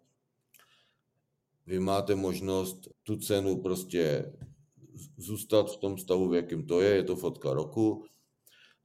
Vy 1.66 1.80
máte 1.80 2.14
možnost 2.14 2.88
tu 3.02 3.16
cenu 3.16 3.62
prostě 3.62 4.32
zůstat 5.16 5.72
v 5.72 5.76
tom 5.76 5.98
stavu, 5.98 6.28
v 6.28 6.34
jakém 6.34 6.66
to 6.66 6.80
je, 6.80 6.90
je 6.90 7.02
to 7.02 7.16
fotka 7.16 7.52
roku, 7.52 8.04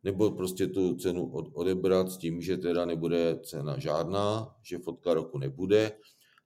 nebo 0.03 0.31
prostě 0.31 0.67
tu 0.67 0.95
cenu 0.95 1.31
odebrat 1.53 2.11
s 2.11 2.17
tím, 2.17 2.41
že 2.41 2.57
teda 2.57 2.85
nebude 2.85 3.39
cena 3.43 3.79
žádná, 3.79 4.55
že 4.63 4.77
fotka 4.77 5.13
roku 5.13 5.37
nebude, 5.37 5.91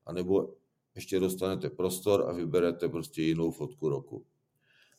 anebo 0.05 0.53
ještě 0.95 1.19
dostanete 1.19 1.69
prostor 1.69 2.29
a 2.29 2.33
vyberete 2.33 2.89
prostě 2.89 3.21
jinou 3.21 3.51
fotku 3.51 3.89
roku. 3.89 4.25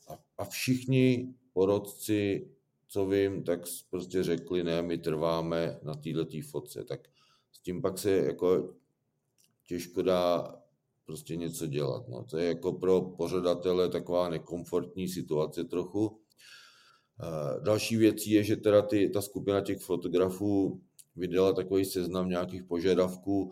A, 0.07 0.19
a 0.37 0.45
všichni 0.45 1.33
porodci, 1.53 2.49
co 2.87 3.05
vím, 3.05 3.43
tak 3.43 3.59
prostě 3.89 4.23
řekli, 4.23 4.63
ne, 4.63 4.81
my 4.81 4.97
trváme 4.97 5.79
na 5.83 5.93
této 5.93 6.25
fotce. 6.51 6.83
Tak 6.83 7.09
tím 7.63 7.81
pak 7.81 7.97
se 7.97 8.11
jako 8.11 8.73
těžko 9.67 10.01
dá 10.01 10.55
prostě 11.05 11.35
něco 11.35 11.67
dělat. 11.67 12.07
No. 12.07 12.23
To 12.23 12.37
je 12.37 12.47
jako 12.47 12.73
pro 12.73 13.01
pořadatele 13.01 13.89
taková 13.89 14.29
nekomfortní 14.29 15.07
situace 15.07 15.63
trochu. 15.63 16.19
Další 17.63 17.97
věcí 17.97 18.31
je, 18.31 18.43
že 18.43 18.55
teda 18.55 18.81
ty, 18.81 19.09
ta 19.09 19.21
skupina 19.21 19.61
těch 19.61 19.79
fotografů 19.79 20.81
vydala 21.15 21.53
takový 21.53 21.85
seznam 21.85 22.29
nějakých 22.29 22.63
požadavků, 22.63 23.51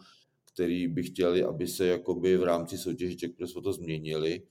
který 0.53 0.87
by 0.87 1.03
chtěli, 1.03 1.43
aby 1.43 1.67
se 1.67 1.87
jakoby 1.87 2.37
v 2.37 2.43
rámci 2.43 2.77
soutěže 2.77 3.15
Czech 3.15 3.31
Press 3.31 3.53
Photo 3.53 3.73
změnili. 3.73 4.47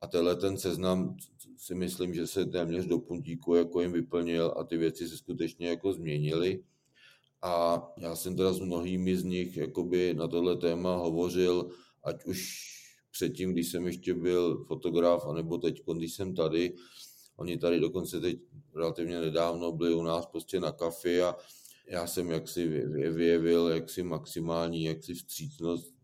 A 0.00 0.06
tenhle 0.06 0.36
ten 0.36 0.58
seznam 0.58 1.16
si 1.56 1.74
myslím, 1.74 2.14
že 2.14 2.26
se 2.26 2.46
téměř 2.46 2.86
do 2.86 2.98
puntíku 2.98 3.54
jako 3.54 3.80
jim 3.80 3.92
vyplnil 3.92 4.54
a 4.56 4.64
ty 4.64 4.76
věci 4.76 5.08
se 5.08 5.16
skutečně 5.16 5.68
jako 5.68 5.92
změnily. 5.92 6.64
A 7.42 7.82
já 7.98 8.16
jsem 8.16 8.36
teda 8.36 8.52
s 8.52 8.60
mnohými 8.60 9.16
z 9.16 9.24
nich 9.24 9.56
jakoby 9.56 10.14
na 10.14 10.28
tohle 10.28 10.56
téma 10.56 10.96
hovořil, 10.96 11.70
ať 12.04 12.24
už 12.24 12.68
předtím, 13.10 13.52
když 13.52 13.70
jsem 13.70 13.86
ještě 13.86 14.14
byl 14.14 14.64
fotograf, 14.64 15.26
anebo 15.26 15.58
teď, 15.58 15.82
když 15.96 16.14
jsem 16.14 16.34
tady. 16.34 16.74
Oni 17.36 17.58
tady 17.58 17.80
dokonce 17.80 18.20
teď 18.20 18.38
relativně 18.74 19.20
nedávno 19.20 19.72
byli 19.72 19.94
u 19.94 20.02
nás 20.02 20.26
prostě 20.26 20.60
na 20.60 20.72
kafi 20.72 21.22
a 21.22 21.36
já 21.86 22.06
jsem 22.06 22.30
jaksi 22.30 22.68
vyjevil 23.10 23.68
jaksi 23.68 24.02
maximální 24.02 24.84
jaksi 24.84 25.14
vstřícnost. 25.14 25.94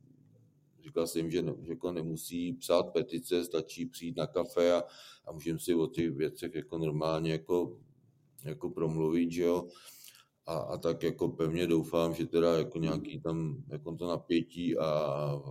Říkal 0.84 1.06
jsem, 1.06 1.30
že, 1.30 1.42
ne, 1.42 1.54
že 1.62 1.72
jako 1.72 1.92
nemusí 1.92 2.52
psát 2.52 2.82
petice, 2.82 3.44
stačí 3.44 3.86
přijít 3.86 4.16
na 4.16 4.26
kafe 4.26 4.72
a, 4.72 4.82
a 5.26 5.32
můžeme 5.32 5.58
si 5.58 5.74
o 5.74 5.86
těch 5.86 6.10
věcech 6.10 6.54
jako 6.54 6.78
normálně 6.78 7.32
jako, 7.32 7.78
jako 8.44 8.70
promluvit, 8.70 9.32
že 9.32 9.42
jo 9.42 9.68
a, 10.48 10.58
a 10.58 10.76
tak 10.76 11.02
jako 11.02 11.28
pevně 11.28 11.66
doufám, 11.66 12.14
že 12.14 12.26
teda 12.26 12.58
jako 12.58 12.78
nějaký 12.78 13.20
tam 13.20 13.56
jako 13.68 13.94
to 13.94 14.08
napětí 14.08 14.78
a 14.78 15.42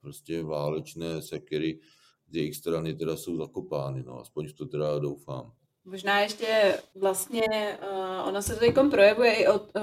prostě 0.00 0.42
válečné 0.42 1.22
sekery 1.22 1.80
z 2.28 2.36
jejich 2.36 2.56
strany 2.56 2.94
teda 2.94 3.16
jsou 3.16 3.36
zakopány, 3.36 4.02
no, 4.02 4.20
aspoň 4.20 4.48
v 4.48 4.52
to 4.52 4.66
teda 4.66 4.98
doufám. 4.98 5.52
Možná 5.84 6.20
ještě 6.20 6.78
vlastně, 6.94 7.42
uh, 7.82 8.28
ono 8.28 8.42
se 8.42 8.54
to 8.54 8.60
teď 8.60 8.74
projevuje 8.90 9.34
i 9.34 9.48
od, 9.48 9.62
uh, 9.76 9.82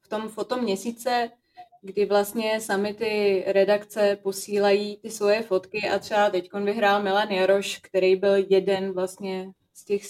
v 0.00 0.08
tom 0.08 0.28
fotoměsíce, 0.28 1.30
kdy 1.82 2.06
vlastně 2.06 2.60
sami 2.60 2.94
ty 2.94 3.44
redakce 3.46 4.18
posílají 4.22 4.96
ty 4.96 5.10
svoje 5.10 5.42
fotky 5.42 5.88
a 5.88 5.98
třeba 5.98 6.30
teď 6.30 6.52
vyhrál 6.64 7.02
Milan 7.02 7.28
Jaroš, 7.28 7.78
který 7.78 8.16
byl 8.16 8.34
jeden 8.34 8.92
vlastně 8.92 9.52
z 9.74 9.84
těch 9.84 10.02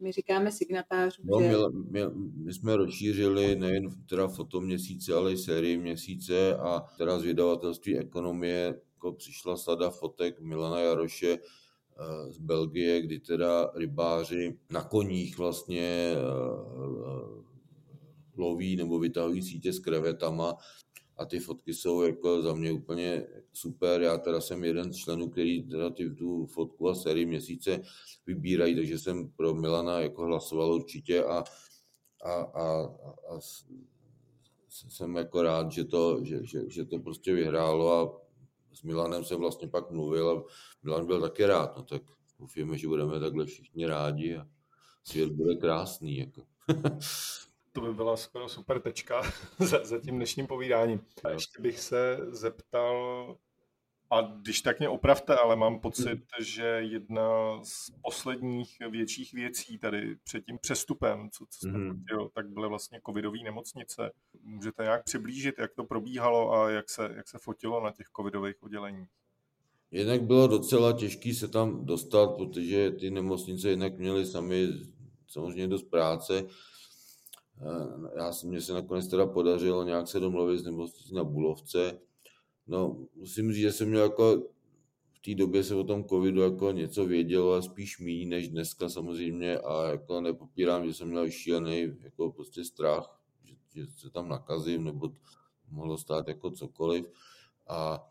my 0.00 0.12
říkáme 0.12 0.52
signatářů. 0.52 1.22
No, 1.24 1.40
že... 1.40 1.48
my, 1.48 1.54
my, 1.90 2.00
my, 2.34 2.54
jsme 2.54 2.76
rozšířili 2.76 3.56
nejen 3.56 3.90
teda 4.06 4.28
fotoměsíce, 4.28 5.14
ale 5.14 5.32
i 5.32 5.36
sérii 5.36 5.78
měsíce 5.78 6.56
a 6.56 6.80
teda 6.98 7.18
z 7.18 7.22
vydavatelství 7.22 7.98
ekonomie 7.98 8.80
jako 8.98 9.12
přišla 9.12 9.56
sada 9.56 9.90
fotek 9.90 10.40
Milana 10.40 10.80
Jaroše 10.80 11.38
eh, 11.38 12.32
z 12.32 12.38
Belgie, 12.38 13.02
kdy 13.02 13.20
teda 13.20 13.70
rybáři 13.74 14.58
na 14.70 14.82
koních 14.82 15.38
vlastně 15.38 15.82
eh, 15.82 16.16
eh, 16.16 17.48
loví 18.36 18.76
nebo 18.76 18.98
vytahují 18.98 19.42
sítě 19.42 19.72
s 19.72 19.78
krevetama 19.78 20.56
a 21.18 21.24
ty 21.24 21.38
fotky 21.38 21.74
jsou 21.74 22.02
jako 22.02 22.42
za 22.42 22.54
mě 22.54 22.72
úplně 22.72 23.26
super. 23.52 24.02
Já 24.02 24.18
teda 24.18 24.40
jsem 24.40 24.64
jeden 24.64 24.92
z 24.92 24.96
členů, 24.96 25.28
který 25.28 25.62
teda 25.62 25.90
ty, 25.90 26.10
tu 26.10 26.46
fotku 26.46 26.88
a 26.88 26.94
sérii 26.94 27.26
měsíce 27.26 27.80
vybírají, 28.26 28.76
takže 28.76 28.98
jsem 28.98 29.28
pro 29.28 29.54
Milana 29.54 30.00
jako 30.00 30.22
hlasoval 30.22 30.72
určitě 30.72 31.24
a, 31.24 31.44
a, 32.24 32.32
a, 32.32 32.84
a 33.30 33.40
jsem 34.68 35.16
jako 35.16 35.42
rád, 35.42 35.72
že 35.72 35.84
to, 35.84 36.24
že, 36.24 36.46
že, 36.46 36.60
že 36.70 36.84
to 36.84 36.98
prostě 36.98 37.34
vyhrálo 37.34 37.92
a 37.92 38.20
s 38.74 38.82
Milanem 38.82 39.24
jsem 39.24 39.38
vlastně 39.38 39.68
pak 39.68 39.90
mluvil 39.90 40.30
a 40.30 40.42
Milan 40.82 41.06
byl 41.06 41.20
taky 41.20 41.46
rád, 41.46 41.76
no 41.76 41.82
tak 41.82 42.02
doufíme, 42.38 42.78
že 42.78 42.88
budeme 42.88 43.20
takhle 43.20 43.46
všichni 43.46 43.86
rádi 43.86 44.36
a 44.36 44.48
svět 45.04 45.32
bude 45.32 45.56
krásný. 45.56 46.18
Jako. 46.18 46.42
to 47.80 47.86
by 47.86 47.94
byla 47.94 48.16
skoro 48.16 48.48
super 48.48 48.80
tečka 48.80 49.22
za, 49.58 49.84
za 49.84 49.98
tím 49.98 50.16
dnešním 50.16 50.46
povídáním. 50.46 51.00
A 51.24 51.30
ještě 51.30 51.62
bych 51.62 51.80
se 51.80 52.18
zeptal, 52.30 53.36
a 54.10 54.20
když 54.20 54.60
tak 54.60 54.78
mě 54.78 54.88
opravte, 54.88 55.36
ale 55.36 55.56
mám 55.56 55.80
pocit, 55.80 56.08
hmm. 56.08 56.44
že 56.44 56.64
jedna 56.64 57.60
z 57.64 57.90
posledních 58.02 58.76
větších 58.90 59.32
věcí 59.32 59.78
tady 59.78 60.16
před 60.24 60.44
tím 60.44 60.58
přestupem, 60.58 61.30
co, 61.30 61.44
co 61.50 61.58
jste 61.58 61.68
hmm. 61.68 62.00
fotil, 62.00 62.28
tak 62.34 62.48
byly 62.48 62.68
vlastně 62.68 63.00
covidové 63.06 63.38
nemocnice. 63.44 64.12
Můžete 64.42 64.82
nějak 64.82 65.04
přiblížit, 65.04 65.58
jak 65.58 65.74
to 65.74 65.84
probíhalo 65.84 66.52
a 66.52 66.70
jak 66.70 66.90
se, 66.90 67.12
jak 67.16 67.28
se 67.28 67.38
fotilo 67.38 67.84
na 67.84 67.90
těch 67.90 68.06
covidových 68.16 68.62
odděleních? 68.62 69.08
Jednak 69.90 70.22
bylo 70.22 70.46
docela 70.46 70.92
těžké 70.92 71.34
se 71.34 71.48
tam 71.48 71.84
dostat, 71.84 72.26
protože 72.36 72.90
ty 72.90 73.10
nemocnice 73.10 73.68
jednak 73.68 73.98
měly 73.98 74.26
sami 74.26 74.68
samozřejmě 75.26 75.68
dost 75.68 75.82
práce 75.82 76.44
já 78.16 78.32
jsem, 78.32 78.48
mě 78.48 78.60
se 78.60 78.72
nakonec 78.72 79.08
teda 79.08 79.26
podařilo 79.26 79.84
nějak 79.84 80.08
se 80.08 80.20
domluvit 80.20 80.58
s 80.58 80.64
nemocnicí 80.64 81.14
na 81.14 81.24
Bulovce. 81.24 82.00
No, 82.66 83.06
musím 83.14 83.52
říct, 83.52 83.62
že 83.62 83.72
jsem 83.72 83.88
měl 83.88 84.02
jako 84.02 84.42
v 85.12 85.20
té 85.24 85.34
době 85.34 85.64
se 85.64 85.74
o 85.74 85.84
tom 85.84 86.04
covidu 86.04 86.40
jako 86.40 86.72
něco 86.72 87.06
vědělo 87.06 87.52
a 87.52 87.62
spíš 87.62 87.98
mý 87.98 88.26
než 88.26 88.48
dneska 88.48 88.88
samozřejmě 88.88 89.58
a 89.58 89.90
jako 89.90 90.20
nepopírám, 90.20 90.86
že 90.86 90.94
jsem 90.94 91.08
měl 91.08 91.30
šílený 91.30 91.92
jako 92.00 92.32
prostě 92.32 92.64
strach, 92.64 93.20
že, 93.44 93.54
že 93.74 93.86
se 93.86 94.10
tam 94.10 94.28
nakazím 94.28 94.84
nebo 94.84 95.12
mohlo 95.70 95.98
stát 95.98 96.28
jako 96.28 96.50
cokoliv 96.50 97.06
a 97.68 98.08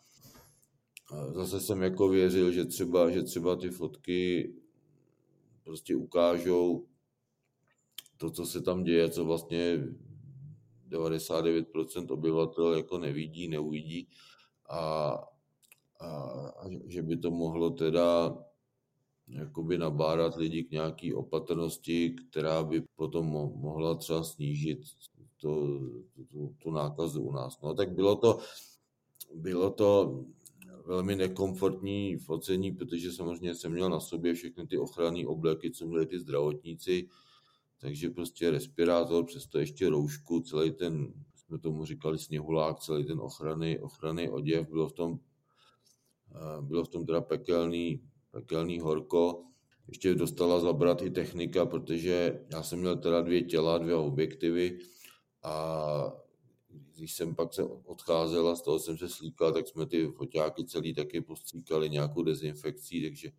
zase 1.33 1.59
jsem 1.59 1.81
jako 1.81 2.09
věřil, 2.09 2.51
že 2.51 2.65
třeba, 2.65 3.09
že 3.09 3.23
třeba 3.23 3.55
ty 3.55 3.69
fotky 3.69 4.53
prostě 5.63 5.95
ukážou 5.95 6.85
to, 8.17 8.29
co 8.29 8.45
se 8.45 8.61
tam 8.61 8.83
děje, 8.83 9.09
co 9.09 9.25
vlastně 9.25 9.87
99% 10.89 12.13
obyvatel 12.13 12.73
jako 12.73 12.97
nevidí, 12.97 13.47
neuvidí 13.47 14.07
a, 14.69 14.79
a, 15.99 16.07
a 16.49 16.69
že 16.87 17.01
by 17.01 17.17
to 17.17 17.31
mohlo 17.31 17.69
teda 17.69 18.37
jakoby 19.27 19.77
nabádat 19.77 20.35
lidi 20.35 20.63
k 20.63 20.71
nějaký 20.71 21.13
opatrnosti, 21.13 22.15
která 22.29 22.63
by 22.63 22.81
potom 22.95 23.25
mohla 23.55 23.95
třeba 23.95 24.23
snížit 24.23 24.79
to, 25.41 25.79
tu, 26.31 26.55
tu 26.57 26.71
nákazu 26.71 27.21
u 27.21 27.31
nás. 27.31 27.61
No 27.61 27.73
tak 27.73 27.91
bylo 27.91 28.15
to, 28.15 28.39
bylo 29.35 29.69
to 29.69 30.23
velmi 30.85 31.15
nekomfortní 31.15 32.17
focení, 32.17 32.71
protože 32.71 33.11
samozřejmě 33.11 33.55
jsem 33.55 33.71
měl 33.71 33.89
na 33.89 33.99
sobě 33.99 34.33
všechny 34.33 34.67
ty 34.67 34.77
ochranné 34.77 35.27
obleky, 35.27 35.71
co 35.71 35.87
měli 35.87 36.05
ty 36.05 36.19
zdravotníci, 36.19 37.09
takže 37.79 38.09
prostě 38.09 38.51
respirátor, 38.51 39.25
přesto 39.25 39.59
ještě 39.59 39.89
roušku, 39.89 40.39
celý 40.39 40.71
ten, 40.71 41.13
jsme 41.35 41.59
tomu 41.59 41.85
říkali 41.85 42.17
sněhulák, 42.19 42.79
celý 42.79 43.05
ten 43.05 43.19
ochrany, 43.19 43.79
ochrany 43.79 44.29
oděv, 44.29 44.69
bylo 44.69 44.89
v 44.89 44.93
tom, 44.93 45.19
eh, 46.35 46.61
bylo 46.61 46.83
v 46.83 46.89
tom 46.89 47.05
teda 47.05 47.21
pekelný, 47.21 48.01
pekelný 48.31 48.79
horko. 48.79 49.43
Ještě 49.87 50.15
dostala 50.15 50.59
zabrat 50.59 51.01
i 51.01 51.09
technika, 51.09 51.65
protože 51.65 52.45
já 52.51 52.63
jsem 52.63 52.79
měl 52.79 52.97
teda 52.97 53.21
dvě 53.21 53.41
těla, 53.41 53.77
dvě 53.77 53.95
objektivy 53.95 54.79
a 55.43 56.13
když 56.69 57.13
jsem 57.13 57.35
pak 57.35 57.53
se 57.53 57.63
odcházel 57.63 58.49
a 58.49 58.55
z 58.55 58.61
toho 58.61 58.79
jsem 58.79 58.97
se 58.97 59.09
slíkal, 59.09 59.51
tak 59.51 59.67
jsme 59.67 59.85
ty 59.85 60.07
foťáky 60.07 60.65
celý 60.65 60.93
taky 60.93 61.21
postříkali 61.21 61.89
nějakou 61.89 62.23
dezinfekcí, 62.23 63.03
takže 63.03 63.31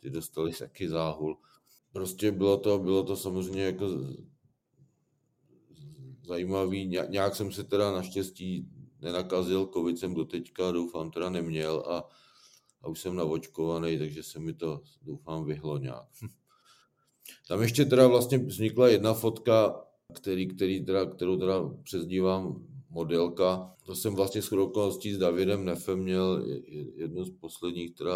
ty 0.00 0.10
dostali 0.10 0.52
taky 0.52 0.88
záhul. 0.88 1.38
Prostě 1.92 2.32
bylo 2.32 2.56
to, 2.56 2.78
bylo 2.78 3.02
to 3.02 3.16
samozřejmě 3.16 3.62
jako 3.62 3.86
zajímavý. 6.26 6.86
Nějak 6.86 7.36
jsem 7.36 7.52
se 7.52 7.64
teda 7.64 7.92
naštěstí 7.92 8.68
nenakazil, 9.00 9.70
covid 9.72 9.98
jsem 9.98 10.14
doteďka 10.14 10.72
doufám 10.72 11.10
teda 11.10 11.30
neměl 11.30 11.84
a, 11.86 12.08
a 12.82 12.88
už 12.88 13.00
jsem 13.00 13.16
navočkovaný, 13.16 13.98
takže 13.98 14.22
se 14.22 14.38
mi 14.38 14.54
to 14.54 14.80
doufám 15.02 15.44
vyhlo 15.44 15.78
nějak. 15.78 16.06
Tam 17.48 17.62
ještě 17.62 17.84
teda 17.84 18.06
vlastně 18.06 18.38
vznikla 18.38 18.88
jedna 18.88 19.14
fotka, 19.14 19.84
který, 20.14 20.48
který 20.48 20.84
teda, 20.84 21.06
kterou 21.06 21.36
teda 21.36 21.68
přezdívám 21.82 22.66
modelka. 22.90 23.74
To 23.86 23.94
jsem 23.94 24.14
vlastně 24.14 24.42
s 24.42 24.52
okolností 24.52 25.14
s 25.14 25.18
Davidem 25.18 25.64
Nefem 25.64 25.98
měl 25.98 26.44
jednu 26.94 27.24
z 27.24 27.30
posledních 27.30 27.94
teda 27.94 28.14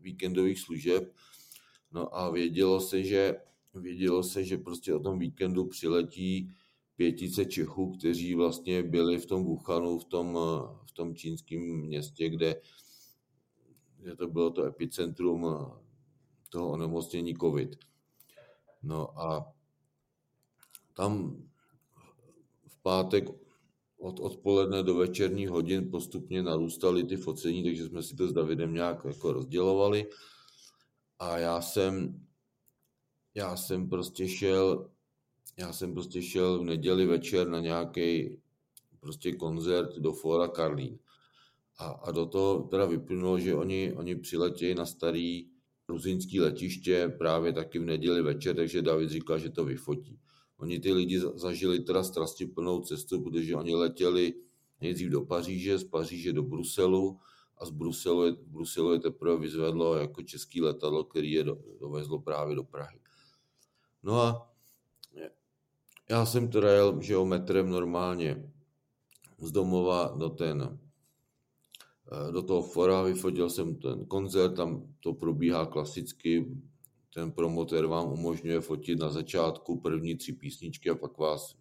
víkendových 0.00 0.60
služeb. 0.60 1.12
No 1.92 2.18
a 2.18 2.30
vědělo 2.30 2.80
se, 2.80 3.02
že, 3.02 3.36
vědělo 3.74 4.22
se, 4.22 4.44
že 4.44 4.58
prostě 4.58 4.94
o 4.94 5.00
tom 5.00 5.18
víkendu 5.18 5.64
přiletí 5.64 6.50
pětice 6.96 7.44
Čechů, 7.44 7.96
kteří 7.98 8.34
vlastně 8.34 8.82
byli 8.82 9.18
v 9.18 9.26
tom 9.26 9.44
Wuhanu, 9.44 9.98
v 9.98 10.04
tom, 10.04 10.38
v 10.86 10.92
tom 10.92 11.14
čínském 11.14 11.60
městě, 11.60 12.28
kde, 12.28 12.60
kde 13.98 14.16
to 14.16 14.28
bylo 14.28 14.50
to 14.50 14.64
epicentrum 14.64 15.46
toho 16.48 16.70
onemocnění 16.70 17.34
COVID. 17.34 17.76
No 18.82 19.20
a 19.20 19.52
tam 20.96 21.42
v 22.66 22.82
pátek 22.82 23.24
od 23.98 24.20
odpoledne 24.20 24.82
do 24.82 24.94
večerních 24.94 25.48
hodin 25.48 25.90
postupně 25.90 26.42
narůstaly 26.42 27.04
ty 27.04 27.16
focení, 27.16 27.64
takže 27.64 27.86
jsme 27.86 28.02
si 28.02 28.16
to 28.16 28.28
s 28.28 28.32
Davidem 28.32 28.74
nějak 28.74 29.04
jako 29.04 29.32
rozdělovali. 29.32 30.06
A 31.18 31.38
já 31.38 31.60
jsem, 31.60 32.26
já 33.34 33.56
jsem 33.56 33.88
prostě 33.88 34.28
šel, 34.28 34.90
já 35.56 35.72
jsem 35.72 35.94
prostě 35.94 36.22
šel 36.22 36.58
v 36.58 36.64
neděli 36.64 37.06
večer 37.06 37.48
na 37.48 37.60
nějaký 37.60 38.38
prostě 39.00 39.32
koncert 39.32 39.96
do 39.98 40.12
Fora 40.12 40.48
Karlín. 40.48 40.98
A, 41.78 41.86
a 41.86 42.10
do 42.10 42.26
toho 42.26 42.62
teda 42.62 42.84
vyplynulo, 42.84 43.38
že 43.38 43.54
oni, 43.54 43.92
oni 43.92 44.16
přiletějí 44.16 44.74
na 44.74 44.86
starý 44.86 45.48
ruzinský 45.88 46.40
letiště 46.40 47.14
právě 47.18 47.52
taky 47.52 47.78
v 47.78 47.84
neděli 47.84 48.22
večer, 48.22 48.56
takže 48.56 48.82
David 48.82 49.10
říkal, 49.10 49.38
že 49.38 49.50
to 49.50 49.64
vyfotí. 49.64 50.18
Oni 50.58 50.80
ty 50.80 50.92
lidi 50.92 51.20
zažili 51.34 51.80
teda 51.80 52.02
plnou 52.54 52.80
cestu, 52.80 53.22
protože 53.22 53.56
oni 53.56 53.74
letěli 53.74 54.34
nejdřív 54.80 55.10
do 55.10 55.20
Paříže, 55.20 55.78
z 55.78 55.84
Paříže 55.84 56.32
do 56.32 56.42
Bruselu 56.42 57.18
a 57.58 57.66
z 57.66 57.70
Bruselu 57.70 58.24
je, 58.24 58.32
Bruselu 58.32 58.92
je 58.92 59.00
teprve 59.00 59.38
vyzvedlo 59.38 59.94
jako 59.94 60.22
český 60.22 60.62
letadlo, 60.62 61.04
který 61.04 61.32
je 61.32 61.44
do, 61.44 61.58
dovezlo 61.80 62.18
právě 62.18 62.56
do 62.56 62.64
Prahy. 62.64 63.00
No 64.02 64.20
a 64.20 64.52
já 66.10 66.26
jsem 66.26 66.48
teda 66.48 66.72
jel 66.72 67.02
že 67.02 67.16
metrem 67.18 67.70
normálně 67.70 68.52
z 69.38 69.50
domova 69.50 70.14
do 70.16 70.28
ten 70.28 70.78
do 72.30 72.42
toho 72.42 72.62
fora, 72.62 73.02
vyfotil 73.02 73.50
jsem 73.50 73.76
ten 73.76 74.06
koncert, 74.06 74.54
tam 74.54 74.94
to 75.00 75.12
probíhá 75.14 75.66
klasicky, 75.66 76.56
ten 77.14 77.32
promotér 77.32 77.86
vám 77.86 78.12
umožňuje 78.12 78.60
fotit 78.60 78.98
na 78.98 79.10
začátku 79.10 79.80
první 79.80 80.16
tři 80.16 80.32
písničky 80.32 80.90
a 80.90 80.94
pak 80.94 81.18
vás 81.18 81.56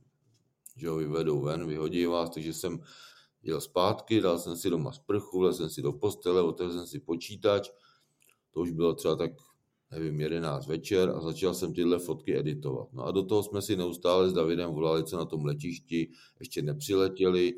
že 0.75 0.89
ho 0.89 0.95
vyvedou 0.95 1.41
ven, 1.41 1.67
vyhodí 1.67 2.05
vás, 2.05 2.29
takže 2.29 2.53
jsem 2.53 2.79
jel 3.45 3.61
zpátky, 3.61 4.21
dal 4.21 4.39
jsem 4.39 4.57
si 4.57 4.69
doma 4.69 4.91
sprchu, 4.91 5.39
vlez 5.39 5.57
jsem 5.57 5.69
si 5.69 5.81
do 5.81 5.93
postele, 5.93 6.41
otevřel 6.41 6.79
jsem 6.79 6.87
si 6.87 6.99
počítač, 6.99 7.69
to 8.51 8.59
už 8.59 8.71
bylo 8.71 8.93
třeba 8.93 9.15
tak, 9.15 9.31
nevím, 9.91 10.19
11 10.19 10.67
večer 10.67 11.09
a 11.09 11.21
začal 11.21 11.53
jsem 11.53 11.73
tyhle 11.73 11.99
fotky 11.99 12.37
editovat. 12.37 12.93
No 12.93 13.03
a 13.03 13.11
do 13.11 13.23
toho 13.23 13.43
jsme 13.43 13.61
si 13.61 13.75
neustále 13.75 14.29
s 14.29 14.33
Davidem 14.33 14.71
volali, 14.71 15.03
co 15.03 15.17
na 15.17 15.25
tom 15.25 15.45
letišti, 15.45 16.09
ještě 16.39 16.61
nepřiletěli, 16.61 17.53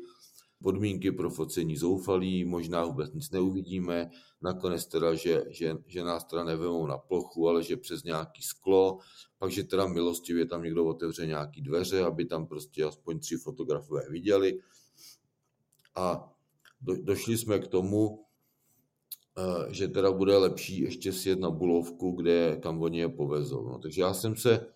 podmínky 0.62 1.12
pro 1.12 1.30
focení 1.30 1.76
zoufalí, 1.76 2.44
možná 2.44 2.84
vůbec 2.84 3.12
nic 3.12 3.30
neuvidíme, 3.30 4.10
nakonec 4.42 4.86
teda, 4.86 5.14
že, 5.14 5.44
že, 5.48 5.76
že 5.86 6.04
nás 6.04 6.24
teda 6.24 6.44
nevemou 6.44 6.86
na 6.86 6.98
plochu, 6.98 7.48
ale 7.48 7.62
že 7.62 7.76
přes 7.76 8.02
nějaký 8.02 8.42
sklo, 8.42 8.98
pak, 9.38 9.50
že 9.50 9.64
teda 9.64 9.86
milostivě 9.86 10.46
tam 10.46 10.62
někdo 10.62 10.84
otevře 10.84 11.26
nějaký 11.26 11.62
dveře, 11.62 12.04
aby 12.04 12.24
tam 12.24 12.46
prostě 12.46 12.84
aspoň 12.84 13.18
tři 13.18 13.36
fotografové 13.36 14.02
viděli. 14.10 14.58
A 15.98 16.32
do, 16.80 17.02
došli 17.02 17.38
jsme 17.38 17.58
k 17.58 17.68
tomu, 17.68 18.24
eh, 19.38 19.74
že 19.74 19.88
teda 19.88 20.12
bude 20.12 20.36
lepší 20.36 20.80
ještě 20.80 21.12
sjet 21.12 21.38
na 21.38 21.50
Bulovku, 21.50 22.10
kde, 22.12 22.56
kam 22.62 22.82
oni 22.82 22.98
je 22.98 23.08
povezou. 23.08 23.68
No, 23.68 23.78
takže 23.78 24.00
já 24.00 24.14
jsem 24.14 24.36
se, 24.36 24.66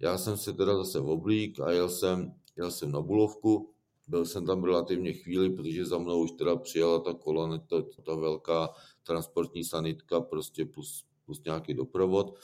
já 0.00 0.18
jsem 0.18 0.36
se 0.36 0.52
teda 0.52 0.76
zase 0.76 1.00
oblík 1.00 1.60
a 1.60 1.70
jel 1.70 1.88
jsem, 1.88 2.34
jel 2.56 2.70
jsem 2.70 2.92
na 2.92 3.00
Bulovku, 3.00 3.70
byl 4.08 4.26
jsem 4.26 4.46
tam 4.46 4.64
relativně 4.64 5.12
chvíli, 5.12 5.50
protože 5.50 5.84
za 5.84 5.98
mnou 5.98 6.22
už 6.22 6.30
teda 6.30 6.56
přijela 6.56 6.98
ta 6.98 7.14
kolona, 7.14 7.58
ta, 7.58 7.76
ta 8.02 8.14
velká 8.14 8.68
transportní 9.02 9.64
sanitka, 9.64 10.20
prostě 10.20 10.64
plus, 10.64 11.04
plus 11.24 11.42
nějaký 11.44 11.74
doprovod. 11.74 12.34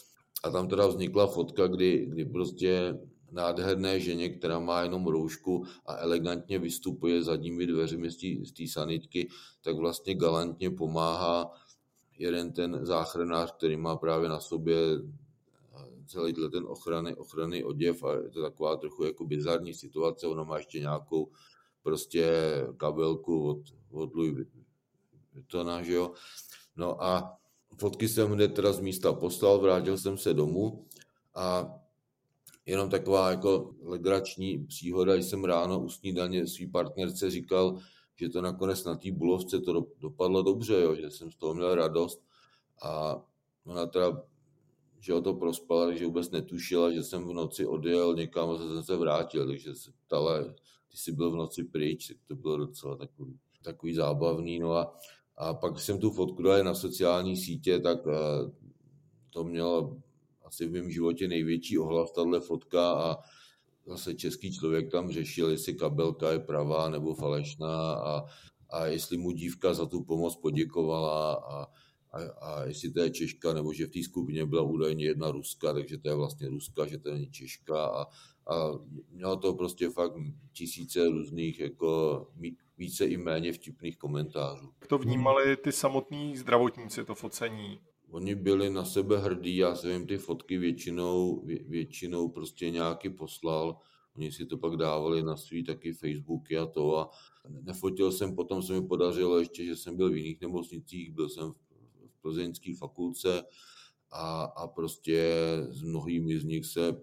A 0.45 0.51
tam 0.51 0.69
teda 0.69 0.87
vznikla 0.87 1.27
fotka, 1.27 1.67
kdy, 1.67 2.07
kdy 2.07 2.25
prostě 2.25 2.99
nádherné 3.33 4.01
ženě, 4.01 4.29
která 4.29 4.59
má 4.59 4.83
jenom 4.83 5.07
roušku 5.07 5.65
a 5.87 5.97
elegantně 5.97 6.59
vystupuje 6.59 7.23
zadními 7.23 7.67
dveřmi 7.67 8.11
z 8.45 8.53
té 8.53 8.69
sanitky, 8.69 9.29
tak 9.61 9.77
vlastně 9.77 10.15
galantně 10.15 10.71
pomáhá 10.71 11.51
jeden 12.19 12.53
ten 12.53 12.87
záchranář, 12.87 13.53
který 13.53 13.77
má 13.77 13.97
právě 13.97 14.29
na 14.29 14.41
sobě 14.41 14.77
celý 16.07 16.33
ten 16.33 16.65
ochrany, 16.67 17.17
ochrany 17.17 17.65
oděv 17.65 18.05
a 18.05 18.15
je 18.15 18.31
to 18.31 18.43
taková 18.43 18.77
trochu 18.77 19.05
jako 19.05 19.25
bizarní 19.25 19.75
situace, 19.75 20.27
ona 20.27 20.45
má 20.45 20.57
ještě 20.57 20.81
nějakou 20.81 21.31
prostě 21.83 22.33
kabelku 22.77 23.49
od, 23.49 23.59
od 23.91 24.15
Louis 24.15 24.47
Vuittona, 25.35 25.83
že 25.83 25.93
jo. 25.93 26.13
No 26.77 27.05
a 27.05 27.39
fotky 27.79 28.09
jsem 28.09 28.31
hned 28.31 28.55
teda 28.55 28.73
z 28.73 28.81
místa 28.81 29.13
poslal, 29.13 29.59
vrátil 29.59 29.99
jsem 29.99 30.19
se 30.19 30.35
domů 30.35 30.87
a 31.35 31.75
jenom 32.67 32.91
taková 32.91 33.31
jako 33.31 33.75
legrační 33.83 34.67
příhoda, 34.67 35.15
jsem 35.15 35.45
ráno 35.45 35.81
u 35.81 35.89
snídaně 35.89 36.47
svý 36.47 36.67
partnerce 36.67 37.31
říkal, 37.31 37.79
že 38.17 38.29
to 38.29 38.43
nakonec 38.43 38.85
na 38.85 38.97
té 38.97 39.13
bulovce 39.13 39.61
to 39.61 39.87
dopadlo 40.01 40.43
dobře, 40.43 40.81
jo, 40.81 40.95
že 40.95 41.11
jsem 41.11 41.31
z 41.31 41.37
toho 41.37 41.55
měl 41.55 41.75
radost 41.75 42.23
a 42.83 43.23
ona 43.65 43.87
teda, 43.87 44.23
že 45.01 45.15
o 45.15 45.21
to 45.21 45.35
prospala, 45.35 45.87
takže 45.87 46.07
vůbec 46.07 46.31
netušila, 46.31 46.93
že 46.93 47.03
jsem 47.03 47.29
v 47.29 47.33
noci 47.33 47.67
odjel 47.67 48.15
někam 48.15 48.51
a 48.51 48.59
jsem 48.59 48.83
se 48.83 48.97
vrátil, 48.97 49.47
takže 49.47 49.75
se 49.75 49.91
ptala, 50.07 50.45
ty 50.89 50.97
jsi 50.97 51.13
byl 51.13 51.31
v 51.31 51.37
noci 51.37 51.65
pryč, 51.65 52.09
tak 52.09 52.17
to 52.29 52.37
bylo 52.37 52.57
docela 52.57 52.97
takový, 52.97 53.39
takový 53.63 53.95
zábavný. 53.95 54.59
No 54.59 54.73
a, 54.73 54.95
a 55.37 55.55
pak 55.55 55.81
jsem 55.81 55.99
tu 55.99 56.11
fotku 56.11 56.43
dal 56.43 56.65
na 56.65 56.75
sociální 56.75 57.37
sítě, 57.37 57.79
tak 57.79 57.99
eh, 58.07 58.51
to 59.31 59.45
mělo 59.45 60.02
asi 60.53 60.67
v 60.67 60.73
mém 60.73 60.91
životě 60.91 61.29
největší 61.29 61.79
ohlas 61.79 62.13
tahle 62.13 62.41
fotka 62.41 62.93
a 62.93 63.17
zase 63.87 64.15
český 64.15 64.53
člověk 64.53 64.91
tam 64.91 65.11
řešil, 65.11 65.51
jestli 65.51 65.75
kabelka 65.75 66.33
je 66.33 66.39
pravá 66.39 66.91
nebo 66.91 67.15
falešná 67.15 67.95
a, 67.95 68.25
a 68.71 68.87
jestli 68.87 69.17
mu 69.17 69.31
dívka 69.31 69.75
za 69.75 69.87
tu 69.87 70.05
pomoc 70.05 70.37
poděkovala 70.37 71.35
a, 71.35 71.67
a, 72.13 72.23
a 72.41 72.65
jestli 72.65 72.93
to 72.93 73.01
je 73.01 73.11
Češka, 73.11 73.53
nebo 73.53 73.73
že 73.73 73.87
v 73.87 73.91
té 73.91 74.03
skupině 74.03 74.47
byla 74.47 74.63
údajně 74.63 75.05
jedna 75.05 75.31
Ruska, 75.31 75.73
takže 75.73 75.99
to 75.99 76.09
je 76.09 76.15
vlastně 76.15 76.49
Ruska, 76.49 76.87
že 76.87 76.99
to 76.99 77.13
není 77.13 77.31
Češka 77.31 77.87
a, 77.87 78.03
a 78.53 78.73
mělo 79.11 79.37
to 79.37 79.55
prostě 79.55 79.91
fakt 79.91 80.13
tisíce 80.53 81.09
různých 81.09 81.61
jako 81.61 82.27
více 82.79 83.07
i 83.07 83.17
méně 83.17 83.53
vtipných 83.53 83.97
komentářů. 83.97 84.73
Jak 84.81 84.89
to 84.89 84.99
vnímali 84.99 85.57
ty 85.57 85.73
samotní 85.73 86.37
zdravotníci, 86.37 87.05
to 87.05 87.15
focení? 87.15 87.81
Oni 88.13 88.35
byli 88.35 88.71
na 88.71 88.85
sebe 88.85 89.19
hrdí, 89.19 89.57
já 89.57 89.75
jsem 89.75 89.91
jim 89.91 90.07
ty 90.07 90.19
fotky 90.19 90.59
většinou, 90.59 91.45
vě, 91.45 91.65
většinou 91.65 92.29
prostě 92.29 92.71
nějaký 92.71 93.11
poslal, 93.11 93.79
oni 94.17 94.33
si 94.33 94.47
to 94.47 94.59
pak 94.59 94.77
dávali 94.77 95.23
na 95.23 95.37
svý 95.37 95.65
taky 95.65 95.93
Facebooky 95.93 96.59
a 96.59 96.67
to 96.67 96.99
a 96.99 97.11
nefotil 97.49 98.13
jsem, 98.13 98.35
potom 98.35 98.63
se 98.63 98.73
mi 98.73 98.87
podařilo 98.87 99.39
ještě, 99.39 99.65
že 99.65 99.77
jsem 99.77 99.97
byl 99.97 100.11
v 100.11 100.17
jiných 100.17 100.41
nemocnicích, 100.41 101.13
byl 101.13 101.29
jsem 101.29 101.53
v 102.07 102.21
plzeňské 102.21 102.75
fakulce 102.79 103.43
a, 104.11 104.43
a 104.43 104.67
prostě 104.67 105.35
s 105.69 105.83
mnohými 105.83 106.39
z 106.39 106.45
nich 106.45 106.67
se 106.67 107.01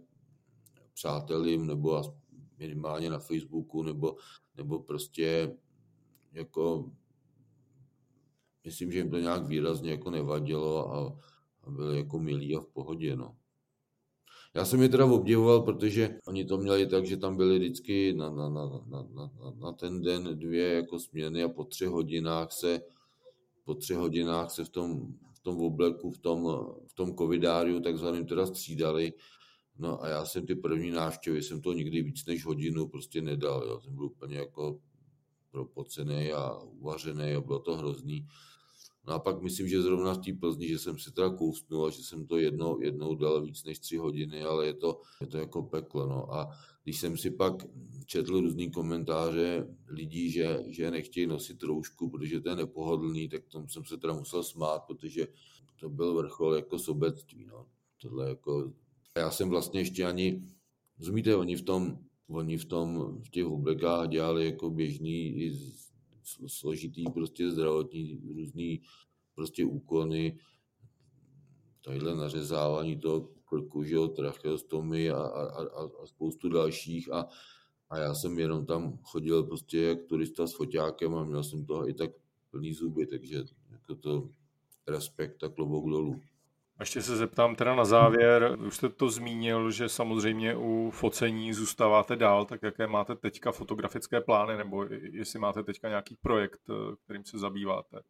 přátelím 0.94 1.66
nebo 1.66 2.02
minimálně 2.58 3.10
na 3.10 3.20
Facebooku 3.20 3.84
nebo, 3.84 4.16
nebo 4.56 4.80
prostě 4.80 5.58
jako 6.32 6.92
myslím, 8.66 8.92
že 8.92 8.98
jim 8.98 9.10
to 9.10 9.18
nějak 9.18 9.48
výrazně 9.48 9.92
jako 9.92 10.10
nevadilo 10.10 10.94
a, 10.94 11.18
a 11.64 11.72
byli 11.72 11.98
jako 11.98 12.20
milí 12.20 12.56
a 12.56 12.60
v 12.60 12.68
pohodě, 12.68 13.16
no. 13.16 13.36
Já 14.56 14.66
jsem 14.66 14.82
je 14.82 14.90
teda 14.90 15.06
obdivoval, 15.06 15.62
protože 15.62 16.20
oni 16.28 16.46
to 16.46 16.58
měli 16.58 16.88
tak, 16.88 17.06
že 17.06 17.18
tam 17.18 17.38
byli 17.38 17.60
vždycky 17.60 18.14
na, 18.14 18.30
na, 18.30 18.50
na, 18.50 18.66
na, 18.88 19.08
na, 19.14 19.32
na 19.60 19.72
ten 19.72 20.02
den 20.02 20.40
dvě 20.40 20.74
jako 20.74 21.00
směny 21.00 21.44
a 21.44 21.50
po 21.50 21.64
třech 21.64 21.90
hodinách 21.90 22.52
se 22.52 22.82
po 23.70 23.76
třech 23.76 23.98
hodinách 23.98 24.52
se 24.52 24.66
v 24.66 24.70
tom, 24.70 25.14
v 25.34 25.40
tom 25.40 25.62
obleku, 25.62 26.12
v 26.12 26.18
tom, 26.18 26.44
v 26.88 26.94
tom 26.94 27.16
covidáriu 27.16 27.80
takzvaným 27.80 28.26
teda 28.26 28.46
střídali. 28.46 29.14
No 29.78 30.04
a 30.04 30.08
já 30.08 30.26
jsem 30.26 30.46
ty 30.46 30.56
první 30.56 30.92
návštěvy, 30.92 31.44
jsem 31.44 31.62
to 31.62 31.74
nikdy 31.74 32.02
víc 32.02 32.26
než 32.26 32.46
hodinu 32.46 32.88
prostě 32.88 33.22
nedal. 33.22 33.64
Jo. 33.68 33.82
Jsem 33.82 33.96
byl 33.96 34.06
úplně 34.06 34.38
jako 34.38 34.80
propocený 35.52 36.32
a 36.32 36.60
uvařený 36.60 37.34
a 37.34 37.42
bylo 37.42 37.60
to 37.60 37.78
hrozný. 37.78 38.28
No 39.08 39.14
a 39.14 39.20
pak 39.20 39.42
myslím, 39.42 39.68
že 39.68 39.82
zrovna 39.82 40.14
v 40.14 40.18
té 40.18 40.34
Plzni, 40.34 40.68
že 40.68 40.80
jsem 40.80 41.00
si 41.00 41.12
teda 41.12 41.30
kousnul 41.30 41.86
a 41.86 41.90
že 41.90 42.04
jsem 42.04 42.28
to 42.28 42.38
jednou, 42.38 42.82
jednou 42.82 43.16
dal 43.16 43.42
víc 43.42 43.64
než 43.64 43.80
tři 43.80 43.98
hodiny, 43.98 44.44
ale 44.44 44.66
je 44.66 44.74
to, 44.74 45.02
je 45.22 45.28
to 45.28 45.38
jako 45.38 45.64
peklo. 45.64 46.08
No. 46.08 46.34
A 46.34 46.50
když 46.84 47.00
jsem 47.00 47.18
si 47.18 47.32
pak 47.32 47.54
četl 48.06 48.42
různý 48.42 48.72
komentáře 48.72 49.68
lidí, 49.88 50.32
že, 50.32 50.64
že 50.68 50.92
nechtějí 50.92 51.28
nosit 51.28 51.64
roušku, 51.64 52.10
protože 52.10 52.42
to 52.42 52.50
je 52.50 52.56
nepohodlný, 52.56 53.30
tak 53.30 53.48
tomu 53.48 53.68
jsem 53.68 53.86
se 53.86 53.98
teda 53.98 54.14
musel 54.14 54.44
smát, 54.44 54.80
protože 54.80 55.28
to 55.80 55.90
byl 55.90 56.14
vrchol 56.14 56.56
jako 56.56 56.80
sobectví. 56.80 57.46
No. 57.46 57.66
Tohle 58.02 58.30
jako... 58.30 58.74
Já 59.18 59.32
jsem 59.32 59.50
vlastně 59.50 59.80
ještě 59.80 60.06
ani, 60.06 60.42
rozumíte, 61.00 61.36
oni 61.36 61.56
v 61.56 61.62
tom, 61.62 61.98
oni 62.30 62.58
v 62.58 62.66
tom, 62.66 63.18
v 63.24 63.30
těch 63.30 63.46
oblekách 63.46 64.10
dělali 64.10 64.46
jako 64.46 64.70
běžný 64.70 65.28
i 65.28 65.54
složitý 66.48 67.04
prostě 67.14 67.52
zdravotní 67.52 68.22
různý 68.36 68.82
prostě 69.36 69.66
úkony, 69.66 70.40
tadyhle 71.84 72.16
nařezávání 72.16 73.00
toho 73.00 73.30
krku, 73.46 73.84
že 73.84 73.96
jo, 73.96 74.08
tracheostomy 74.08 75.10
a, 75.10 75.18
a, 75.18 75.64
a, 75.64 75.90
a 76.04 76.06
spoustu 76.06 76.50
dalších 76.50 77.14
a, 77.14 77.28
a 77.90 77.98
já 77.98 78.14
jsem 78.14 78.40
jenom 78.40 78.66
tam 78.66 79.00
chodil 79.04 79.44
prostě 79.44 79.82
jak 79.82 80.04
turista 80.04 80.48
s 80.48 80.54
foťákem 80.54 81.16
a 81.16 81.24
měl 81.24 81.44
jsem 81.44 81.66
toho 81.66 81.90
i 81.90 81.94
tak 81.94 82.12
plný 82.52 82.74
zuby, 82.74 83.08
takže 83.08 83.44
jako 83.72 83.96
to 83.96 84.30
respekt 84.88 85.44
a 85.44 85.50
klobouk 85.50 85.90
dolů. 85.90 86.22
A 86.80 86.84
ještě 86.84 87.02
se 87.02 87.18
zeptám 87.18 87.56
teda 87.56 87.76
na 87.76 87.86
závěr, 87.86 88.58
už 88.68 88.76
jste 88.76 88.90
to 88.90 89.10
zmínil, 89.10 89.72
že 89.72 89.90
samozřejmě 89.90 90.56
u 90.56 90.92
focení 90.94 91.54
zůstáváte 91.54 92.16
dál, 92.16 92.46
tak 92.46 92.64
jaké 92.64 92.88
máte 92.88 93.16
teďka 93.16 93.52
fotografické 93.52 94.22
plány, 94.22 94.58
nebo 94.58 94.86
jestli 95.12 95.40
máte 95.40 95.64
teďka 95.64 95.90
nějaký 95.90 96.16
projekt, 96.22 96.60
kterým 97.04 97.26
se 97.26 97.40
zabýváte? 97.40 98.02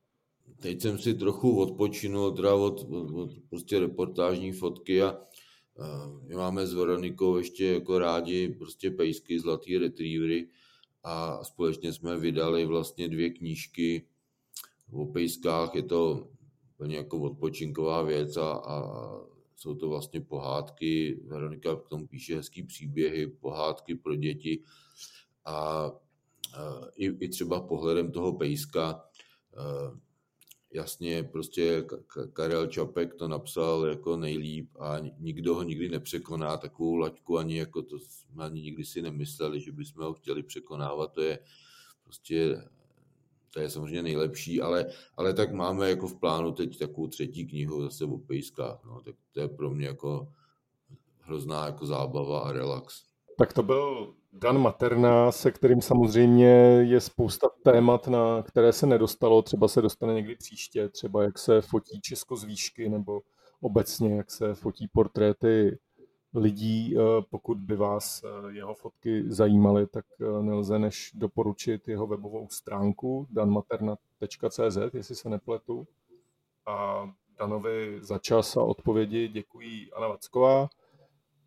Teď 0.61 0.81
jsem 0.81 0.97
si 0.97 1.13
trochu 1.13 1.61
odpočinul 1.61 2.31
teda 2.31 2.55
od, 2.55 2.87
od, 3.13 3.29
prostě 3.49 3.79
reportážní 3.79 4.51
fotky 4.51 5.01
a 5.01 5.11
uh, 5.11 6.27
my 6.27 6.35
máme 6.35 6.67
s 6.67 6.73
Veronikou 6.73 7.37
ještě 7.37 7.65
jako 7.65 7.99
rádi 7.99 8.49
prostě 8.49 8.91
pejsky, 8.91 9.39
zlatý 9.39 9.77
retrievery 9.77 10.49
a 11.03 11.43
společně 11.43 11.93
jsme 11.93 12.17
vydali 12.17 12.65
vlastně 12.65 13.07
dvě 13.07 13.29
knížky 13.29 14.07
o 14.91 15.05
pejskách, 15.05 15.75
je 15.75 15.83
to 15.83 16.27
úplně 16.79 16.97
jako 16.97 17.19
odpočinková 17.19 18.01
věc 18.01 18.37
a, 18.37 18.51
a 18.51 18.81
jsou 19.55 19.75
to 19.75 19.89
vlastně 19.89 20.21
pohádky. 20.21 21.19
Veronika 21.27 21.75
k 21.75 21.87
tomu 21.87 22.07
píše 22.07 22.35
hezký 22.35 22.63
příběhy, 22.63 23.27
pohádky 23.27 23.95
pro 23.95 24.15
děti 24.15 24.63
a, 25.45 25.55
a 25.55 25.91
i, 26.95 27.05
i 27.05 27.29
třeba 27.29 27.61
pohledem 27.61 28.11
toho 28.11 28.33
pejska 28.33 29.03
jasně 30.73 31.23
prostě 31.23 31.85
Karel 32.33 32.67
Čapek 32.67 33.15
to 33.15 33.27
napsal 33.27 33.85
jako 33.85 34.17
nejlíp 34.17 34.69
a 34.79 34.95
nikdo 35.19 35.55
ho 35.55 35.63
nikdy 35.63 35.89
nepřekoná 35.89 36.57
takovou 36.57 36.95
laťku, 36.95 37.37
ani 37.37 37.57
jako 37.57 37.81
to 37.81 37.99
jsme 37.99 38.45
ani 38.45 38.61
nikdy 38.61 38.85
si 38.85 39.01
nemysleli, 39.01 39.61
že 39.61 39.71
bychom 39.71 40.03
ho 40.03 40.13
chtěli 40.13 40.43
překonávat, 40.43 41.11
to 41.11 41.21
je 41.21 41.39
prostě 42.03 42.63
to 43.49 43.59
je 43.59 43.69
samozřejmě 43.69 44.03
nejlepší, 44.03 44.61
ale, 44.61 44.85
ale 45.17 45.33
tak 45.33 45.53
máme 45.53 45.89
jako 45.89 46.07
v 46.07 46.19
plánu 46.19 46.51
teď 46.51 46.79
takovou 46.79 47.07
třetí 47.07 47.47
knihu 47.47 47.81
zase 47.81 48.05
o 48.05 48.17
pejskách, 48.17 48.79
no, 48.85 49.01
tak 49.01 49.15
to 49.33 49.39
je 49.39 49.47
pro 49.47 49.69
mě 49.69 49.87
jako 49.87 50.27
hrozná 51.19 51.65
jako 51.65 51.85
zábava 51.85 52.39
a 52.39 52.51
relax. 52.51 53.03
Tak 53.37 53.53
to 53.53 53.63
byl 53.63 54.13
Dan 54.33 54.57
Materna, 54.57 55.31
se 55.31 55.51
kterým 55.51 55.81
samozřejmě 55.81 56.47
je 56.87 57.01
spousta 57.01 57.47
témat, 57.63 58.07
na 58.07 58.43
které 58.43 58.73
se 58.73 58.85
nedostalo, 58.85 59.41
třeba 59.41 59.67
se 59.67 59.81
dostane 59.81 60.13
někdy 60.13 60.35
příště, 60.35 60.89
třeba 60.89 61.23
jak 61.23 61.39
se 61.39 61.61
fotí 61.61 62.01
Česko 62.01 62.35
z 62.35 62.43
výšky, 62.43 62.89
nebo 62.89 63.21
obecně 63.61 64.15
jak 64.15 64.31
se 64.31 64.53
fotí 64.53 64.87
portréty 64.87 65.79
lidí. 66.33 66.95
Eh, 66.97 67.01
pokud 67.29 67.57
by 67.57 67.75
vás 67.75 68.23
eh, 68.23 68.51
jeho 68.51 68.73
fotky 68.73 69.23
zajímaly, 69.27 69.87
tak 69.87 70.05
eh, 70.21 70.43
nelze 70.43 70.79
než 70.79 71.11
doporučit 71.15 71.87
jeho 71.87 72.07
webovou 72.07 72.49
stránku 72.49 73.27
danmaterna.cz, 73.29 74.77
jestli 74.93 75.15
se 75.15 75.29
nepletu. 75.29 75.87
A 76.65 77.05
Danovi 77.39 77.99
za 78.01 78.17
čas 78.17 78.57
a 78.57 78.63
odpovědi 78.63 79.27
děkuji 79.27 79.91
Anna 79.91 80.07
Vacková 80.07 80.69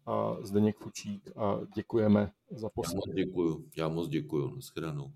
a 0.07 0.37
Zdeněk 0.41 0.76
Fučík 0.78 1.30
a 1.37 1.61
děkujeme 1.76 2.33
za 2.51 2.68
poslech. 2.68 3.03
Já 3.07 3.12
moc 3.12 3.16
děkuju, 3.16 3.68
já 3.76 3.89
moc 3.89 4.09
děkuju, 4.09 4.55
nashledanou. 4.55 5.12